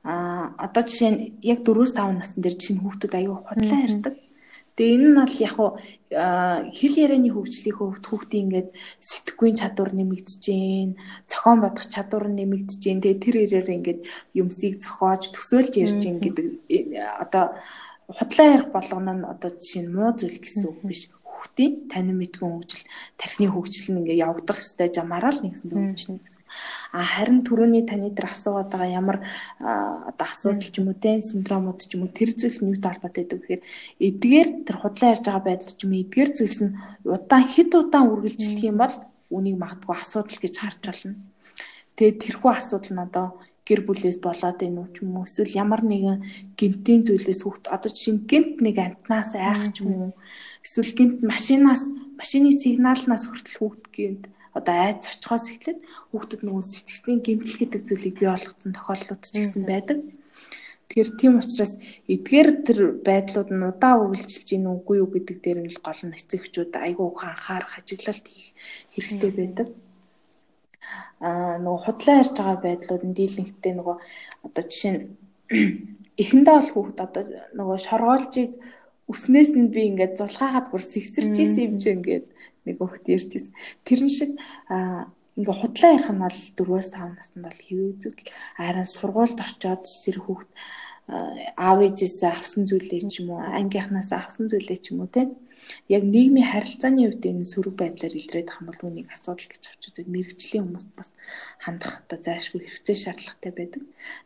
А 0.04 0.50
одоо 0.58 0.82
жишээ 0.82 1.12
нь 1.14 1.20
яг 1.46 1.62
4-5 1.62 2.18
насны 2.18 2.42
дээр 2.42 2.58
чинь 2.58 2.82
хүүхдүүд 2.82 3.14
аюу 3.22 3.46
худлаа 3.46 3.80
ярьдаг. 3.86 4.16
Тэгээ 4.74 4.96
энэ 4.98 5.08
нь 5.14 5.18
бол 5.22 5.36
яг 5.46 5.54
хуу 5.54 5.70
хэл 6.74 6.96
ярианы 7.06 7.30
хөгжлийн 7.30 7.78
хөвд 7.78 8.06
хүүхдийн 8.10 8.44
ингээд 8.50 8.70
сэтгэхүйн 8.98 9.56
чадвар 9.62 9.92
нэмэгдэж 9.94 10.42
гээ, 10.42 10.98
зохион 11.30 11.60
бодох 11.62 11.86
чадвар 11.86 12.26
нэмэгдэж 12.34 12.82
гээ. 12.82 12.98
Тэгээ 12.98 13.22
тэр 13.22 13.36
ирээр 13.46 13.70
ингээд 13.78 14.00
юмсыг 14.42 14.82
зохиож 14.82 15.30
төсөөлж 15.38 15.74
ярьж 15.78 16.02
гээ 16.02 16.18
гэдэг 16.18 16.48
одоо 17.22 17.46
худлаа 18.10 18.48
ярих 18.58 18.70
болгоно 18.74 19.14
нь 19.22 19.30
одоо 19.30 19.50
жишээ 19.54 19.86
нь 19.86 19.94
муу 19.94 20.18
зүйл 20.18 20.42
гэсэн 20.42 20.66
үг 20.66 20.80
биш 20.82 21.02
хүүхдийн 21.52 21.92
танин 21.92 22.18
мэдгүй 22.18 22.48
хөгжил 22.48 22.84
тархины 23.20 23.52
хөгжил 23.52 23.92
нь 23.92 24.00
ингээ 24.08 24.24
явагдах 24.24 24.64
ёстой 24.64 24.88
жамаараа 24.88 25.32
л 25.36 25.44
нэгсэн 25.44 25.68
дөрөвчнэ 25.68 26.16
гэсэн. 26.24 26.44
А 26.96 27.04
харин 27.04 27.44
түрүүний 27.44 27.84
таны 27.84 28.12
дээр 28.12 28.32
асуугаад 28.32 28.72
байгаа 28.72 28.88
ямар 28.88 29.18
одоо 29.60 30.28
асуудал 30.32 30.72
ч 30.72 30.80
юм 30.80 30.88
уу 30.88 30.96
те 30.96 31.20
синдромууд 31.20 31.80
ч 31.84 31.96
юм 32.00 32.08
уу 32.08 32.16
тэр 32.16 32.32
зүйлс 32.32 32.64
нь 32.64 32.72
юутай 32.72 32.92
холбоотой 32.96 33.24
гэдэг 33.28 33.40
вэхээр 33.44 33.62
эдгээр 34.00 34.50
тэр 34.64 34.78
худлаа 34.80 35.12
ярьж 35.12 35.26
байгаа 35.28 35.44
байдал 35.44 35.76
ч 35.76 35.80
юм 35.84 35.92
уу 35.92 36.04
эдгээр 36.08 36.32
зүйлс 36.40 36.60
нь 36.64 36.76
удаан 37.04 37.46
хэд 37.52 37.72
удаан 37.76 38.08
үргэлжлэх 38.16 38.64
юм 38.64 38.78
бол 38.80 38.96
үнийг 39.36 39.58
магадгүй 39.60 39.96
асуудал 40.00 40.40
гэж 40.40 40.56
харж 40.56 40.82
болно. 40.88 41.20
Тэгээд 42.00 42.18
тэрхүү 42.24 42.52
асуудал 42.52 42.92
нь 42.96 43.04
одоо 43.04 43.28
гэр 43.68 43.86
бүлээс 43.86 44.18
болоод 44.24 44.60
энэ 44.66 44.80
үү 44.82 44.88
ч 44.92 44.96
юм 45.04 45.16
уу 45.16 45.28
эсвэл 45.28 45.60
ямар 45.64 45.82
нэгэн 45.86 46.18
гинтийн 46.60 47.02
зүйлээс 47.06 47.42
хүүхд 47.46 47.66
одоо 47.70 47.90
жишээ 47.94 48.26
гинт 48.28 48.54
нэг 48.66 48.76
амтнаас 48.82 49.32
айх 49.38 49.72
ч 49.72 49.86
юм 49.86 49.92
уу 49.96 50.12
эсвэл 50.66 50.92
гинт 50.98 51.18
машинаас 51.26 51.84
машины 52.22 52.52
сигналнаас 52.54 53.26
хүртэл 53.28 53.58
хүүхд 53.58 53.86
гинт 53.96 54.24
одоо 54.54 54.76
айц 54.76 55.08
очихоос 55.08 55.46
эхлээд 55.54 55.80
хүүхдэд 56.12 56.42
нөгөө 56.44 56.64
сэтгцийн 56.68 57.20
гэмтэл 57.24 57.56
гэдэг 57.60 57.82
зүйлийг 57.88 58.16
бий 58.20 58.30
болгосон 58.30 58.72
тохиолдлууд 58.76 59.22
ч 59.24 59.28
гэсэн 59.40 59.64
байдаг. 59.64 60.00
Тэгэхээр 60.92 61.12
тийм 61.16 61.34
учраас 61.40 61.80
эдгээр 62.12 62.50
тэр 62.68 62.80
байдлууд 63.00 63.50
нь 63.56 63.64
удаа 63.64 63.96
үргэлжилж 64.04 64.44
гин 64.44 64.68
үгүй 64.68 65.00
юу 65.00 65.08
гэдэг 65.08 65.38
дээр 65.40 65.60
нь 65.64 65.72
л 65.72 65.80
гол 65.80 66.02
нь 66.04 66.18
эцэгчүүд 66.20 66.76
айгүй 66.76 67.08
анхаарах 67.16 67.80
ажиглалт 67.80 68.26
хийх 68.28 68.52
хэрэгтэй 68.92 69.32
байдаг. 69.32 69.68
Аа 71.24 71.64
нөгөө 71.64 71.82
худлаа 71.88 72.16
ярьж 72.20 72.36
байгаа 72.36 72.60
байдлууд 72.60 73.04
нь 73.08 73.16
дийлэнхтэй 73.16 73.74
нөгөө 73.80 73.98
одоо 74.52 74.64
жишээ 74.68 74.92
нь 74.92 75.04
эхэндээ 76.24 76.56
бол 76.60 76.72
хүүхд 76.76 76.98
одоо 77.00 77.24
нөгөө 77.56 77.78
шоргоолжийг 77.88 78.52
үснээс 79.08 79.52
нь 79.58 79.74
би 79.74 79.90
ингээд 79.90 80.20
зулгаагаад 80.20 80.68
бүр 80.70 80.84
сэгсэрч 80.84 81.36
исэн 81.40 81.64
юм 81.66 81.76
чи 81.82 81.90
ингээд 81.96 82.28
нэг 82.66 82.76
хүүхд 82.78 83.06
ярьжсэн. 83.10 83.54
Тэрэн 83.88 84.12
шиг 84.12 84.32
ингээ 85.40 85.56
худлаа 85.58 85.92
ярих 85.96 86.10
нь 86.12 86.22
бол 86.22 86.40
4-5 86.60 87.18
наснд 87.18 87.42
бол 87.42 87.60
хэвээ 87.66 87.90
үзэгдэл 87.96 88.36
арай 88.60 88.86
сургуульд 88.86 89.40
орчоод 89.40 89.84
тэр 89.88 90.18
хүүхд 90.22 90.50
аав 91.08 91.80
ээжээс 91.82 92.24
авсан 92.24 92.64
зүйлээ 92.70 93.02
ч 93.12 93.26
юм 93.26 93.34
уу 93.34 93.42
ангийнхнаас 93.42 94.12
авсан 94.14 94.46
зүйлээ 94.48 94.80
ч 94.84 94.86
юм 94.94 95.04
уу 95.04 95.10
те 95.10 95.28
яг 95.90 96.04
нийгмийн 96.08 96.48
харилцааны 96.52 97.02
үед 97.10 97.24
энэ 97.26 97.52
сөрөг 97.52 97.76
байдлаар 97.78 98.16
илрээд 98.16 98.50
бол 98.68 98.80
үүнийг 98.86 99.10
асуудал 99.12 99.48
гэж 99.50 99.64
авч 99.68 99.84
үзээд 99.90 100.10
мэрэгжлийн 100.14 100.64
хүмүүст 100.66 100.92
бас 100.96 101.10
хандах 101.64 101.94
одоо 102.06 102.20
зайлшгүй 102.26 102.62
хэрэгцээ 102.64 102.98
шаардлагатай 103.02 103.52
байдаг. 103.56 103.84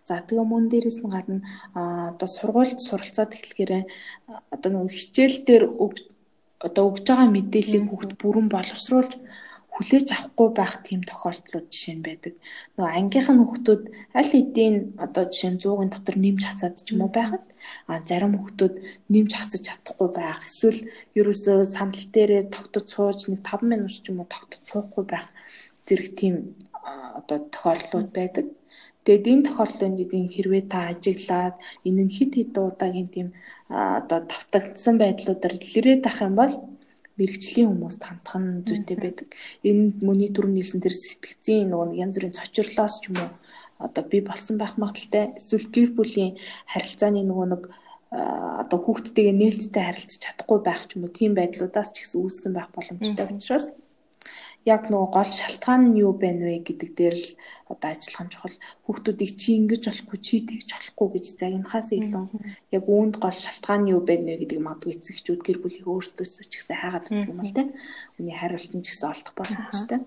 За 0.08 0.22
тэгээ 0.22 0.46
мөн 0.46 0.66
дээрээс 0.70 1.00
нь 1.02 1.14
гадна 1.16 1.40
одоо 2.14 2.30
сургуульд 2.30 2.80
суралцаад 2.84 3.32
эхлэхээрээ 3.34 3.84
одоо 4.54 4.70
нэг 4.72 4.92
хичээл 4.94 5.38
дээр 5.48 5.64
одоо 6.68 6.84
өгж 6.90 7.04
байгаа 7.08 7.30
мэдээллийг 7.34 7.86
хүүхд 7.90 8.12
бүрэн 8.22 8.48
боловсруулж 8.52 9.14
хүлээж 9.76 10.08
авахгүй 10.16 10.50
байх 10.56 10.74
тийм 10.88 11.02
тохиолдлууд 11.04 11.68
жишээ 11.68 11.96
нь 12.00 12.06
байдаг. 12.08 12.34
Нөгөө 12.80 12.96
ангийнхан 12.96 13.40
хүүхдүүд 13.44 13.84
аль 14.16 14.32
хэдийн 14.32 14.76
одоо 15.06 15.24
жишээ 15.28 15.52
нь 15.52 15.60
100-ын 15.60 15.92
дотор 15.92 16.16
нэмж 16.16 16.42
хасаад 16.48 16.76
ч 16.80 16.88
юм 16.96 17.04
уу 17.04 17.12
байхад 17.12 17.44
а 17.92 18.00
зарим 18.08 18.34
хүүхдүүд 18.40 18.76
нэмж 19.12 19.32
хасаж 19.36 19.62
чадахгүй 19.68 20.10
байх. 20.16 20.40
Эсвэл 20.48 20.80
ерөөсөө 21.20 21.58
сандал 21.76 22.08
дээрээ 22.16 22.44
тогтож 22.56 22.86
сууж 22.88 23.20
нэг 23.28 23.44
5 23.44 23.68
минут 23.68 23.92
ч 23.92 24.08
юм 24.08 24.24
уу 24.24 24.28
тогтож 24.32 24.64
суухгүй 24.64 25.04
байх 25.12 25.28
зэрэг 25.88 26.10
тийм 26.20 26.36
одоо 27.20 27.38
тохиолдлууд 27.52 28.10
байдаг. 28.16 28.46
Тэгээд 29.06 29.30
энэ 29.32 29.46
тохиолдолд 29.48 30.02
эдийн 30.02 30.28
хэрвээ 30.34 30.64
та 30.72 30.80
ажиглаад 30.90 31.56
энэ 31.88 32.04
нь 32.08 32.14
хит 32.16 32.32
хит 32.34 32.58
удаагийн 32.58 33.10
тийм 33.14 33.28
одоо 33.70 34.20
давтагдсан 34.26 34.96
байдлуудаар 34.98 35.54
илрээд 35.62 36.04
ах 36.10 36.20
юм 36.26 36.34
бол 36.40 36.54
мэрэгчлийн 37.20 37.70
хүмүүст 37.72 38.02
хандах 38.04 38.36
нь 38.40 38.64
зүйтэй 38.68 38.98
байдаг. 39.00 39.28
Энэ 39.64 40.04
мөний 40.04 40.30
түрүү 40.36 40.52
нийлсэн 40.52 40.84
тэр 40.84 40.96
сэтгцийн 40.96 41.72
нөгөө 41.72 42.00
янз 42.04 42.16
бүрийн 42.16 42.38
цочрлоос 42.38 42.96
ч 43.00 43.10
юм 43.10 43.18
уу 43.24 43.32
одоо 43.80 44.04
би 44.08 44.20
болсон 44.22 44.56
байх 44.58 44.76
магадaltaй 44.80 45.36
эсвэл 45.40 45.68
гэр 45.76 45.90
бүлийн 45.96 46.40
харилцааны 46.72 47.24
нөгөө 47.28 47.48
нэг 47.52 47.64
одоо 48.16 48.80
хүүхдтэйгээ 48.80 49.36
нээлттэй 49.36 49.84
харилцаж 49.84 50.20
чадахгүй 50.24 50.60
байх 50.64 50.88
ч 50.88 50.96
юм 50.96 51.08
уу 51.08 51.12
тийм 51.12 51.36
байдлуудаас 51.36 51.92
ч 51.92 52.04
ихсэн 52.04 52.20
үүссэн 52.24 52.52
байх 52.56 52.70
боломжтой 52.72 53.26
учраас 53.28 53.68
яг 54.66 54.90
нөгөө 54.90 55.10
гол 55.14 55.30
шалтгаан 55.30 55.94
нь 55.94 56.02
юу 56.02 56.14
байна 56.18 56.50
вэ 56.50 56.66
гэдэг 56.66 56.90
дээр 56.98 57.16
л 57.22 57.30
одоо 57.70 57.90
ажиллах 57.94 58.24
нь 58.26 58.34
чухал. 58.34 58.58
Хүүхдүүдийг 58.90 59.32
чи 59.38 59.50
ингэж 59.62 59.84
болохгүй, 59.86 60.20
чи 60.26 60.36
тэгж 60.42 60.70
болохгүй 60.74 61.08
гэж 61.14 61.26
загнахаас 61.38 61.90
илүү 61.94 62.26
яг 62.74 62.84
үүнд 62.90 63.16
гол 63.22 63.38
шалтгаан 63.38 63.82
нь 63.86 63.92
юу 63.94 64.02
байна 64.02 64.34
вэ 64.34 64.42
гэдэг 64.42 64.60
магадгүй 64.66 64.92
эцэгчүүд 64.98 65.42
гэр 65.46 65.58
бүлийнхээ 65.62 65.94
өөрсдөөсөө 65.94 66.46
ч 66.50 66.54
ихсэн 66.58 66.78
хайгаад 66.82 67.10
үзэх 67.14 67.30
юм 67.30 67.40
бол 67.46 67.54
тийм. 67.54 67.70
Үний 68.18 68.36
хариулт 68.36 68.74
нь 68.74 68.82
ч 68.82 68.88
ихсэн 68.90 69.14
олдох 69.14 69.34
боломжтой. 69.38 70.02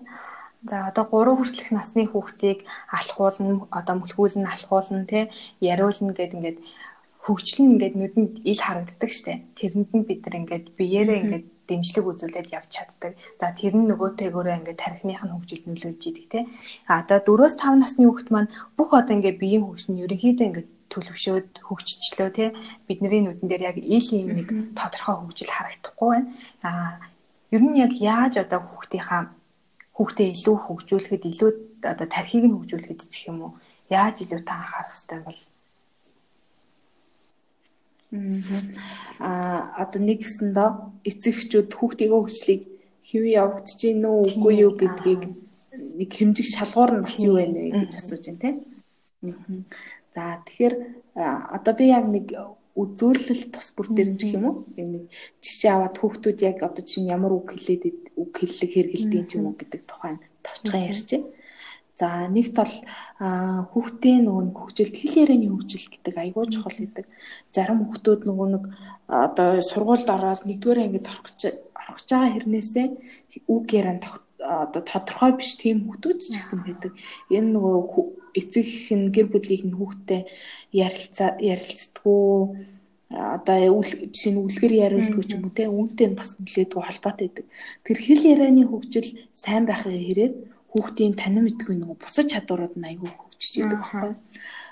За 0.67 0.91
одоо 0.91 1.07
3 1.07 1.39
хүртэлх 1.39 1.71
насны 1.71 2.03
хүүхдийг 2.03 2.67
алхуулна, 2.91 3.63
одоо 3.71 3.95
мөлхүүлнэ, 3.95 4.43
алхуулна, 4.43 5.07
тий, 5.07 5.31
яриулна 5.63 6.11
гэд 6.11 6.35
ингээд 6.35 6.59
хөгжлөн 7.23 7.79
ингээд 7.79 7.95
нүдэнд 7.95 8.33
ил 8.43 8.59
харагддаг 8.59 9.07
штэ. 9.07 9.47
Тэрэнд 9.55 9.91
нь 9.95 10.03
бид 10.03 10.19
нар 10.27 10.35
ингээд 10.43 10.65
биеэрээ 10.75 11.19
ингээд 11.23 11.45
дэмжлэг 11.69 12.05
үзүүлээд 12.09 12.49
явж 12.57 12.69
чаддаг. 12.73 13.13
За 13.37 13.53
тэр 13.53 13.77
нь 13.77 13.87
нөгөөтэйгөөрөө 13.93 14.57
ингээд 14.59 14.81
тархиных 14.81 15.21
нь 15.21 15.33
хөгжил 15.33 15.63
нөлөөлж 15.69 16.03
идэг 16.09 16.25
те. 16.33 16.39
А 16.89 17.05
одоо 17.05 17.21
4-5 17.21 17.77
насны 17.77 18.09
хүүхэд 18.09 18.29
маань 18.33 18.49
бүх 18.73 18.89
одоо 18.97 19.13
ингээд 19.13 19.37
биеийн 19.37 19.63
хөгжил 19.69 19.91
нь 19.93 20.01
ерөнхийдөө 20.03 20.47
ингээд 20.49 20.69
төлөвшөөд 20.89 21.49
хөгжчлөө 21.61 22.29
те. 22.33 22.45
Бидний 22.89 23.21
нүдэн 23.21 23.47
дээр 23.47 23.63
яг 23.69 23.77
ил 23.77 24.07
юм 24.09 24.29
нэг 24.33 24.49
тодорхой 24.73 25.15
хөгжил 25.21 25.53
харагдахгүй 25.53 26.09
байна. 26.09 26.29
А 26.65 26.71
ер 27.53 27.61
нь 27.61 27.77
яг 27.77 27.93
яаж 27.93 28.41
одоо 28.41 28.59
хүүхдийнхаа 28.65 29.21
хүүхдээ 29.93 30.27
илүү 30.33 30.55
хөгжүүлэхэд 30.65 31.23
илүү 31.29 31.49
одоо 31.85 32.07
тархийг 32.09 32.45
нь 32.49 32.55
хөгжүүлэхэд 32.57 33.01
гэх 33.05 33.29
юм 33.29 33.37
уу? 33.45 33.53
Яаж 33.89 34.15
илүү 34.25 34.41
та 34.45 34.53
анхаарах 34.57 34.93
хэрэгтэй 34.93 35.19
бол 35.25 35.39
Аа 38.11 39.85
одоо 39.85 40.01
нэг 40.01 40.25
гэсэндээ 40.25 40.69
эцэгчүүд 41.09 41.69
хүүхдийн 41.77 42.11
хөгжлийг 42.13 42.61
хэвээ 43.05 43.37
явагдаж 43.37 43.77
гин 43.77 44.05
үү 44.05 44.19
үгүй 44.33 44.53
юу 44.65 44.73
гэдгийг 44.73 45.23
нэг 45.99 46.09
хэмжих 46.09 46.47
шалгуур 46.49 46.91
нь 46.97 47.05
бас 47.05 47.17
юу 47.21 47.37
байна 47.37 47.59
вэ 47.61 47.69
гэж 47.85 47.93
асууж 48.01 48.23
байна 48.25 48.41
тийм. 48.41 48.57
За 50.13 50.41
тэгэхээр 50.45 50.75
одоо 51.53 51.73
би 51.77 51.85
яг 51.93 52.05
нэг 52.09 52.27
үзүүлэлт 52.73 53.51
тус 53.53 53.69
бүр 53.77 53.87
дээр 53.93 54.11
гэх 54.17 54.33
юм 54.37 54.45
уу? 54.49 54.55
Нэг 54.73 55.05
жишээ 55.43 55.71
аваад 55.73 55.95
хүүхдүүд 55.99 56.39
яг 56.49 56.57
одоо 56.65 56.83
чинь 56.85 57.11
ямар 57.13 57.33
үг 57.35 57.53
хэлээд 57.53 58.17
үг 58.17 58.31
хэллэг 58.33 58.71
хэрэгэлдэг 58.73 59.25
юм 59.37 59.51
уу 59.51 59.55
гэдэг 59.59 59.81
тухайн 59.85 60.17
товчхон 60.41 60.81
байна. 60.81 61.29
За 61.99 62.07
нэгт 62.31 62.55
бол 62.55 62.75
хүүхдийн 63.19 64.23
нөгөө 64.23 64.55
хөгжилд 64.55 64.95
хэл 64.95 65.19
ярианы 65.19 65.51
хөгжил 65.51 65.83
гэдэг 65.91 66.15
айгүй 66.15 66.45
чухал 66.47 66.79
гэдэг. 66.79 67.05
Зарим 67.51 67.83
хүүхдүүд 67.83 68.21
нөгөө 68.23 68.47
нэг 68.55 68.63
одоо 69.11 69.59
сургуульд 69.59 70.07
ороод 70.07 70.47
нэгдүгээр 70.47 70.79
ангид 70.79 71.11
орох 71.11 71.27
гэж 71.27 71.39
орох 71.75 71.99
байгаа 72.07 72.31
хэрнээсээ 72.39 72.87
үг 73.51 73.65
яран 73.75 73.99
одоо 74.39 74.81
тодорхой 74.87 75.31
биш 75.35 75.59
тийм 75.59 75.83
хүүхдүүд 75.91 76.17
ч 76.23 76.25
гэсэн 76.39 76.59
байдаг. 76.63 76.95
Энэ 77.27 77.51
нөгөө 77.59 78.03
эцэг 78.39 78.67
хэн 78.87 79.11
гэр 79.11 79.27
бүлийн 79.35 79.75
хүүхдтэй 79.75 80.21
ярилцаа 80.71 81.35
ярилцдаггүй 81.43 82.79
одоо 83.11 83.81
жишээ 83.83 84.31
нь 84.31 84.43
үлгэр 84.45 84.73
яриулдаг 84.85 85.25
ч 85.27 85.35
юм 85.35 85.49
уу 85.49 85.57
те 85.57 85.65
үүнтэй 85.67 86.07
бас 86.15 86.37
нэлээдгүй 86.39 86.79
холбоотой 86.79 87.27
байдаг. 87.27 87.45
Тэр 87.83 87.97
хэл 87.99 88.23
ярианы 88.31 88.63
хөгжил 88.69 89.09
сайн 89.33 89.65
байхын 89.67 89.97
хэрэг 89.97 90.33
хүүхдийн 90.71 91.13
танин 91.17 91.43
мэдгүй 91.45 91.75
нэг 91.77 91.97
бусад 91.97 92.29
чадварууд 92.29 92.75
нь 92.77 92.89
айгүй 92.89 93.09
хөгжиж 93.09 93.53
идэг 93.57 93.81
байхгүй. 93.81 94.13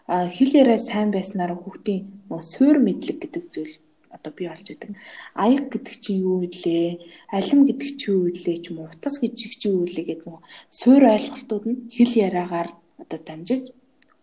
А 0.08 0.30
хэл 0.30 0.54
яриа 0.62 0.80
сайн 0.80 1.10
байснаар 1.12 1.54
хүүхдийн 1.58 2.02
нөгөө 2.30 2.44
суур 2.54 2.78
мэдлэг 2.80 3.18
гэдэг 3.22 3.44
зүйл 3.54 3.76
одоо 4.14 4.32
бий 4.38 4.48
болж 4.48 4.68
идэг. 4.70 4.96
Аяг 5.34 5.68
гэдэг 5.74 5.96
чинь 6.00 6.22
юу 6.22 6.46
вэ? 6.46 7.02
Алим 7.34 7.66
гэдэг 7.66 7.90
чинь 7.98 8.14
юу 8.14 8.30
вэ 8.30 8.54
ч 8.62 8.70
юм 8.70 8.78
уу? 8.86 8.94
Утас 8.94 9.20
гэдэг 9.20 9.52
чинь 9.58 9.74
юу 9.74 9.84
вэ 9.84 10.02
гэдэг 10.06 10.26
нөгөө 10.26 10.44
суур 10.70 11.04
ойлголтууд 11.12 11.66
нь 11.68 11.82
хэл 11.92 12.14
яриагаар 12.26 12.70
одоо 13.02 13.20
дамжиж 13.20 13.64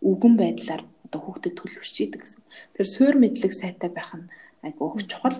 үгэн 0.01 0.35
байдлаар 0.41 0.83
одоо 1.05 1.21
хүүхдэд 1.21 1.55
төлөвшөж 1.59 1.97
идэг 2.01 2.21
гэсэн. 2.23 2.43
Тэр 2.75 2.87
суур 2.87 3.15
мэдлэг 3.21 3.53
сайтай 3.53 3.91
байх 3.91 4.11
нь 4.17 4.31
айгүй 4.67 4.89
их 4.99 5.07
чухал 5.11 5.37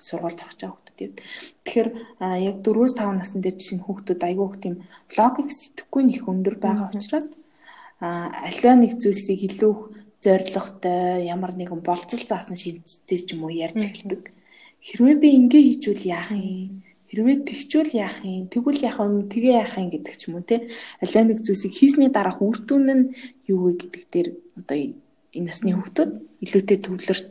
сургуульд 0.00 0.40
авах 0.40 0.56
чаа 0.58 0.70
хүүхдүүд 0.72 0.98
юм. 1.04 1.12
Тэгэхээр 1.66 1.88
яг 2.48 2.56
4-5 2.62 3.18
насны 3.18 3.38
дээр 3.42 3.56
жишээ 3.58 3.76
нь 3.78 3.86
хүүхдүүд 3.86 4.20
айгүй 4.22 4.46
их 4.48 4.58
тийм 4.62 4.74
логик 5.18 5.48
сэтгэхгүй 5.50 6.02
нэг 6.06 6.22
өндөр 6.30 6.56
байгаа 6.62 6.90
учраас 6.90 7.26
аливаа 8.00 8.74
нэг 8.78 8.92
зүйлсийг 9.02 9.40
илүү 9.48 9.74
зоригтой 10.22 11.26
ямар 11.26 11.54
нэгэн 11.54 11.82
болцол 11.82 12.22
заасан 12.26 12.58
шинжтэй 12.58 13.18
ч 13.22 13.34
юм 13.34 13.46
уу 13.46 13.54
ярьж 13.54 13.78
эхэлдэг. 13.78 14.34
Хэрвээ 14.82 15.16
би 15.18 15.28
ингэ 15.34 15.58
хийжүүл 15.58 16.02
яах 16.06 16.30
юм? 16.34 16.82
Хэрвээ 17.10 17.36
тэгчүүл 17.46 17.92
яах 17.98 18.22
юм? 18.22 18.46
Тэгвэл 18.50 18.84
яах 18.86 18.98
юм? 19.02 19.26
Тэгээ 19.30 19.54
яах 19.62 19.74
юм 19.78 19.90
гэдэг 19.90 20.14
ч 20.14 20.22
юм 20.30 20.38
уу 20.38 20.46
те. 20.46 20.70
Аливаа 21.02 21.24
нэг 21.26 21.38
зүйлсийг 21.42 21.74
хийсний 21.74 22.10
дараах 22.10 22.42
үр 22.42 22.58
дүн 22.62 22.84
нь 22.86 23.04
юу 23.50 23.70
вэ 23.70 23.72
гэдэг 23.82 24.04
дээр 24.10 24.28
одоо 24.58 24.76
энэ 24.78 25.46
насны 25.46 25.74
хүүхдүүд 25.74 26.10
илүүтэй 26.44 26.78
төвлөрт 26.82 27.26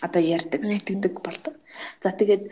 одоо 0.00 0.22
ярьдаг, 0.22 0.62
сэтгэдэг 0.64 1.14
болдог. 1.22 1.54
За 2.02 2.10
тэгээд 2.14 2.50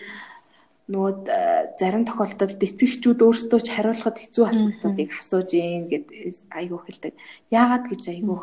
нөгөө 0.86 1.12
э, 1.26 1.74
зарим 1.78 2.06
тохиолдолд 2.06 2.62
эцэгчүүд 2.62 3.20
өөрсдөө 3.22 3.60
ч 3.62 3.68
хариулахад 3.74 4.16
хэцүү 4.22 4.44
асуултуудыг 4.46 5.10
асууж 5.18 5.50
ийн 5.58 5.90
гэд 5.90 6.06
айгүй 6.54 6.80
хэлдэг. 6.86 7.14
Яагаад 7.50 7.84
гэж 7.90 8.02
айгүй. 8.14 8.38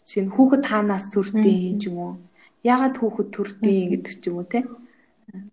Жишээ 0.00 0.24
нь 0.24 0.32
хүүхэд 0.32 0.64
хаанаас 0.64 1.12
төрдөө 1.12 1.76
ч 1.76 1.92
юм 1.92 1.96
уу? 2.00 2.12
Яагаад 2.64 2.96
хүүхэд 2.96 3.28
төрдөө 3.36 3.80
гэдэг 3.92 4.14
ч 4.16 4.24
юм 4.32 4.40
уу 4.40 4.48
те? 4.48 4.64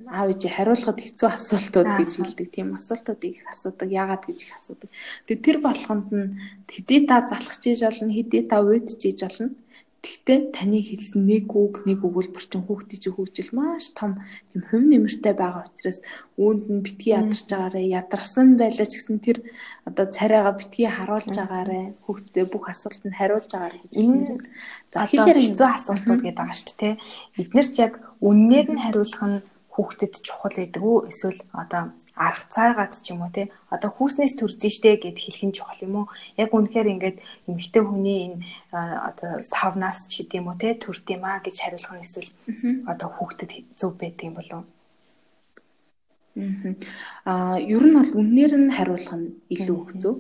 аав 0.07 0.31
ээж 0.31 0.43
хариулахад 0.49 0.99
хэцүү 1.03 1.27
асуултууд 1.35 1.89
гэж 1.99 2.11
хэлдэг. 2.17 2.47
Тийм 2.49 2.73
асуултуудыг 2.79 3.31
их 3.37 3.45
асуудаг. 3.45 3.89
Яагаад 3.91 4.23
гэж 4.25 4.39
их 4.41 4.51
асуудаг. 4.57 4.89
Тэгээ 5.27 5.45
тэр 5.45 5.57
болгонд 5.61 6.07
нь 6.09 6.33
хэдий 6.65 7.05
та 7.05 7.27
залхаж 7.27 7.61
ийж 7.67 7.81
болно, 7.85 8.09
хэдий 8.09 8.43
та 8.47 8.63
уйдж 8.63 8.97
ийж 9.05 9.19
болно. 9.21 9.53
Гэхдээ 10.07 10.39
таны 10.55 10.79
хэлсэн 10.79 11.27
нэг 11.27 11.51
үг 11.51 11.83
нэг 11.83 11.99
өгүүлбэр 12.07 12.45
чинь 12.47 12.63
хүүхдийн 12.63 13.01
чинь 13.03 13.15
хөгжил 13.19 13.51
маш 13.51 13.91
том 13.91 14.23
тийм 14.47 14.63
хувь 14.63 14.87
нэмэртэй 14.87 15.35
байгаа 15.35 15.67
учраас 15.67 15.99
үүнд 16.39 16.63
нь 16.71 16.83
битгий 16.85 17.11
ядарч 17.11 17.43
байгаарэ 17.51 17.91
ядарсан 17.91 18.55
байлаа 18.55 18.87
ч 18.87 18.93
гэсэн 18.95 19.19
тэр 19.19 19.43
одоо 19.83 20.05
царайгаа 20.07 20.55
битгий 20.55 20.87
харуулж 20.87 21.35
байгаарэ 21.35 21.79
хүүхдээ 22.07 22.45
бүх 22.47 22.65
асуултанд 22.71 23.19
хариулж 23.19 23.51
байгаарэ 23.51 23.83
гэж 23.83 23.93
хэлсэн. 23.99 24.39
За 24.95 25.03
хэлээр 25.11 25.39
хэцүү 25.43 25.67
асуултууд 25.75 26.21
гэдэг 26.23 26.39
байгаа 26.39 26.55
шүү 26.55 26.75
дээ. 26.79 26.95
Эднэрч 27.43 27.73
яг 27.83 27.93
үннээр 28.23 28.67
нь 28.71 28.79
хариулах 28.79 29.23
нь 29.27 29.43
хүүхдэд 29.77 30.13
чухал 30.25 30.57
гэдэг 30.57 30.81
үү? 30.81 31.13
Эсвэл 31.13 31.37
одоо 31.53 31.93
арга 32.17 32.49
цаагаад 32.49 32.97
ч 32.97 33.13
юм 33.13 33.21
уу 33.21 33.29
те 33.29 33.53
одоо 33.69 33.93
хүүснээс 33.93 34.33
төрж 34.41 34.57
штэ 34.57 34.97
гэд 34.97 35.21
хэлэх 35.21 35.45
нь 35.45 35.53
чухал 35.53 35.85
юм 35.85 35.93
уу? 36.01 36.05
Яг 36.33 36.49
үнэхээр 36.49 36.91
ингээд 36.97 37.17
эмэгтэй 37.45 37.83
хүний 37.85 38.19
энэ 38.25 38.41
одоо 38.73 39.45
савнаас 39.45 40.09
ч 40.09 40.25
гэдэм 40.25 40.49
үү 40.49 40.57
те 40.57 40.69
төрд 40.81 41.05
юм 41.13 41.23
а 41.29 41.37
гэж 41.45 41.55
хариулах 41.61 41.93
нь 41.93 42.01
эсвэл 42.01 42.33
одоо 42.89 43.09
хүүхдэд 43.13 43.51
зөв 43.77 43.93
байдаг 43.93 44.25
юм 44.25 44.35
болов 44.41 44.65
Аа 47.25 47.57
ер 47.61 47.83
нь 47.85 47.97
бол 47.97 48.11
үннээр 48.21 48.53
нь 48.57 48.73
хариулах 48.77 49.13
нь 49.17 49.33
илүү 49.53 49.79
хэцүү. 49.89 50.15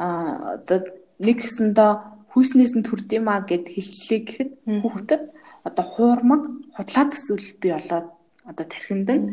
Аа 0.00 0.60
одоо 0.60 0.78
нэг 1.20 1.36
гэсэндээ 1.40 1.92
хүйснээс 2.32 2.72
нь 2.76 2.84
төрд 2.84 3.08
юм 3.16 3.32
а 3.32 3.40
гэд 3.40 3.64
хэлчлээ 3.72 4.20
гэхэд 4.24 4.50
хүүхдэд 4.84 5.22
одоо 5.68 5.84
хуурмаг 5.84 6.42
худлаа 6.76 7.04
төсвөл 7.08 7.48
би 7.60 7.68
болоод 7.72 8.08
одоо 8.46 8.66
тархинд 8.66 9.08
нь 9.10 9.26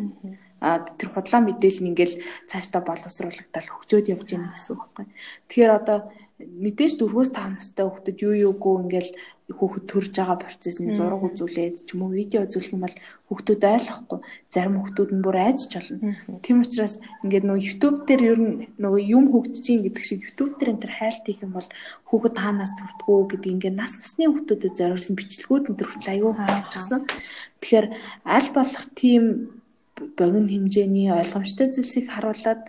тэр 0.97 1.09
худлаа 1.11 1.41
мэдээлэл 1.43 1.83
нь 1.83 1.91
ингээл 1.91 2.15
цаашдаа 2.47 2.81
боловсруулагдал 2.87 3.67
хөгжөөд 3.67 4.11
явж 4.15 4.27
байна 4.31 4.55
гэсэн 4.55 4.73
үг 4.73 4.81
байхгүй. 4.95 5.05
Тэгэхээр 5.51 5.71
одоо 5.75 5.97
мэдээж 6.45 6.99
4-өөс 6.99 7.29
5 7.31 7.57
настай 7.57 7.85
хүүхдэд 7.87 8.17
юу 8.23 8.33
юугүй 8.53 8.73
ингээл 8.83 9.11
хүүхэд 9.51 9.85
төрж 9.91 10.11
байгаа 10.15 10.37
процесс 10.39 10.79
нь 10.79 10.95
зураг 10.95 11.21
үзүүлээд 11.23 11.83
ч 11.85 11.89
юм 11.93 12.07
уу 12.07 12.15
видео 12.15 12.47
үзүүлэх 12.47 12.73
юм 12.75 12.83
бол 12.83 12.97
хүүхдүүд 13.27 13.63
ойлгохгүй 13.63 14.19
зарим 14.47 14.75
хүүхдүүд 14.79 15.11
нь 15.13 15.23
бүр 15.23 15.37
айдч 15.39 15.71
болно. 15.73 16.15
Тийм 16.45 16.57
учраас 16.63 16.95
ингээд 17.23 17.45
нөгөө 17.47 17.65
YouTube 17.67 17.97
дээр 18.07 18.23
ер 18.23 18.39
нь 18.39 18.55
нөгөө 18.79 19.01
юм 19.03 19.23
хөгжиж 19.31 19.65
гэдэг 19.83 20.03
шиг 20.03 20.21
YouTube 20.23 20.53
дээр 20.57 20.71
энэ 20.73 20.83
төр 20.83 20.93
хайлт 20.95 21.23
хийх 21.27 21.41
юм 21.43 21.53
бол 21.53 21.69
хүүхэд 22.07 22.33
таанаас 22.39 22.73
төрдгөө 22.79 23.19
гэдэг 23.35 23.51
ингээд 23.53 23.75
нас 23.77 23.93
насны 23.99 24.23
хүүхдүүдэд 24.31 24.77
зориулсан 24.79 25.15
бичлэгүүд 25.19 25.67
энэ 25.69 25.79
төр 25.79 25.89
хүртэл 25.91 26.13
аюу 26.13 26.33
болчихсон. 26.33 27.01
Тэгэхээр 27.59 27.87
аль 28.23 28.49
болох 28.55 28.85
тийм 28.95 29.23
богино 30.17 30.49
хэмжээний 30.49 31.11
ойлгомжтой 31.11 31.67
зүйлсийг 31.69 32.09
харуулад 32.09 32.61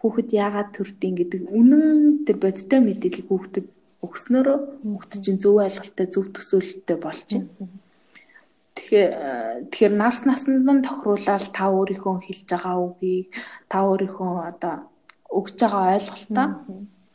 хүүхэд 0.00 0.28
яагаад 0.32 0.70
төрдгийг 0.72 1.14
гэдэг 1.20 1.42
үнэн 1.52 2.24
тэр 2.24 2.36
бодиттой 2.40 2.80
мэдээлэл 2.80 3.28
хүүхдэд 3.28 3.66
өгснөөрөө 4.00 4.58
хүүхд 4.80 5.12
чинь 5.20 5.40
зөв 5.42 5.60
ойлголттой 5.60 6.06
зөв 6.08 6.26
төсөөлөлттэй 6.32 6.96
болж 6.96 7.28
байна. 7.28 7.68
Тэгэхээр 8.76 9.10
тэгэхээр 9.68 9.94
нас 10.00 10.24
насанд 10.24 10.64
нь 10.64 10.86
тохируулаад 10.88 11.44
та 11.52 11.64
өөрийнхөө 11.68 12.16
хэлж 12.24 12.48
байгаа 12.48 12.76
үгийг 12.80 13.28
та 13.68 13.76
өөрийнхөө 13.84 14.32
одоо 14.50 14.74
өгж 15.28 15.56
байгаа 15.60 15.92
ойлголтоо 16.00 16.48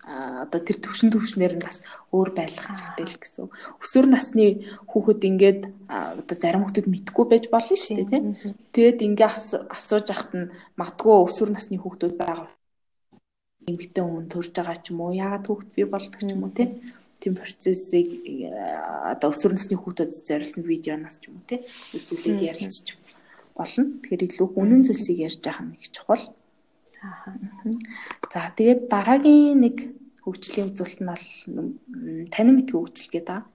одоо 0.06 0.60
тэр 0.62 0.78
төвшин 0.78 1.10
төвшнэр 1.10 1.58
нь 1.58 1.66
бас 1.66 1.82
өөр 2.14 2.38
байлгах 2.38 2.70
хэрэгтэй 2.70 3.06
л 3.10 3.18
гэсэн. 3.18 3.50
Өсвөр 3.82 4.06
насны 4.14 4.46
хүүхэд 4.86 5.22
ингээд 5.26 5.62
одоо 6.22 6.38
зарим 6.38 6.62
хүүхдүүд 6.70 6.86
мэдгүй 6.94 7.26
байж 7.26 7.46
болно 7.50 7.74
шүү 7.74 7.98
дээ 7.98 8.10
тийм. 8.14 8.26
Тэгэд 8.70 9.00
ингээ 9.02 9.30
асууж 9.74 10.08
ахт 10.14 10.32
нь 10.38 10.54
магадгүй 10.78 11.16
өсвөр 11.26 11.50
насны 11.50 11.82
хүүхдүүд 11.82 12.14
байгаа 12.22 12.54
эмгтэн 13.70 14.06
хүн 14.06 14.28
төрж 14.30 14.52
байгаа 14.54 14.78
ч 14.82 14.94
юм 14.94 15.00
уу 15.02 15.14
яагаад 15.14 15.46
хүүхэд 15.48 15.72
бий 15.76 15.88
болдог 15.90 16.22
ч 16.22 16.30
юм 16.30 16.44
уу 16.46 16.54
тийм 16.54 16.72
тийм 17.22 17.34
процессыг 17.42 18.08
одоо 19.12 19.30
өсвөр 19.34 19.54
насны 19.58 19.76
хүүхдэд 19.80 20.12
зориулсан 20.14 20.64
видеоноос 20.64 21.18
ч 21.18 21.24
юм 21.30 21.42
уу 21.42 21.50
тийм 21.50 21.62
үзүүлээд 21.98 22.42
ярилцчих 22.52 22.98
болно. 23.56 23.98
Тэгэхээр 24.04 24.28
илүү 24.28 24.48
үнэн 24.60 24.82
зүйлсийг 24.86 25.20
ярьж 25.26 25.40
байгаа 25.42 25.66
нь 25.66 25.78
их 25.80 25.90
чухал. 25.90 26.26
За 28.30 28.52
тэгээд 28.54 28.82
дараагийн 28.92 29.58
нэг 29.64 29.78
хөгжлийн 30.26 30.70
үзүүлэлт 30.74 31.02
нь 31.02 31.10
бол 31.10 31.28
танин 32.34 32.56
мэдгүй 32.58 32.80
хөгжил 32.82 33.10
гэдэг. 33.14 33.46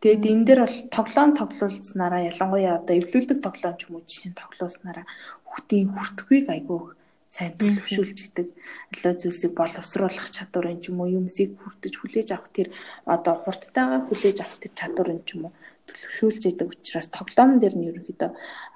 Тэгээд 0.00 0.24
энэ 0.28 0.44
дээр 0.46 0.60
бол 0.64 0.78
тоглоом 0.92 1.30
тоглуулснараа 1.34 2.28
ялангуяа 2.30 2.78
одоо 2.78 2.94
эвлүүлдэг 3.00 3.38
тоглоом 3.40 3.76
ч 3.80 3.80
юм 3.88 3.96
уу 3.96 4.04
жишээ 4.04 4.28
нь 4.30 4.40
тоглуулснараа 4.40 5.06
хүүхдийн 5.48 5.88
хүртхүйг 5.88 6.46
айгүйх 6.52 6.86
сайн 7.34 7.52
төлөвшүүлж 7.60 8.18
идэг 8.28 8.48
алуу 8.92 9.14
зүйлсийг 9.20 9.52
боловсруулах 9.56 10.28
чадварын 10.36 10.80
ч 10.80 10.88
юм 10.90 11.00
уу 11.00 11.12
юмсыг 11.20 11.54
хүртэж 11.60 11.94
хүлээж 11.98 12.28
авах 12.32 12.50
тэр 12.56 12.68
одоо 13.04 13.34
хурдтайгаар 13.44 14.02
хүлээж 14.08 14.38
авах 14.40 14.58
тэр 14.62 14.72
чадварын 14.80 15.20
ч 15.26 15.36
юм 15.36 15.42
уу 15.48 15.52
төлөвшүүлж 15.88 16.42
идэг 16.48 16.68
учраас 16.72 17.08
тоглоом 17.12 17.60
дээр 17.60 17.74
нь 17.76 17.88
ерөнхийдөө 17.88 18.30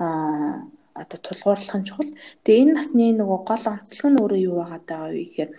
аа 0.04 0.68
одоо 0.94 1.18
тулгуурлах 1.24 1.76
нь 1.80 1.86
чухал. 1.88 2.12
Тэгээ 2.44 2.62
энэ 2.62 2.76
насны 2.76 3.16
нөгөө 3.16 3.40
гол 3.48 3.64
онцлог 3.72 4.08
нь 4.12 4.20
өөрөө 4.20 4.40
юу 4.48 4.56
байгаа 4.60 4.80
даа 4.84 5.04
вэ 5.08 5.24
гэхээр 5.24 5.50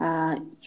а 0.00 0.08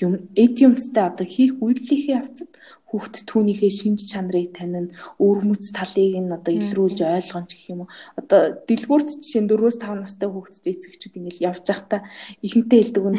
юм 0.05 0.13
эдиумстай 0.37 1.05
одоо 1.09 1.25
хийх 1.25 1.57
үйлдэлийнхээ 1.57 2.17
явцад 2.21 2.49
хүүхд 2.93 3.25
түүнийхээ 3.25 3.71
шинж 3.73 4.05
чанарыг 4.05 4.53
танин 4.53 4.93
өвөрмөц 5.17 5.73
талыг 5.73 6.13
нь 6.21 6.29
одоо 6.29 6.53
илрүүлж 6.53 7.01
ойлгоно 7.01 7.49
гэх 7.49 7.65
юм 7.73 7.89
уу? 7.89 7.89
Одоо 8.21 8.61
дэлгүүрт 8.69 9.09
жишээ 9.17 9.49
4-5 9.49 9.97
настай 9.97 10.29
хүүхдтэй 10.29 10.73
эцэгчүүд 10.77 11.17
ингээл 11.17 11.45
явж 11.49 11.65
байхдаа 11.65 12.05
ихэнтэй 12.45 12.79
хэлдэг 12.85 13.05
нь 13.09 13.17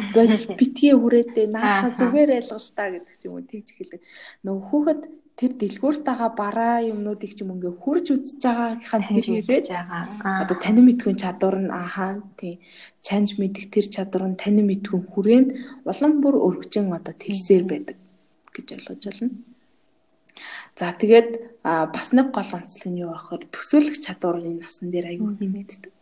битгий 0.59 0.95
хүрээдээ 0.95 1.47
наахаа 1.51 1.91
зүгээр 1.99 2.31
ойлголтаа 2.39 2.87
гэдэг 2.95 3.15
ч 3.19 3.21
юм 3.27 3.35
уу 3.35 3.43
тэгж 3.43 3.67
хэлдэг 3.75 4.01
нөгөө 4.47 4.63
хүүхэд 4.71 5.01
тэр 5.35 5.51
дэлгүүрт 5.59 6.01
байгаа 6.07 6.31
бараа 6.31 6.79
юмнуудыг 6.79 7.35
ч 7.35 7.43
юм 7.43 7.59
ингээ 7.59 7.75
хурж 7.83 8.05
үзэж 8.15 8.39
байгаагийнхаа 8.39 9.01
тэр 9.03 9.27
ирээд 9.43 9.67
одоо 10.23 10.57
танин 10.63 10.87
мэдхүйн 10.87 11.19
чадвар 11.19 11.59
нь 11.59 11.75
ахаа 11.75 12.23
тий. 12.39 12.63
Чанж 13.03 13.35
мэдих 13.35 13.67
тэр 13.67 13.85
чадвар 13.91 14.31
нь 14.31 14.39
танин 14.39 14.63
мэдхүйн 14.71 15.03
хүрээнд 15.11 15.49
улам 15.83 16.13
бүр 16.23 16.35
өргөжин 16.39 16.87
одоо 16.95 17.11
тэлсээр 17.19 17.63
байдаг 17.67 17.97
гэж 18.55 18.67
ойлгож 18.79 19.03
байна. 19.11 19.54
За 20.79 20.91
тэгээд 20.91 21.29
бас 21.65 22.07
нэг 22.11 22.27
гол 22.35 22.51
онцлог 22.57 22.87
нь 22.91 23.01
юу 23.03 23.11
байхээр 23.15 23.43
төсөөлөх 23.53 23.97
чадвар 24.03 24.43
энэ 24.43 24.61
насан 24.63 24.91
дээр 24.91 25.07
аягүй 25.11 25.31
нэмэгддэг. 25.39 25.93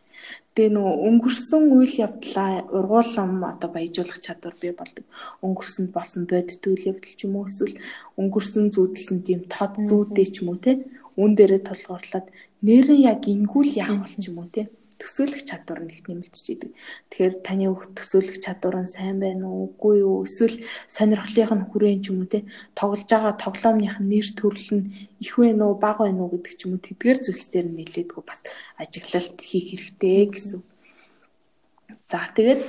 Тэгээ 0.54 0.74
нөгөө 0.74 0.96
өнгөрсөн 1.10 1.64
үйл 1.78 1.94
явдлаа 2.06 2.52
ургуулсан 2.78 3.30
одоо 3.52 3.70
баяжуулах 3.74 4.20
чадвар 4.26 4.56
бий 4.62 4.74
болдог. 4.74 5.06
Өнгөрсөнд 5.46 5.90
болсон 5.98 6.24
бодит 6.30 6.64
үйл 6.70 6.90
явдал 6.94 7.16
ч 7.18 7.22
юм 7.26 7.34
уу 7.38 7.50
эсвэл 7.50 7.76
өнгөрсөн 8.22 8.66
зүйдлэн 8.74 9.20
тийм 9.26 9.42
тод 9.54 9.74
зүйдээ 9.90 10.28
ч 10.34 10.36
юм 10.42 10.54
уу 10.54 10.60
те 10.62 10.72
үн 11.18 11.32
дээрээ 11.38 11.62
тулгуурлаад 11.68 12.28
нэрэн 12.66 13.00
яг 13.12 13.22
ингүүл 13.28 13.72
яах 13.84 13.98
бол 14.02 14.16
ч 14.22 14.26
юм 14.30 14.38
уу 14.42 14.50
те 14.54 14.70
төсөөлөх 15.04 15.44
чадвар 15.44 15.84
нь 15.84 15.92
их 15.92 16.08
нэмэгдэж 16.08 16.46
идэг. 16.56 16.72
Тэгэхээр 17.12 17.36
таны 17.44 17.68
өөх 17.68 17.92
төсөөлөх 17.92 18.40
чадвар 18.40 18.80
нь 18.80 18.94
сайн 18.96 19.20
байна 19.20 19.52
уу, 19.52 19.76
үгүй 19.76 19.96
юу? 20.00 20.24
Эсвэл 20.24 20.64
сонирхлынх 20.88 21.52
нь 21.52 21.68
хүрээнд 21.68 22.02
ч 22.04 22.16
юм 22.16 22.24
уу 22.24 22.32
те 22.32 22.48
тоглож 22.72 23.04
байгаа 23.12 23.36
тоглоомных 23.36 24.00
нь 24.00 24.10
нэр 24.16 24.28
төрөл 24.32 24.70
нь 24.80 24.86
их 25.20 25.36
байна 25.36 25.64
уу, 25.68 25.76
бага 25.76 26.08
байна 26.08 26.24
уу 26.24 26.32
гэдэг 26.32 26.54
ч 26.56 26.62
юм 26.64 26.80
уу 26.80 26.86
тэдгээр 26.88 27.20
зүйлс 27.20 27.48
дээр 27.52 27.68
нэлээдгүй 27.68 28.24
бас 28.24 28.40
ажиглалт 28.80 29.38
хийх 29.44 29.68
хэрэгтэй 29.76 30.32
гэсэн. 30.32 30.62
За 32.08 32.24
тэгээд 32.32 32.62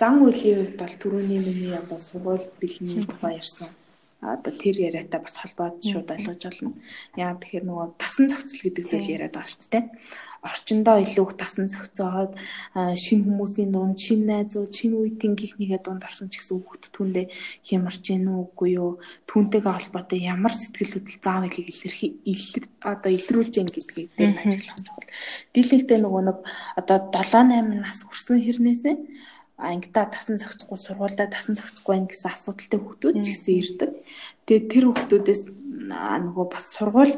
зан 0.00 0.24
үеийн 0.24 0.64
хувьд 0.64 0.80
бол 0.80 0.94
түрүүний 0.96 1.40
миний 1.44 1.76
одоо 1.76 2.00
сургууль 2.00 2.48
бэлний 2.56 3.04
тухай 3.04 3.36
ярьсан 3.36 3.68
одоо 4.22 4.54
тэр 4.54 4.78
яриатай 4.78 5.18
бас 5.18 5.34
холбоод 5.34 5.82
шууд 5.82 6.06
ойлгож 6.14 6.38
байна. 6.38 6.78
Яа 7.18 7.34
тэгэхээр 7.34 7.66
нөгөө 7.66 7.86
тасан 7.98 8.30
зохицол 8.30 8.62
гэдэг 8.62 8.84
зүйл 8.86 9.12
яриад 9.18 9.34
байгаа 9.34 9.50
шүү 9.50 9.70
дээ. 9.74 9.84
Орчиндоо 10.46 10.96
илүү 11.02 11.26
их 11.26 11.34
тасан 11.38 11.66
зохицоод 11.70 12.38
шинэ 12.74 13.22
хүмүүсийн 13.26 13.70
дунд 13.74 13.98
шинэ 13.98 14.46
найзууд 14.46 14.70
шинэ 14.74 14.94
үеийн 14.94 15.34
гихнийгээ 15.34 15.82
дунд 15.82 16.06
орсон 16.06 16.30
ч 16.30 16.38
гэсэн 16.38 16.62
хүүхд 16.62 16.94
түндэ 16.94 17.34
хямарч 17.66 18.02
гин 18.06 18.26
үгүй 18.30 18.78
юу? 18.78 19.02
Түүнтэйгээ 19.26 19.74
холбоотой 19.74 20.18
ямар 20.22 20.54
сэтгэл 20.54 21.02
хөдлөл 21.02 21.22
заав 21.22 21.46
илийг 21.46 21.66
илэрхий 21.70 22.10
одоо 22.82 23.10
илрүүлж 23.10 23.54
гин 23.58 23.70
гэдгийг 23.70 24.10
дээр 24.18 24.38
ажиглах 24.38 24.82
чухал. 24.82 25.10
Дийлэнхтэй 25.54 25.98
нөгөө 26.02 26.22
нэг 26.26 26.38
одоо 26.78 26.98
7 27.10 27.54
8 27.58 27.86
нас 27.86 28.02
хүрсэн 28.02 28.42
хэрнээсээ 28.42 28.94
ангита 29.62 30.10
тасан 30.10 30.36
зохицохгүй 30.42 30.78
сургуультай 30.78 31.28
тасан 31.30 31.54
зохицохгүй 31.54 31.94
байх 31.94 32.10
гэсэн 32.10 32.30
асуудалтай 32.34 32.78
хүүхдүүд 32.82 33.16
ч 33.22 33.26
гэсэн 33.30 33.54
ирдэг. 33.62 33.90
Тэгээд 34.46 34.66
тэр 34.68 34.84
хүүхдүүдээс 34.90 35.42
нөгөө 35.92 36.46
бас 36.50 36.66
сургууль 36.74 37.14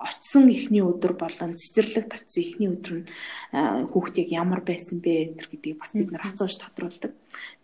очсон 0.00 0.48
ихний 0.48 0.80
өдөр 0.80 1.12
болон 1.20 1.60
цэцэрлэгт 1.60 2.16
очсон 2.16 2.40
ихний 2.40 2.68
өдөр 2.72 2.94
нь 3.04 3.06
хүүхд 3.92 4.14
яг 4.24 4.28
ямар 4.32 4.64
байсан 4.64 5.04
бэ 5.04 5.36
гэдгийг 5.36 5.76
бас 5.76 5.92
бид 5.92 6.08
нар 6.08 6.24
хацууж 6.24 6.56
тодруулдаг. 6.56 7.12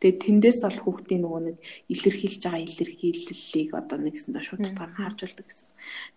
Тэгээд 0.04 0.20
тэндээс 0.20 0.60
бол 0.68 0.80
хүүхдийн 0.84 1.24
нөгөө 1.24 1.42
нэг 1.48 1.56
илэрхийлж 1.88 2.42
байгаа 2.44 2.60
илэрхийллийг 2.60 3.70
одоо 3.72 3.98
нэгсэндээ 4.04 4.44
шууд 4.44 4.62
тутгаар 4.68 4.92
харж 4.92 5.18
болдог 5.24 5.46
гэсэн. 5.48 5.68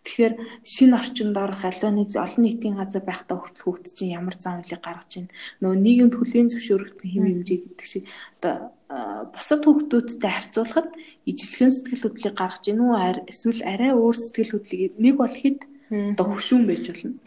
Тэгэхээр 0.03 0.33
шинэ 0.67 0.97
орчинд 0.99 1.35
орох 1.39 1.63
аливаа 1.63 1.91
нэг 1.95 2.09
олон 2.19 2.43
нийтийн 2.43 2.75
газар 2.75 3.03
байхдаа 3.07 3.37
хүртэл 3.39 3.63
хүүхд 3.63 3.85
чинь 3.95 4.15
ямар 4.19 4.35
зам 4.35 4.59
үлийг 4.59 4.83
гаргаж 4.83 5.11
байна. 5.23 5.31
Нөгөө 5.63 5.77
нийгэмд 5.79 6.13
хүлээн 6.19 6.51
зөвшөөрөгдсөн 6.51 7.09
хэм 7.15 7.25
хэмжээ 7.31 7.59
гэдэг 7.63 7.87
шиг 7.87 8.03
одоо 8.41 8.55
бусад 8.89 9.61
хүүхдүүдтэй 9.63 10.31
харьцуулахад 10.33 10.89
ижлэхэн 11.29 11.71
сэтгэл 11.71 12.03
хөдлөлийг 12.09 12.35
гаргаж 12.35 12.63
гинүү 12.65 12.91
эсвэл 13.29 13.61
арай 13.61 13.91
өөр 13.93 14.17
сэтгэл 14.17 14.53
хөдлөлийг 14.57 14.93
нэг 14.97 15.15
бол 15.21 15.29
хэд 15.29 15.59
одоо 15.89 16.25
хөшүүн 16.33 16.63
байж 16.69 16.85
болно. 16.89 17.17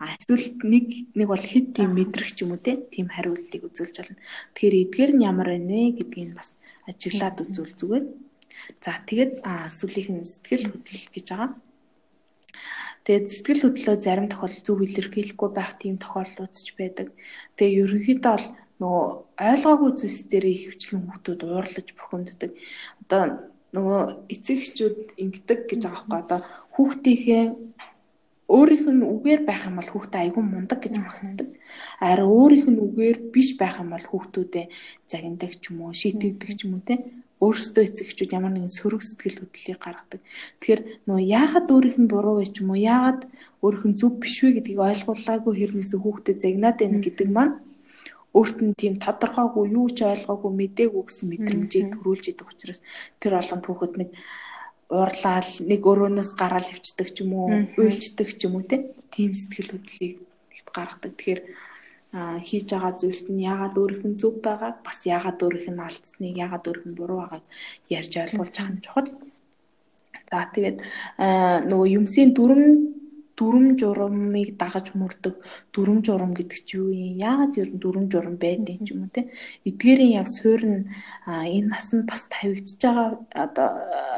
А 0.00 0.12
эсвэл 0.12 0.60
нэг 0.60 0.86
нэг 1.16 1.28
бол 1.28 1.40
хэд 1.40 1.72
тийм 1.76 1.96
мэдрэх 1.96 2.32
ч 2.36 2.44
юм 2.44 2.52
уу 2.52 2.60
тийм 2.60 3.08
хариултыг 3.08 3.64
үзүүлж 3.64 3.96
болно. 3.96 4.20
Тэгэхээр 4.52 4.80
эдгээр 4.84 5.12
нь 5.16 5.24
ямар 5.24 5.48
байна 5.52 5.72
вэ 5.72 5.96
гэдгийг 6.00 6.36
бас 6.36 6.52
ажиглаад 6.84 7.40
үзүүл 7.44 7.72
зүгээр. 7.80 8.04
За 8.84 8.92
тэгээд 9.08 9.32
сүүлийнх 9.72 10.10
нь 10.12 10.28
сэтгэл 10.28 10.68
хөдлөл 10.68 11.08
гэж 11.16 11.26
байгаа. 11.32 11.50
Тэгээд 13.08 13.26
сэтгэл 13.32 13.62
хөдлөлөө 13.64 13.96
зарим 14.04 14.28
тохиолдолд 14.28 14.66
зөв 14.66 14.78
илэрхийлэхгүй 14.84 15.50
байх 15.54 15.72
тийм 15.80 15.96
тохиолдлууд 15.96 16.52
ч 16.52 16.74
байдаг. 16.76 17.08
Тэгээд 17.56 17.78
ерөнхийдөө 17.86 18.32
бол 18.36 18.46
нөгөө 18.76 19.04
ойлгоогүй 19.40 19.90
зүйлс 19.96 20.22
дээр 20.28 20.46
хөвчлэн 20.66 21.00
хүмүүс 21.08 21.40
уурлаж 21.40 21.88
бухимддаг. 21.96 22.52
Одоо 23.06 23.22
нөгөө 23.72 24.00
эцэг 24.32 24.58
эхчүүд 24.60 24.98
ингэдэг 25.22 25.60
гэж 25.70 25.80
байгаа 25.84 26.04
байхгүй 26.04 26.20
одоо 26.24 26.40
хүүхдийнхээ 26.74 27.44
өөрийнх 28.46 28.86
нь 28.94 29.02
үгээр 29.02 29.42
байх 29.42 29.66
юм 29.66 29.82
бол 29.82 29.90
хүүхдээ 29.90 30.20
айгүй 30.22 30.44
мундаг 30.46 30.78
гэж 30.78 30.94
магтдаг. 31.02 31.48
Харин 31.98 32.30
өөрийнх 32.30 32.68
нь 32.70 32.82
үгээр 32.86 33.18
биш 33.34 33.58
байх 33.58 33.82
юм 33.82 33.90
бол 33.90 34.06
хүүхдүүдээ 34.06 34.66
загиндаг 35.10 35.52
ч 35.58 35.74
юм 35.74 35.82
уу, 35.82 35.90
шийтгдэг 35.90 36.50
ч 36.54 36.60
юм 36.70 36.78
уу 36.78 36.86
те 36.86 36.94
өөрсдөө 37.42 37.84
эцэгчүүд 37.84 38.32
ямар 38.32 38.52
нэгэн 38.54 38.72
сөрөг 38.72 39.02
сэтгэл 39.04 39.44
хөдлөлийг 39.44 39.80
гаргадаг. 39.82 40.20
Тэгэхээр 40.62 40.80
нөө 41.04 41.20
яагаад 41.20 41.68
өөрийнх 41.68 41.98
нь 42.00 42.08
буруу 42.08 42.40
вэ 42.40 42.48
ч 42.48 42.64
юм 42.64 42.72
уу, 42.72 42.80
яагаад 42.80 43.28
өөрийнх 43.60 43.86
нь 43.92 43.98
зөв 44.00 44.12
биш 44.22 44.40
вэ 44.40 44.56
гэдгийг 44.56 44.80
ойлгуулаагүй 44.80 45.52
хэрнээс 45.58 45.92
хүүхдэд 46.00 46.40
загнаад 46.40 46.76
байна 46.80 46.98
гэдэг 47.02 47.28
маань 47.28 47.54
өөрт 48.36 48.58
нь 48.64 48.76
тийм 48.76 48.94
тодорхойгүй 49.00 49.64
юу 49.72 49.88
ч 49.96 50.04
ойлгоогүй 50.04 50.50
мдээгүй 50.52 51.02
гэсэн 51.08 51.26
мэдрэмжийг 51.32 51.86
төрүүлж 51.92 52.24
идэг 52.32 52.48
учраас 52.52 52.80
тэр 53.20 53.32
болгонд 53.36 53.64
хүүхэд 53.64 53.94
нэг 53.96 54.08
уурлаад 54.90 55.48
нэг 55.66 55.82
өрөөнөөс 55.82 56.30
гараал 56.38 56.68
хөвчдөг 56.68 57.08
ч 57.10 57.26
юм 57.26 57.32
уу, 57.34 57.48
уйлждаг 57.78 58.28
ч 58.30 58.46
юм 58.46 58.54
уу 58.58 58.64
тийм 58.66 59.30
сэтгэл 59.34 59.74
хөдлөлийг 59.74 60.16
гаргадаг. 60.70 61.12
Тэгэхээр 61.16 61.40
хийж 62.16 62.64
байгаа 62.70 62.94
зүйлт 62.96 63.26
нь 63.28 63.44
яагаад 63.44 63.74
өөрийнх 63.76 64.06
нь 64.06 64.20
зөв 64.20 64.34
байгааг 64.40 64.76
бас 64.86 64.98
яагаад 65.04 65.42
өөрийнх 65.42 65.68
нь 65.74 65.84
алдсныг 65.84 66.34
яагаад 66.38 66.64
өөрийнх 66.68 66.88
нь 66.90 66.98
буруу 66.98 67.18
байгааг 67.20 67.44
ярьж 67.90 68.12
ойлгуулж 68.22 68.56
ах 68.62 68.70
нь 68.72 68.82
чухал. 68.84 69.08
За 70.30 70.48
тэгээд 70.54 70.78
нөгөө 71.70 71.88
юмсын 71.98 72.30
дүрм 72.32 72.62
дүрм 73.36 73.76
журамыг 73.80 74.56
дагаж 74.56 74.96
мөрдөг 74.96 75.34
дүрм 75.74 76.00
журам 76.06 76.32
гэдэг 76.32 76.60
чи 76.64 76.80
юу 76.80 76.88
юм? 76.88 77.20
Яагаад 77.20 77.52
ер 77.60 77.68
нь 77.68 77.80
дүрм 77.84 78.04
журам 78.08 78.36
байдیں۔ 78.40 78.80
ч 78.80 78.96
юм 78.96 79.04
уу 79.04 79.12
те. 79.12 79.28
Эдгээрийн 79.68 80.16
яг 80.20 80.28
суурь 80.32 80.64
нь 80.64 80.88
энэ 81.28 81.68
насанд 81.68 82.08
бас 82.08 82.24
тавигдж 82.32 82.80
байгаа 82.80 83.08
одоо 83.44 83.68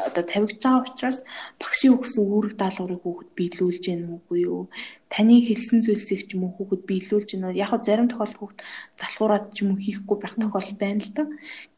одоо 0.07 0.23
тавигдж 0.23 0.63
байгаа 0.63 0.87
учраас 0.87 1.19
багшийн 1.59 1.99
өгсөн 1.99 2.25
үүрэг 2.31 2.55
даалгаврыг 2.63 3.03
хүүхэд 3.03 3.31
биелүүлж 3.39 3.85
гэнэ 3.91 4.07
үгүй 4.17 4.39
юу? 4.47 4.63
Таны 5.09 5.41
хэлсэн 5.41 5.81
зүйлсийг 5.81 6.29
ч 6.29 6.37
юм 6.37 6.49
уу 6.49 6.53
хүүхэд 6.57 6.83
биелүүлж 6.85 7.29
байна. 7.37 7.57
Яг 7.57 7.73
нь 7.73 7.85
зарим 7.89 8.09
тохиолдолд 8.13 8.39
хүүхэд 8.39 8.61
залхуураад 9.01 9.47
ч 9.57 9.57
юм 9.65 9.73
уу 9.73 9.81
хийхгүй 9.81 10.17
байх 10.21 10.35
тохиолдол 10.37 10.77
байна 10.77 11.01
л 11.01 11.13
да. 11.17 11.25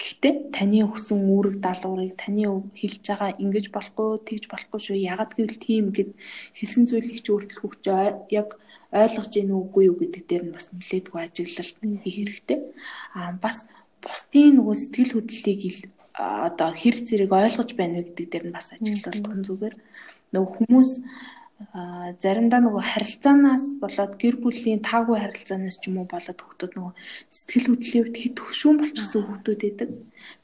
Гэхдээ 0.03 0.35
таны 0.51 0.79
өгсөн 0.87 1.19
үүрэг 1.31 1.57
даалгаврыг 1.63 2.15
таны 2.19 2.43
хэлж 2.75 3.03
байгаа 3.07 3.31
ингэж 3.39 3.67
болохгүй, 3.71 4.09
тэгж 4.27 4.45
болохгүй 4.51 4.81
шүү. 4.83 4.97
Ягаад 4.99 5.33
гэвэл 5.39 5.63
тийм 5.63 5.85
гэд 5.95 6.11
хэлсэн 6.59 6.85
зүйлийг 6.91 7.23
ч 7.23 7.27
өөртөл 7.31 7.61
хүүхч 7.63 7.85
яг 8.35 8.59
ойлгож 8.91 9.31
гин 9.31 9.55
үгүй 9.55 9.87
юу 9.87 9.97
гэдэг 10.03 10.25
дээр 10.27 10.45
нь 10.51 10.55
бас 10.55 10.67
нэлээдгүй 10.75 11.21
ажиглалт 11.23 11.79
хийх 12.03 12.17
хэрэгтэй. 12.19 12.59
Аа 13.15 13.39
бас 13.39 13.71
бусдын 14.03 14.59
нөгөө 14.59 14.75
сэтгэл 14.75 15.15
хөдлөлийг 15.15 15.61
одоо 16.19 16.71
хэрэг 16.75 17.07
зэрэг 17.07 17.31
ойлгож 17.31 17.71
байна 17.79 18.03
вэ 18.03 18.11
гэдэг 18.11 18.27
дээр 18.31 18.45
нь 18.51 18.57
бас 18.59 18.75
ажиглал 18.75 19.23
тун 19.23 19.41
зүгээр. 19.47 19.75
Нөгөө 20.35 20.51
хүмүүс 20.59 20.91
заримдаа 22.25 22.61
нөгөө 22.65 22.85
харилцаанаас 22.93 23.65
болоод 23.83 24.13
гэр 24.17 24.37
бүлийн 24.41 24.81
таагүй 24.81 25.21
харилцаанаас 25.21 25.77
ч 25.77 25.93
юм 25.93 26.01
уу 26.01 26.09
болоод 26.09 26.41
хүүхдүүд 26.41 26.73
нөгөө 26.73 26.95
сэтгэл 27.29 27.69
хөдлөлийн 27.69 28.05
үед 28.09 28.17
хэд 28.17 28.37
хөшүүн 28.41 28.77
болчихсон 28.81 29.23
хүүхдүүд 29.29 29.61
байдаг. 29.61 29.91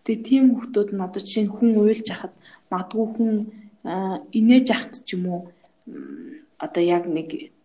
Тэгээ 0.05 0.27
тийм 0.29 0.45
хүүхдүүд 0.53 0.89
нь 0.93 1.05
одоо 1.07 1.21
жишээ 1.25 1.45
нь 1.49 1.55
хүн 1.57 1.71
уйлж 1.81 2.07
хахад 2.12 2.35
магадгүй 2.69 3.07
хүн 3.17 3.33
инээж 4.39 4.69
ахт 4.77 4.93
ч 5.09 5.17
юм 5.17 5.25
уу 5.33 5.41
одоо 6.61 6.83
яг 6.85 7.09
нэг 7.09 7.55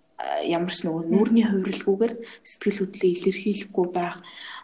ямар 0.46 0.74
ч 0.74 0.86
нөгөө 0.86 1.04
нүүрний 1.10 1.46
хувирлгүйгээр 1.48 2.14
сэтгэл 2.46 2.80
хөдлөлөө 2.82 3.12
илэрхийлэхгүй 3.16 3.86
байх. 3.94 4.18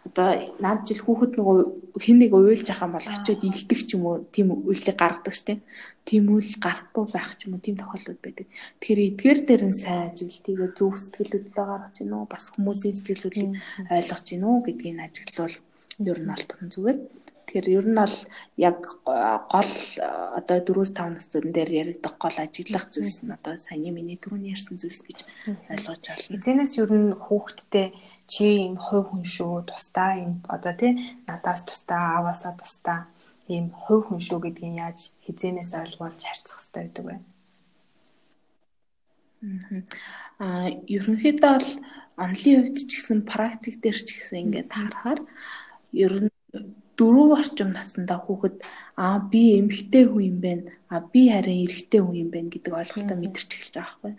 Одоо 0.06 0.28
наад 0.62 0.86
жил 0.86 1.02
хүүхэд 1.02 1.32
нөгөө 1.38 1.56
хин 2.02 2.18
нэг 2.22 2.32
уйлж 2.34 2.68
ахсан 2.70 2.92
бол 2.94 3.06
очиод 3.06 3.42
илдэг 3.42 3.80
ч 3.82 3.96
юм 3.98 4.04
уу 4.06 4.16
тийм 4.30 4.54
үйлдэл 4.54 4.98
гаргадаг 4.98 5.34
штеп. 5.34 5.60
Тийм 6.06 6.30
үйл 6.32 6.52
гарахгүй 6.62 7.04
байх 7.10 7.36
ч 7.36 7.50
юм 7.50 7.58
уу 7.58 7.64
тийм 7.64 7.76
тохиолдол 7.76 8.20
байдаг. 8.22 8.46
Тэгэхээр 8.80 9.06
эдгээр 9.12 9.40
дээр 9.44 9.62
нь 9.68 9.76
сайн 9.76 10.14
ажил 10.14 10.32
тийгээ 10.32 10.70
зөв 10.78 10.94
сэтгэл 10.96 11.32
хөдлөлөө 11.42 11.66
гаргаж 11.68 11.94
гинөө 12.00 12.22
бас 12.30 12.44
хүмүүсийн 12.54 12.94
сэтгэл 12.96 13.22
хөдлөлийг 13.28 13.52
ойлгож 13.92 14.24
гинөө 14.24 14.56
гэдгийг 14.64 14.98
ажиглал 15.04 15.56
ер 16.06 16.18
нь 16.22 16.32
алтан 16.32 16.66
зүгээр. 16.72 16.98
Тэгэхээр 17.48 17.80
ер 17.80 17.86
нь 17.88 17.96
бол 17.96 18.16
яг 18.60 18.78
гол 19.48 19.72
одоо 20.36 20.58
4-5 20.60 21.16
насны 21.16 21.48
дээр 21.48 21.70
яригдах 21.80 22.20
гол 22.20 22.36
ажиглах 22.36 22.92
зүйлс 22.92 23.24
нь 23.24 23.32
одоо 23.32 23.56
саяны 23.56 23.88
миний 23.88 24.20
түрүүний 24.20 24.52
ярьсан 24.52 24.76
зүйлс 24.76 25.00
гэж 25.08 25.24
ойлгож 25.72 26.02
байна. 26.04 26.36
Эзэнээс 26.36 26.76
ер 26.76 26.92
нь 26.92 27.16
хүүхдтэй 27.16 27.96
чи 28.28 28.68
юм 28.68 28.76
хувь 28.76 29.08
хүн 29.08 29.24
шүү, 29.24 29.64
тусдаа 29.64 30.20
юм 30.20 30.44
одоо 30.44 30.76
тий 30.76 30.92
надаас 31.24 31.64
тусдаа, 31.64 32.20
аваасаа 32.20 32.52
тусдаа 32.60 33.08
ийм 33.48 33.72
хувь 33.72 34.12
хүн 34.12 34.20
шүү 34.20 34.44
гэдгийг 34.44 34.76
яаж 34.84 35.16
хизэнээс 35.24 35.72
ойлгуулж 35.72 36.20
харьцах 36.20 36.60
хэрэгтэй 36.60 36.84
байдаг 36.84 37.04
вэ? 37.08 37.16
Аа 40.44 40.68
ерөнхийдөө 40.84 41.52
бол 41.56 41.70
онлын 42.20 42.56
хувьд 42.60 42.76
ч 42.76 42.92
гэсэн 42.92 43.24
практик 43.24 43.80
дээр 43.80 43.98
ч 44.04 44.08
гэсэн 44.20 44.36
ингээд 44.44 44.68
харахаар 44.68 45.20
ер 45.96 46.28
нь 46.28 46.30
дөрөв 46.98 47.30
орчим 47.38 47.70
наснда 47.72 48.18
хүүхэд 48.18 48.56
аа 48.98 49.18
би 49.30 49.62
эмэгтэй 49.62 50.04
хүн 50.10 50.24
юм 50.30 50.38
байна. 50.42 50.70
А 50.90 50.98
би 51.00 51.30
харин 51.30 51.62
эрэгтэй 51.64 52.00
хүн 52.02 52.16
юм 52.26 52.30
байна 52.34 52.50
гэдэг 52.50 52.74
ойлголтоо 52.74 53.16
мэдэрч 53.18 53.50
эхэлж 53.54 53.74
байгаа 53.78 53.96
байхгүй. 54.02 54.14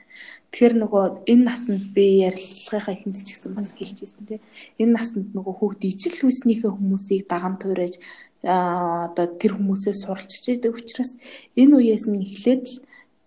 Тэгэхээр 0.50 0.76
нөгөө 0.82 1.04
энэ 1.32 1.46
насанд 1.46 1.84
би 1.94 2.06
ярилцлагынхаа 2.26 2.96
эхэнд 2.96 3.18
ч 3.20 3.30
гэсэн 3.36 3.54
бас 3.54 3.70
хэлж 3.76 3.98
ирсэн 4.02 4.24
тийм. 4.26 4.42
Энэ 4.82 4.96
насанд 4.96 5.28
нөгөө 5.36 5.54
хүүхд 5.60 5.82
ижил 5.84 6.16
хүйснийхээ 6.18 6.72
хүмүүсийг 6.74 7.28
даган 7.28 7.60
туурайж 7.62 8.00
одоо 8.42 9.28
тэр 9.36 9.60
хүмүүсээс 9.60 10.08
суралцж 10.08 10.46
идэг 10.48 10.74
учраас 10.80 11.20
энэ 11.60 11.76
үеэс 11.76 12.08
нь 12.08 12.24
эхлээд 12.24 12.64
л 12.66 12.76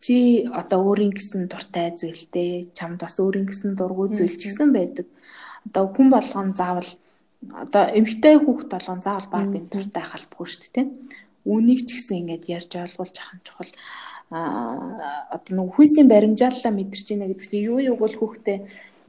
чи 0.00 0.48
одоо 0.50 0.80
өөрийн 0.88 1.12
гэсэн 1.12 1.46
дуртай 1.52 1.92
зүйлтэй 1.92 2.72
чамд 2.74 3.04
бас 3.04 3.20
өөрийн 3.20 3.46
гэсэн 3.46 3.76
дургүй 3.76 4.16
зүйл 4.16 4.34
ч 4.40 4.48
гэсэн 4.48 4.72
байдаг. 4.72 5.06
Одоо 5.68 5.92
хүн 5.94 6.08
болгон 6.10 6.56
заавал 6.58 6.90
одоо 7.50 7.84
эмгтэй 7.90 8.38
хүүхд 8.38 8.68
болгон 8.70 9.00
заавал 9.02 9.28
баг 9.32 9.46
би 9.50 9.58
дуртай 9.66 10.04
халбгүй 10.06 10.46
шүү 10.46 10.70
дээ. 10.74 10.86
Үүнийг 11.42 11.80
ч 11.90 11.98
гэсэн 11.98 12.22
ингээд 12.22 12.44
ярьж 12.46 12.72
ойлгуулж 12.78 13.16
ахын 13.18 13.40
чухал. 13.42 13.72
А 14.30 15.34
одоо 15.34 15.52
нэг 15.58 15.74
хүйсийн 15.74 16.06
баримжааллаа 16.06 16.72
мэдэрч 16.72 17.06
байна 17.10 17.26
гэдэг 17.28 17.48
чинь 17.50 17.66
юу 17.66 17.78
юу 17.82 17.96
бол 17.98 18.14
хүүхдээ 18.14 18.58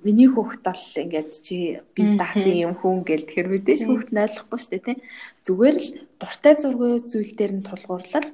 миний 0.03 0.27
хүүхд 0.27 0.61
бол 0.65 0.83
ингээд 1.03 1.31
чи 1.45 1.79
би 1.95 2.01
даасан 2.19 2.57
юм 2.57 2.73
хүн 2.75 3.05
гэл 3.07 3.23
тэгэхээр 3.23 3.53
мэдээж 3.53 3.81
хүүхд 3.85 4.09
нь 4.11 4.23
ойлгохгүй 4.25 4.59
шүү 4.59 4.71
дээ 4.73 4.83
тийм. 4.83 4.99
Зүгээр 5.45 5.77
л 5.79 5.89
дуртай 6.19 6.53
зургийн 6.59 7.05
зүйл 7.07 7.31
дээр 7.37 7.53
нь 7.55 7.67
тулгуурлал. 7.67 8.29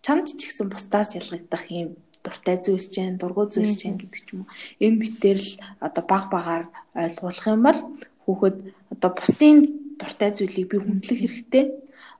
Чамд 0.00 0.26
ч 0.32 0.40
ихсэн 0.46 0.72
бусдаас 0.72 1.12
ялгагдах 1.18 1.66
юм 1.68 2.00
дуртай 2.24 2.56
зүйлс 2.62 2.88
чинь 2.94 3.18
дургуй 3.18 3.50
зүйлс 3.50 3.76
чинь 3.76 3.98
гэдэг 3.98 4.22
ч 4.22 4.28
юм 4.32 4.46
уу. 4.46 4.50
Энэ 4.78 5.00
битээр 5.02 5.38
л 5.42 5.50
одоо 5.82 6.04
баг 6.06 6.24
багаар 6.30 6.64
ойлгуулах 6.94 7.46
юм 7.50 7.62
бол 7.66 7.80
хүүхэд 8.32 8.56
одоо 8.96 9.10
бусдын 9.12 9.56
дуртай 10.00 10.30
зүйлийг 10.32 10.68
би 10.72 10.78
хүндлэх 10.80 11.20
хэрэгтэй. 11.20 11.64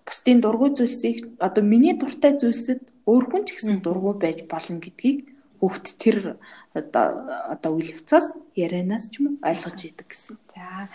Бусдын 0.04 0.38
дургүй 0.44 0.70
зүйлсийг 0.76 1.40
одоо 1.40 1.64
миний 1.64 1.96
дуртай 1.96 2.36
зүйлсэд 2.36 2.80
өөр 3.08 3.24
хүн 3.32 3.42
ч 3.48 3.56
гэсэн 3.56 3.80
дургүй 3.80 4.14
байж 4.20 4.38
болно 4.44 4.76
гэдгийг 4.76 5.32
хүүхэд 5.62 5.86
тэр 6.02 6.16
одоо 6.74 7.70
үйл 7.78 7.94
явцаас 7.94 8.34
ярианаас 8.58 9.08
ч 9.10 9.22
юм 9.22 9.38
ойлгож 9.40 9.78
идэг 9.88 10.08
гэсэн. 10.10 10.36
За 10.50 10.90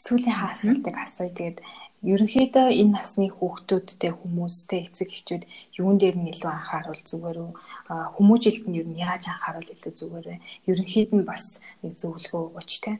сүүлийн 0.00 0.36
хаасалтыг 0.36 0.96
асууя. 0.96 1.32
Тэгээд 1.36 1.58
ерөнхийдөө 2.06 2.66
энэ 2.80 2.94
насны 2.94 3.26
хүүхдүүдтэй 3.28 4.12
хүмүүстэй 4.14 4.80
эцэг 4.86 5.08
эхчүүд 5.12 5.42
юун 5.82 5.98
дээр 5.98 6.16
нь 6.16 6.30
илүү 6.32 6.50
анхааруул 6.54 7.02
зүгээр 7.02 7.38
үү? 7.42 7.52
Хүмүүжилт 8.16 8.64
нь 8.70 8.78
ер 8.78 8.86
нь 8.86 9.02
яаж 9.02 9.24
анхааруул 9.28 9.74
илүү 9.74 9.92
зүгээр 9.98 10.26
вэ? 10.30 10.36
Ерөнхийд 10.70 11.10
нь 11.12 11.26
бас 11.26 11.58
нэг 11.82 11.98
зөвлөгөө 11.98 12.42
өгөөч 12.54 12.72
те. 12.80 12.92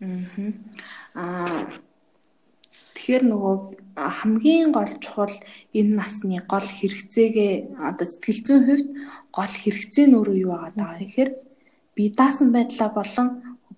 Аа 0.00 1.68
тэгэхээр 2.96 3.24
нөгөө 3.28 3.56
хамгийн 3.96 4.72
гол 4.72 4.92
чухал 5.04 5.36
энэ 5.76 5.92
насны 6.00 6.40
гол 6.48 6.68
хэрэгцээгээ 6.78 7.52
одоо 7.88 8.06
сэтгэл 8.08 8.40
зүйн 8.46 8.64
хувьд 8.64 8.88
гол 9.36 9.54
хэрэгцээ 9.60 10.06
нь 10.08 10.16
өөрөө 10.16 10.36
юу 10.44 10.52
байгаа 10.52 10.72
даа 10.76 10.94
гэхээр 11.00 11.30
би 11.96 12.04
даасан 12.16 12.48
байдлаа 12.52 12.90
болон 12.96 13.28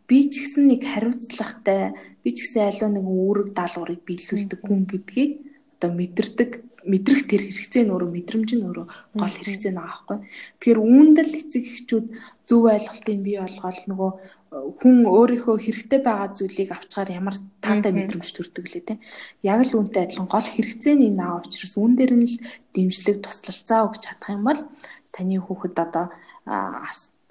би 0.07 0.19
ч 0.31 0.33
гэсэн 0.43 0.65
нэг 0.71 0.83
хариуцлагатай 0.87 1.81
би 2.23 2.31
ч 2.31 2.39
гэсэн 2.47 2.71
аливаа 2.71 2.91
нэгэн 2.93 3.17
үүрэг 3.27 3.49
даалгаврыг 3.59 4.01
биелүүлдэг 4.07 4.61
хүн 4.63 4.81
гэдгийг 4.91 5.33
одоо 5.79 5.91
мэдэрдэг 5.97 6.51
мэдрэх 6.83 7.23
тэр 7.31 7.43
хэрэгцээ 7.47 7.83
нь 7.87 7.93
өөрөө 7.95 8.11
мэдрэмж 8.11 8.51
нь 8.59 8.67
өөрөө 8.67 8.87
гол 9.19 9.35
хэрэгцээ 9.39 9.73
нэг 9.75 9.87
аахгүй. 9.87 10.19
Тэгэхээр 10.59 10.81
үүндэл 10.83 11.39
эцэг 11.39 11.63
эхчүүд 11.63 12.07
зөв 12.47 12.63
ойлголтын 12.67 13.21
бий 13.23 13.39
болгоод 13.39 13.79
нөгөө 13.87 14.11
хүн 14.53 15.09
өөрийнхөө 15.09 15.57
хэрэгтэй 15.65 16.01
байгаа 16.05 16.37
зүйлийг 16.37 16.71
авчгаар 16.77 17.09
ямар 17.09 17.37
таантай 17.65 17.93
мэдрэмж 17.97 18.29
төрдөг 18.37 18.67
лээ 18.69 18.85
те. 18.85 18.95
Яг 19.41 19.65
л 19.65 19.77
үүнтэй 19.81 20.05
адилхан 20.05 20.29
гол 20.29 20.45
хэрэгцээний 20.45 21.09
наа 21.09 21.41
учраас 21.41 21.75
үүн 21.81 21.97
дээр 21.97 22.13
нь 22.21 22.29
л 22.29 22.37
дэмжлэг 22.77 23.25
туслалцаа 23.25 23.89
өгч 23.89 24.05
чадах 24.05 24.37
юм 24.37 24.45
бол 24.45 24.61
таны 25.09 25.41
хүүхэд 25.41 25.77
одоо 25.81 26.13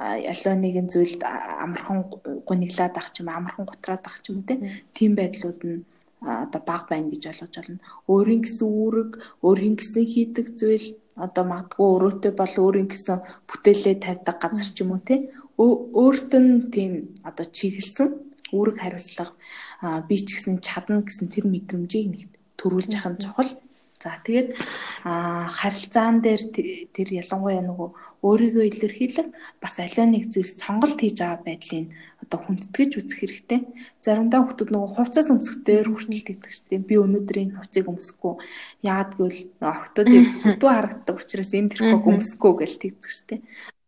аливаа 0.02 0.58
нэгэн 0.58 0.88
зүйлд 0.90 1.22
амархан 1.22 2.10
гуниглаад 2.50 2.96
ах 2.98 3.14
ч 3.14 3.22
юм 3.22 3.30
амархан 3.30 3.70
гутраад 3.70 4.02
ах 4.10 4.18
ч 4.26 4.34
юм 4.34 4.42
тийм 4.98 5.14
байдлууд 5.14 5.62
нь 5.62 5.86
одоо 6.22 6.62
баг 6.66 6.90
байна 6.90 7.14
гэж 7.14 7.24
ойлгож 7.30 7.54
байна. 7.54 7.86
Өөрийн 8.10 8.42
гэсэн 8.46 8.66
үүрэг, 8.66 9.12
өөрийн 9.46 9.76
гэсэн 9.78 10.06
хийдэг 10.10 10.48
зүйл 10.58 10.98
одоо 11.26 11.44
магадгүй 11.46 11.88
өрөөтэй 11.96 12.34
бол 12.36 12.54
өөрийн 12.66 12.90
гэсэн 12.90 13.18
бүтээлээ 13.50 13.96
тавьдаг 14.02 14.38
газар 14.42 14.70
ч 14.74 14.78
юм 14.82 14.92
уу 14.98 15.02
те 15.06 15.16
өөртөө 15.62 16.42
нь 16.42 16.54
тийм 16.74 16.94
одоо 17.30 17.46
чиглэсэн 17.46 18.08
үүрэг 18.52 18.78
хариуцлага 18.82 19.34
би 20.10 20.16
ч 20.20 20.28
гэсэн 20.36 20.60
чадна 20.66 21.06
гэсэн 21.06 21.28
тэр 21.32 21.46
мэдрэмжийг 21.48 22.08
нэг 22.12 22.22
төрүүлж 22.60 22.94
нь 22.98 23.22
чухал. 23.22 23.52
За 24.02 24.18
тэгээд 24.26 24.58
харилцаан 24.98 26.26
дээр 26.26 26.42
тэр 26.90 27.08
ялангуяа 27.22 27.62
нөгөө 27.62 27.90
өөрийгөө 28.26 28.66
илэрхийлэх 28.66 29.30
бас 29.62 29.78
аливаа 29.78 30.08
нэг 30.10 30.34
зүйлс 30.34 30.58
сонголт 30.58 30.98
хийж 30.98 31.22
байгаа 31.22 31.46
байдлыг 31.46 31.94
одоо 32.26 32.40
хүндэтгэж 32.42 32.92
үзэх 32.98 33.20
хэрэгтэй. 33.22 33.60
Заримдаа 34.02 34.42
хүмүүс 34.42 34.74
нөгөө 34.74 34.90
хувцас 34.98 35.30
өмсөхтэй 35.30 35.86
хүртэл 35.86 36.26
тэгдэг 36.34 36.50
шүү 36.50 36.66
дээ. 36.70 36.90
Би 36.90 36.96
өнөөдрийн 36.98 37.52
хувцыг 37.62 37.86
өмсөхгүй. 37.94 38.34
Яагаад 38.86 39.12
гэвэл 39.18 39.42
охтуудыг 39.62 40.26
хөдөө 40.50 40.70
харагддаг 40.74 41.16
учраас 41.22 41.52
энэ 41.54 41.70
тэрхүү 41.78 42.10
өмсөхгүй 42.10 42.54
гэж 42.58 42.74
тэгдэг 42.82 43.10
шүү 43.10 43.28
дээ. 43.30 43.42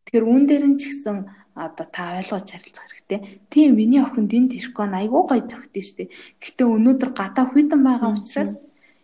Тэгэхээр 0.06 0.26
үүн 0.30 0.44
дээр 0.46 0.66
нь 0.70 0.78
ч 0.78 0.82
гэсэн 0.94 1.18
одоо 1.54 1.86
та 1.90 2.18
ойлгож 2.18 2.48
харилцах 2.50 2.86
хэрэгтэй. 2.90 3.20
Тийм 3.54 3.78
миний 3.78 4.02
охинд 4.02 4.34
энэ 4.34 4.50
тэрхүү 4.58 4.86
айгүй 4.94 5.22
гоё 5.30 5.42
зөгтөн 5.46 5.84
шүү 5.86 5.98
дээ. 6.02 6.10
Гэтэ 6.42 6.64
өнөөдөр 6.66 7.12
гадаа 7.14 7.46
хүйтэн 7.54 7.82
байгаа 7.86 8.18
учраас 8.18 8.58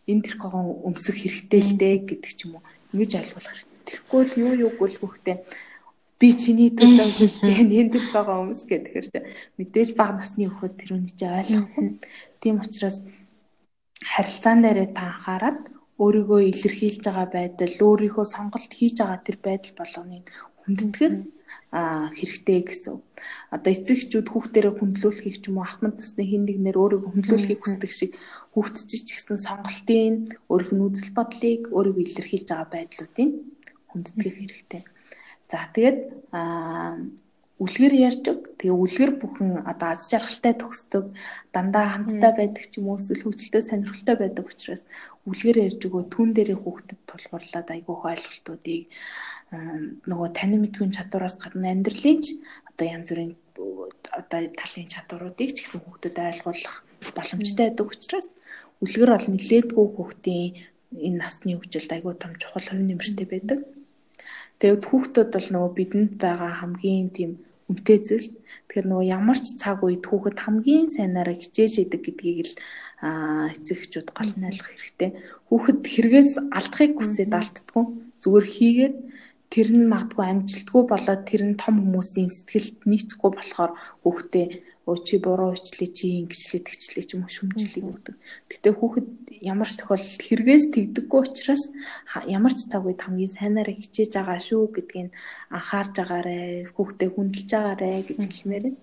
энэ 0.08 0.24
тэрхүүгөө 0.24 0.64
өмсөх 0.88 1.16
хэрэгтэй 1.20 1.62
л 1.66 1.74
дээ 1.76 1.96
гэдэг 2.08 2.32
ч 2.32 2.40
юм 2.48 2.62
уу. 2.62 2.64
Ингэж 2.94 3.12
ойлгуулах 3.20 3.54
хэрэгтэй. 3.56 3.82
Тэгэхгүй 3.90 4.22
л 4.24 4.34
юу 4.40 4.54
юу 4.70 4.72
гүйлгүүхтэй 4.78 5.38
би 6.20 6.28
чиний 6.36 6.70
төлөө 6.76 7.10
хэлж 7.16 7.44
яан 7.48 7.72
энэ 7.72 7.94
тэрхүүгөө 7.96 8.38
өмс 8.44 8.62
гэхээр 8.68 9.08
ч 9.08 9.16
мэдээж 9.58 9.90
бага 9.96 10.20
насны 10.20 10.52
хөхөд 10.52 10.76
тэрүүний 10.80 11.14
чи 11.16 11.26
ойлгохгүй. 11.26 11.88
Тийм 12.44 12.56
учраас 12.60 13.00
харилцаан 14.04 14.60
дээрээ 14.64 14.90
та 14.92 15.16
анхаарад 15.16 15.62
өөрийгөө 16.00 16.42
илэрхийлж 16.52 17.04
байгаа 17.04 17.28
байдал, 17.28 17.76
өөрийнхөө 17.88 18.26
сонголт 18.28 18.72
хийж 18.72 19.04
байгаа 19.04 19.20
тэр 19.24 19.38
байдал 19.44 19.74
болгоныг 19.80 20.26
хүндэтгэх 20.64 21.14
а 21.72 22.10
хэрэгтэй 22.16 22.60
гэсэн. 22.66 23.02
Одоо 23.52 23.72
эцэг 23.74 23.98
эхчүүд 24.00 24.28
хүүхдэрээ 24.30 24.74
хүндлүүлэхийг 24.80 25.38
ч 25.42 25.46
юм 25.50 25.60
уу 25.60 25.68
ахмад 25.68 25.98
насны 25.98 26.24
хин 26.24 26.46
нэг 26.46 26.58
нэр 26.62 26.78
өөрийгөө 26.78 27.10
хүндлүүлэхийг 27.14 27.62
хүсдэг 27.62 27.92
шиг 27.94 28.12
хүүхдчиж 28.54 29.02
ч 29.06 29.10
гэсэн 29.16 29.38
сонголтын 29.38 30.16
өөрийнх 30.50 30.74
нь 30.74 30.86
үзэл 30.88 31.12
бодлыг 31.18 31.62
өөрийгөө 31.70 32.04
илэрхийлж 32.06 32.48
байгаа 32.50 32.70
байдлуудыг 32.74 33.30
хүндэтгэх 33.90 34.36
хэрэгтэй. 34.38 34.84
За 35.50 35.70
тэгээд 35.74 36.00
үлгэр 37.60 37.94
ярьдаг. 37.94 38.56
Тэгээ 38.56 38.72
үлгэр 38.72 39.12
бүхэн 39.20 39.68
одоо 39.68 39.88
аз 39.92 40.08
жаргалтай 40.08 40.56
төгсдөг, 40.56 41.12
дандаа 41.52 41.92
хамтдаа 41.92 42.32
байдаг 42.32 42.64
ч 42.72 42.80
юм 42.80 42.88
уу 42.88 42.98
эсвэл 42.98 43.28
хөвчлөлтөй 43.28 43.64
сонирхолтой 43.68 44.16
байдаг 44.16 44.46
учраас 44.48 44.88
үлгэр 45.28 45.68
ярьж 45.68 45.82
өгөө 45.84 46.04
түн 46.08 46.32
дээрээ 46.32 46.56
хүүхдэд 46.56 47.00
тулгуурлаад 47.04 47.68
айгүйх 47.68 48.04
ойлголтуудыг 48.08 48.82
нөгөө 50.08 50.30
танин 50.40 50.62
мэдгүй 50.64 50.88
чадвараас 50.96 51.36
гадна 51.36 51.68
амьдралын 51.76 52.22
одоо 52.72 52.86
янз 52.88 53.10
бүрийн 53.12 53.34
одоо 54.16 54.40
талын 54.56 54.88
чадваруудыг 54.88 55.50
ч 55.52 55.58
гэсэн 55.68 55.84
хүүхдэд 55.84 56.16
ойлгуулах 56.16 56.76
боломжтой 57.12 57.66
байдаг 57.68 57.88
учраас 57.92 58.28
үлгэр 58.84 59.12
бол 59.14 59.28
нэлээдгүй 59.36 59.86
хүүхдийн 59.96 60.48
энэ 61.08 61.20
насны 61.20 61.54
хөгжилд 61.60 61.92
айгүй 61.94 62.14
том 62.18 62.34
чухал 62.42 62.66
хувь 62.66 62.86
нэмэртэй 62.88 63.28
байдаг. 63.30 63.60
Тэгээд 64.60 64.84
хүүхдүүд 64.88 65.30
бол 65.36 65.48
нөгөө 65.54 65.72
бидэнд 65.78 66.14
байгаа 66.20 66.52
хамгийн 66.60 67.10
тийм 67.16 67.32
үнэтэй 67.70 68.00
зүйл. 68.02 68.30
Тэгэхээр 68.68 68.88
нөгөө 68.90 69.12
ямар 69.14 69.40
ч 69.40 69.48
цаг 69.62 69.86
үед 69.86 70.04
хүүхэд 70.10 70.38
хамгийн 70.42 70.88
сайнаараа 70.90 71.38
хичээж 71.38 71.74
идэг 71.86 72.02
гэдгийг 72.02 72.40
л 72.50 72.56
эцэгчүүд 73.56 74.10
гол 74.12 74.32
нь 74.36 74.48
ойлгох 74.50 74.70
хэрэгтэй. 74.74 75.10
Хүүхэд 75.48 75.80
хэрэгээс 75.86 76.32
алдахыг 76.52 76.94
хүсээд 76.98 77.32
алддаггүй. 77.32 77.86
Зүгээр 78.20 78.48
хийгээд 78.50 78.96
тэр 79.54 79.68
нь 79.74 79.88
магадгүй 79.88 80.26
амжилтгүй 80.28 80.84
болоод 80.90 81.22
тэр 81.30 81.42
нь 81.48 81.56
том 81.56 81.76
хүмүүсийн 81.80 82.30
сэтгэлд 82.30 82.78
нийцэхгүй 82.90 83.32
болохоор 83.34 83.72
хүүхдээ 84.04 84.46
чи 85.06 85.22
буруу 85.22 85.54
ичлээ 85.54 85.90
чи 85.94 86.06
ингэчлээ 86.26 86.62
тэгчлээ 86.66 87.06
ч 87.06 87.10
юм 87.14 87.24
уу 87.26 87.30
шүмжлэг 87.30 87.86
өгдөг. 87.86 88.16
Гэтэ 88.50 88.70
хүүхэд 88.74 89.10
ямар 89.46 89.70
ч 89.70 89.74
тохиолдолд 89.78 90.22
хэрэгээс 90.26 90.66
тэгдэггүй 90.74 91.20
учраас 91.30 91.64
ямар 92.26 92.54
ч 92.58 92.66
цаг 92.66 92.84
үед 92.90 93.02
хамгийн 93.06 93.30
сайнаараа 93.30 93.76
хичээж 93.78 94.12
байгаа 94.18 94.40
шүү 94.42 94.62
гэдгийг 94.74 95.14
анхаарж 95.54 95.96
агаарэ 96.02 96.40
хүүхдээ 96.74 97.10
хүндэлж 97.14 97.52
агаарэ 97.54 97.90
гэж 98.08 98.20
хэлмээр 98.26 98.66
байна. 98.66 98.82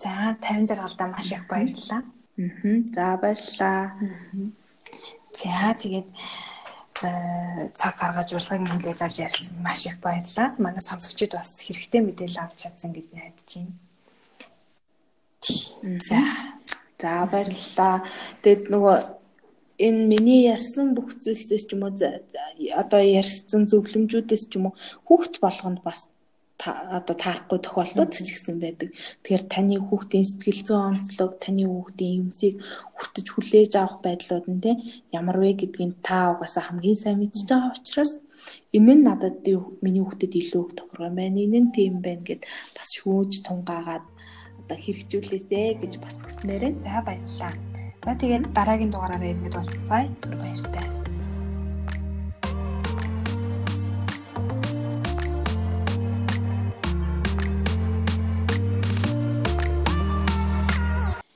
За 0.00 0.36
50 0.40 0.72
жаргалдаа 0.72 1.08
маш 1.12 1.28
их 1.32 1.44
баярлалаа. 1.46 2.02
Аа. 2.02 2.76
За 2.96 3.04
баярлалаа. 3.20 3.82
За 5.36 5.74
тэгээд 5.76 6.08
э, 7.02 7.68
цаг 7.76 7.94
гаргаж 8.00 8.28
урилгыг 8.32 8.72
хүлээж 8.72 9.00
авч 9.04 9.16
ярилцсан 9.20 9.56
маш 9.60 9.86
их 9.86 10.00
баярлалаа. 10.00 10.56
Манай 10.58 10.80
сонсогчид 10.80 11.36
бас 11.36 11.60
хэрэгтэй 11.60 12.00
мэдээлэл 12.00 12.42
авч 12.42 12.56
чадсан 12.64 12.90
гэж 12.96 13.06
найдаж 13.12 13.48
байна. 13.52 13.76
За. 15.42 16.22
За 17.00 17.26
баярлалаа. 17.26 18.06
Тэгэд 18.42 18.70
нөгөө 18.70 18.96
энэ 19.86 20.06
миний 20.06 20.46
ярьсан 20.54 20.94
бүх 20.94 21.18
зүйлсээс 21.18 21.66
ч 21.66 21.70
юм 21.74 21.82
уу 21.82 21.94
одоо 22.82 23.02
ярьсан 23.02 23.66
зөвлөмжүүдээс 23.66 24.44
ч 24.46 24.52
юм 24.56 24.70
уу 24.70 24.78
хүүхд 25.06 25.42
болгонд 25.42 25.82
бас 25.82 26.06
одоо 26.62 27.16
таарахгүй 27.18 27.58
тохиолдод 27.58 28.14
ч 28.14 28.30
гэсэн 28.30 28.62
байдаг. 28.62 28.94
Тэгэхээр 29.26 29.44
таны 29.50 29.76
хүүхдийн 29.82 30.26
сэтгэл 30.30 30.62
зүйн 30.62 30.86
онцлог, 30.94 31.30
таны 31.42 31.66
хүүхдийн 31.66 32.30
юмсыг 32.30 32.62
хүртэж 32.94 33.26
хүлээж 33.34 33.72
авах 33.74 33.98
байдлууд 34.06 34.46
нь 34.46 34.62
те 34.62 34.70
ямар 35.10 35.42
вэ 35.42 35.58
гэдгийг 35.58 35.98
та 36.06 36.30
угаасаа 36.30 36.70
хамгийн 36.70 36.98
сайн 37.02 37.18
мэдж 37.18 37.50
байгаа 37.50 37.74
учраас 37.74 38.12
энэ 38.76 38.94
нь 38.94 39.02
надад 39.02 39.42
миний 39.82 40.02
хүүхдэд 40.06 40.38
илүү 40.38 40.62
их 40.70 40.74
тохироо 40.78 41.10
байна. 41.10 41.42
Энэ 41.42 41.58
нь 41.66 41.74
тийм 41.74 41.94
байна 41.98 42.22
гэд 42.22 42.42
бас 42.78 42.88
шүүж 42.94 43.42
тунгаагаад 43.42 44.06
одоо 44.62 44.78
хэрэгжүүлээсэ 44.78 45.82
гэж 45.82 45.92
бас 45.98 46.22
хүсмээрээ. 46.22 46.72
За 46.80 47.02
баярлалаа. 47.02 47.54
За 48.04 48.12
тэгээд 48.18 48.44
дараагийн 48.56 48.90
дугаараараа 48.94 49.30
иргэд 49.34 49.54
уулзцаая. 49.58 50.06
Баяртай. 50.40 50.86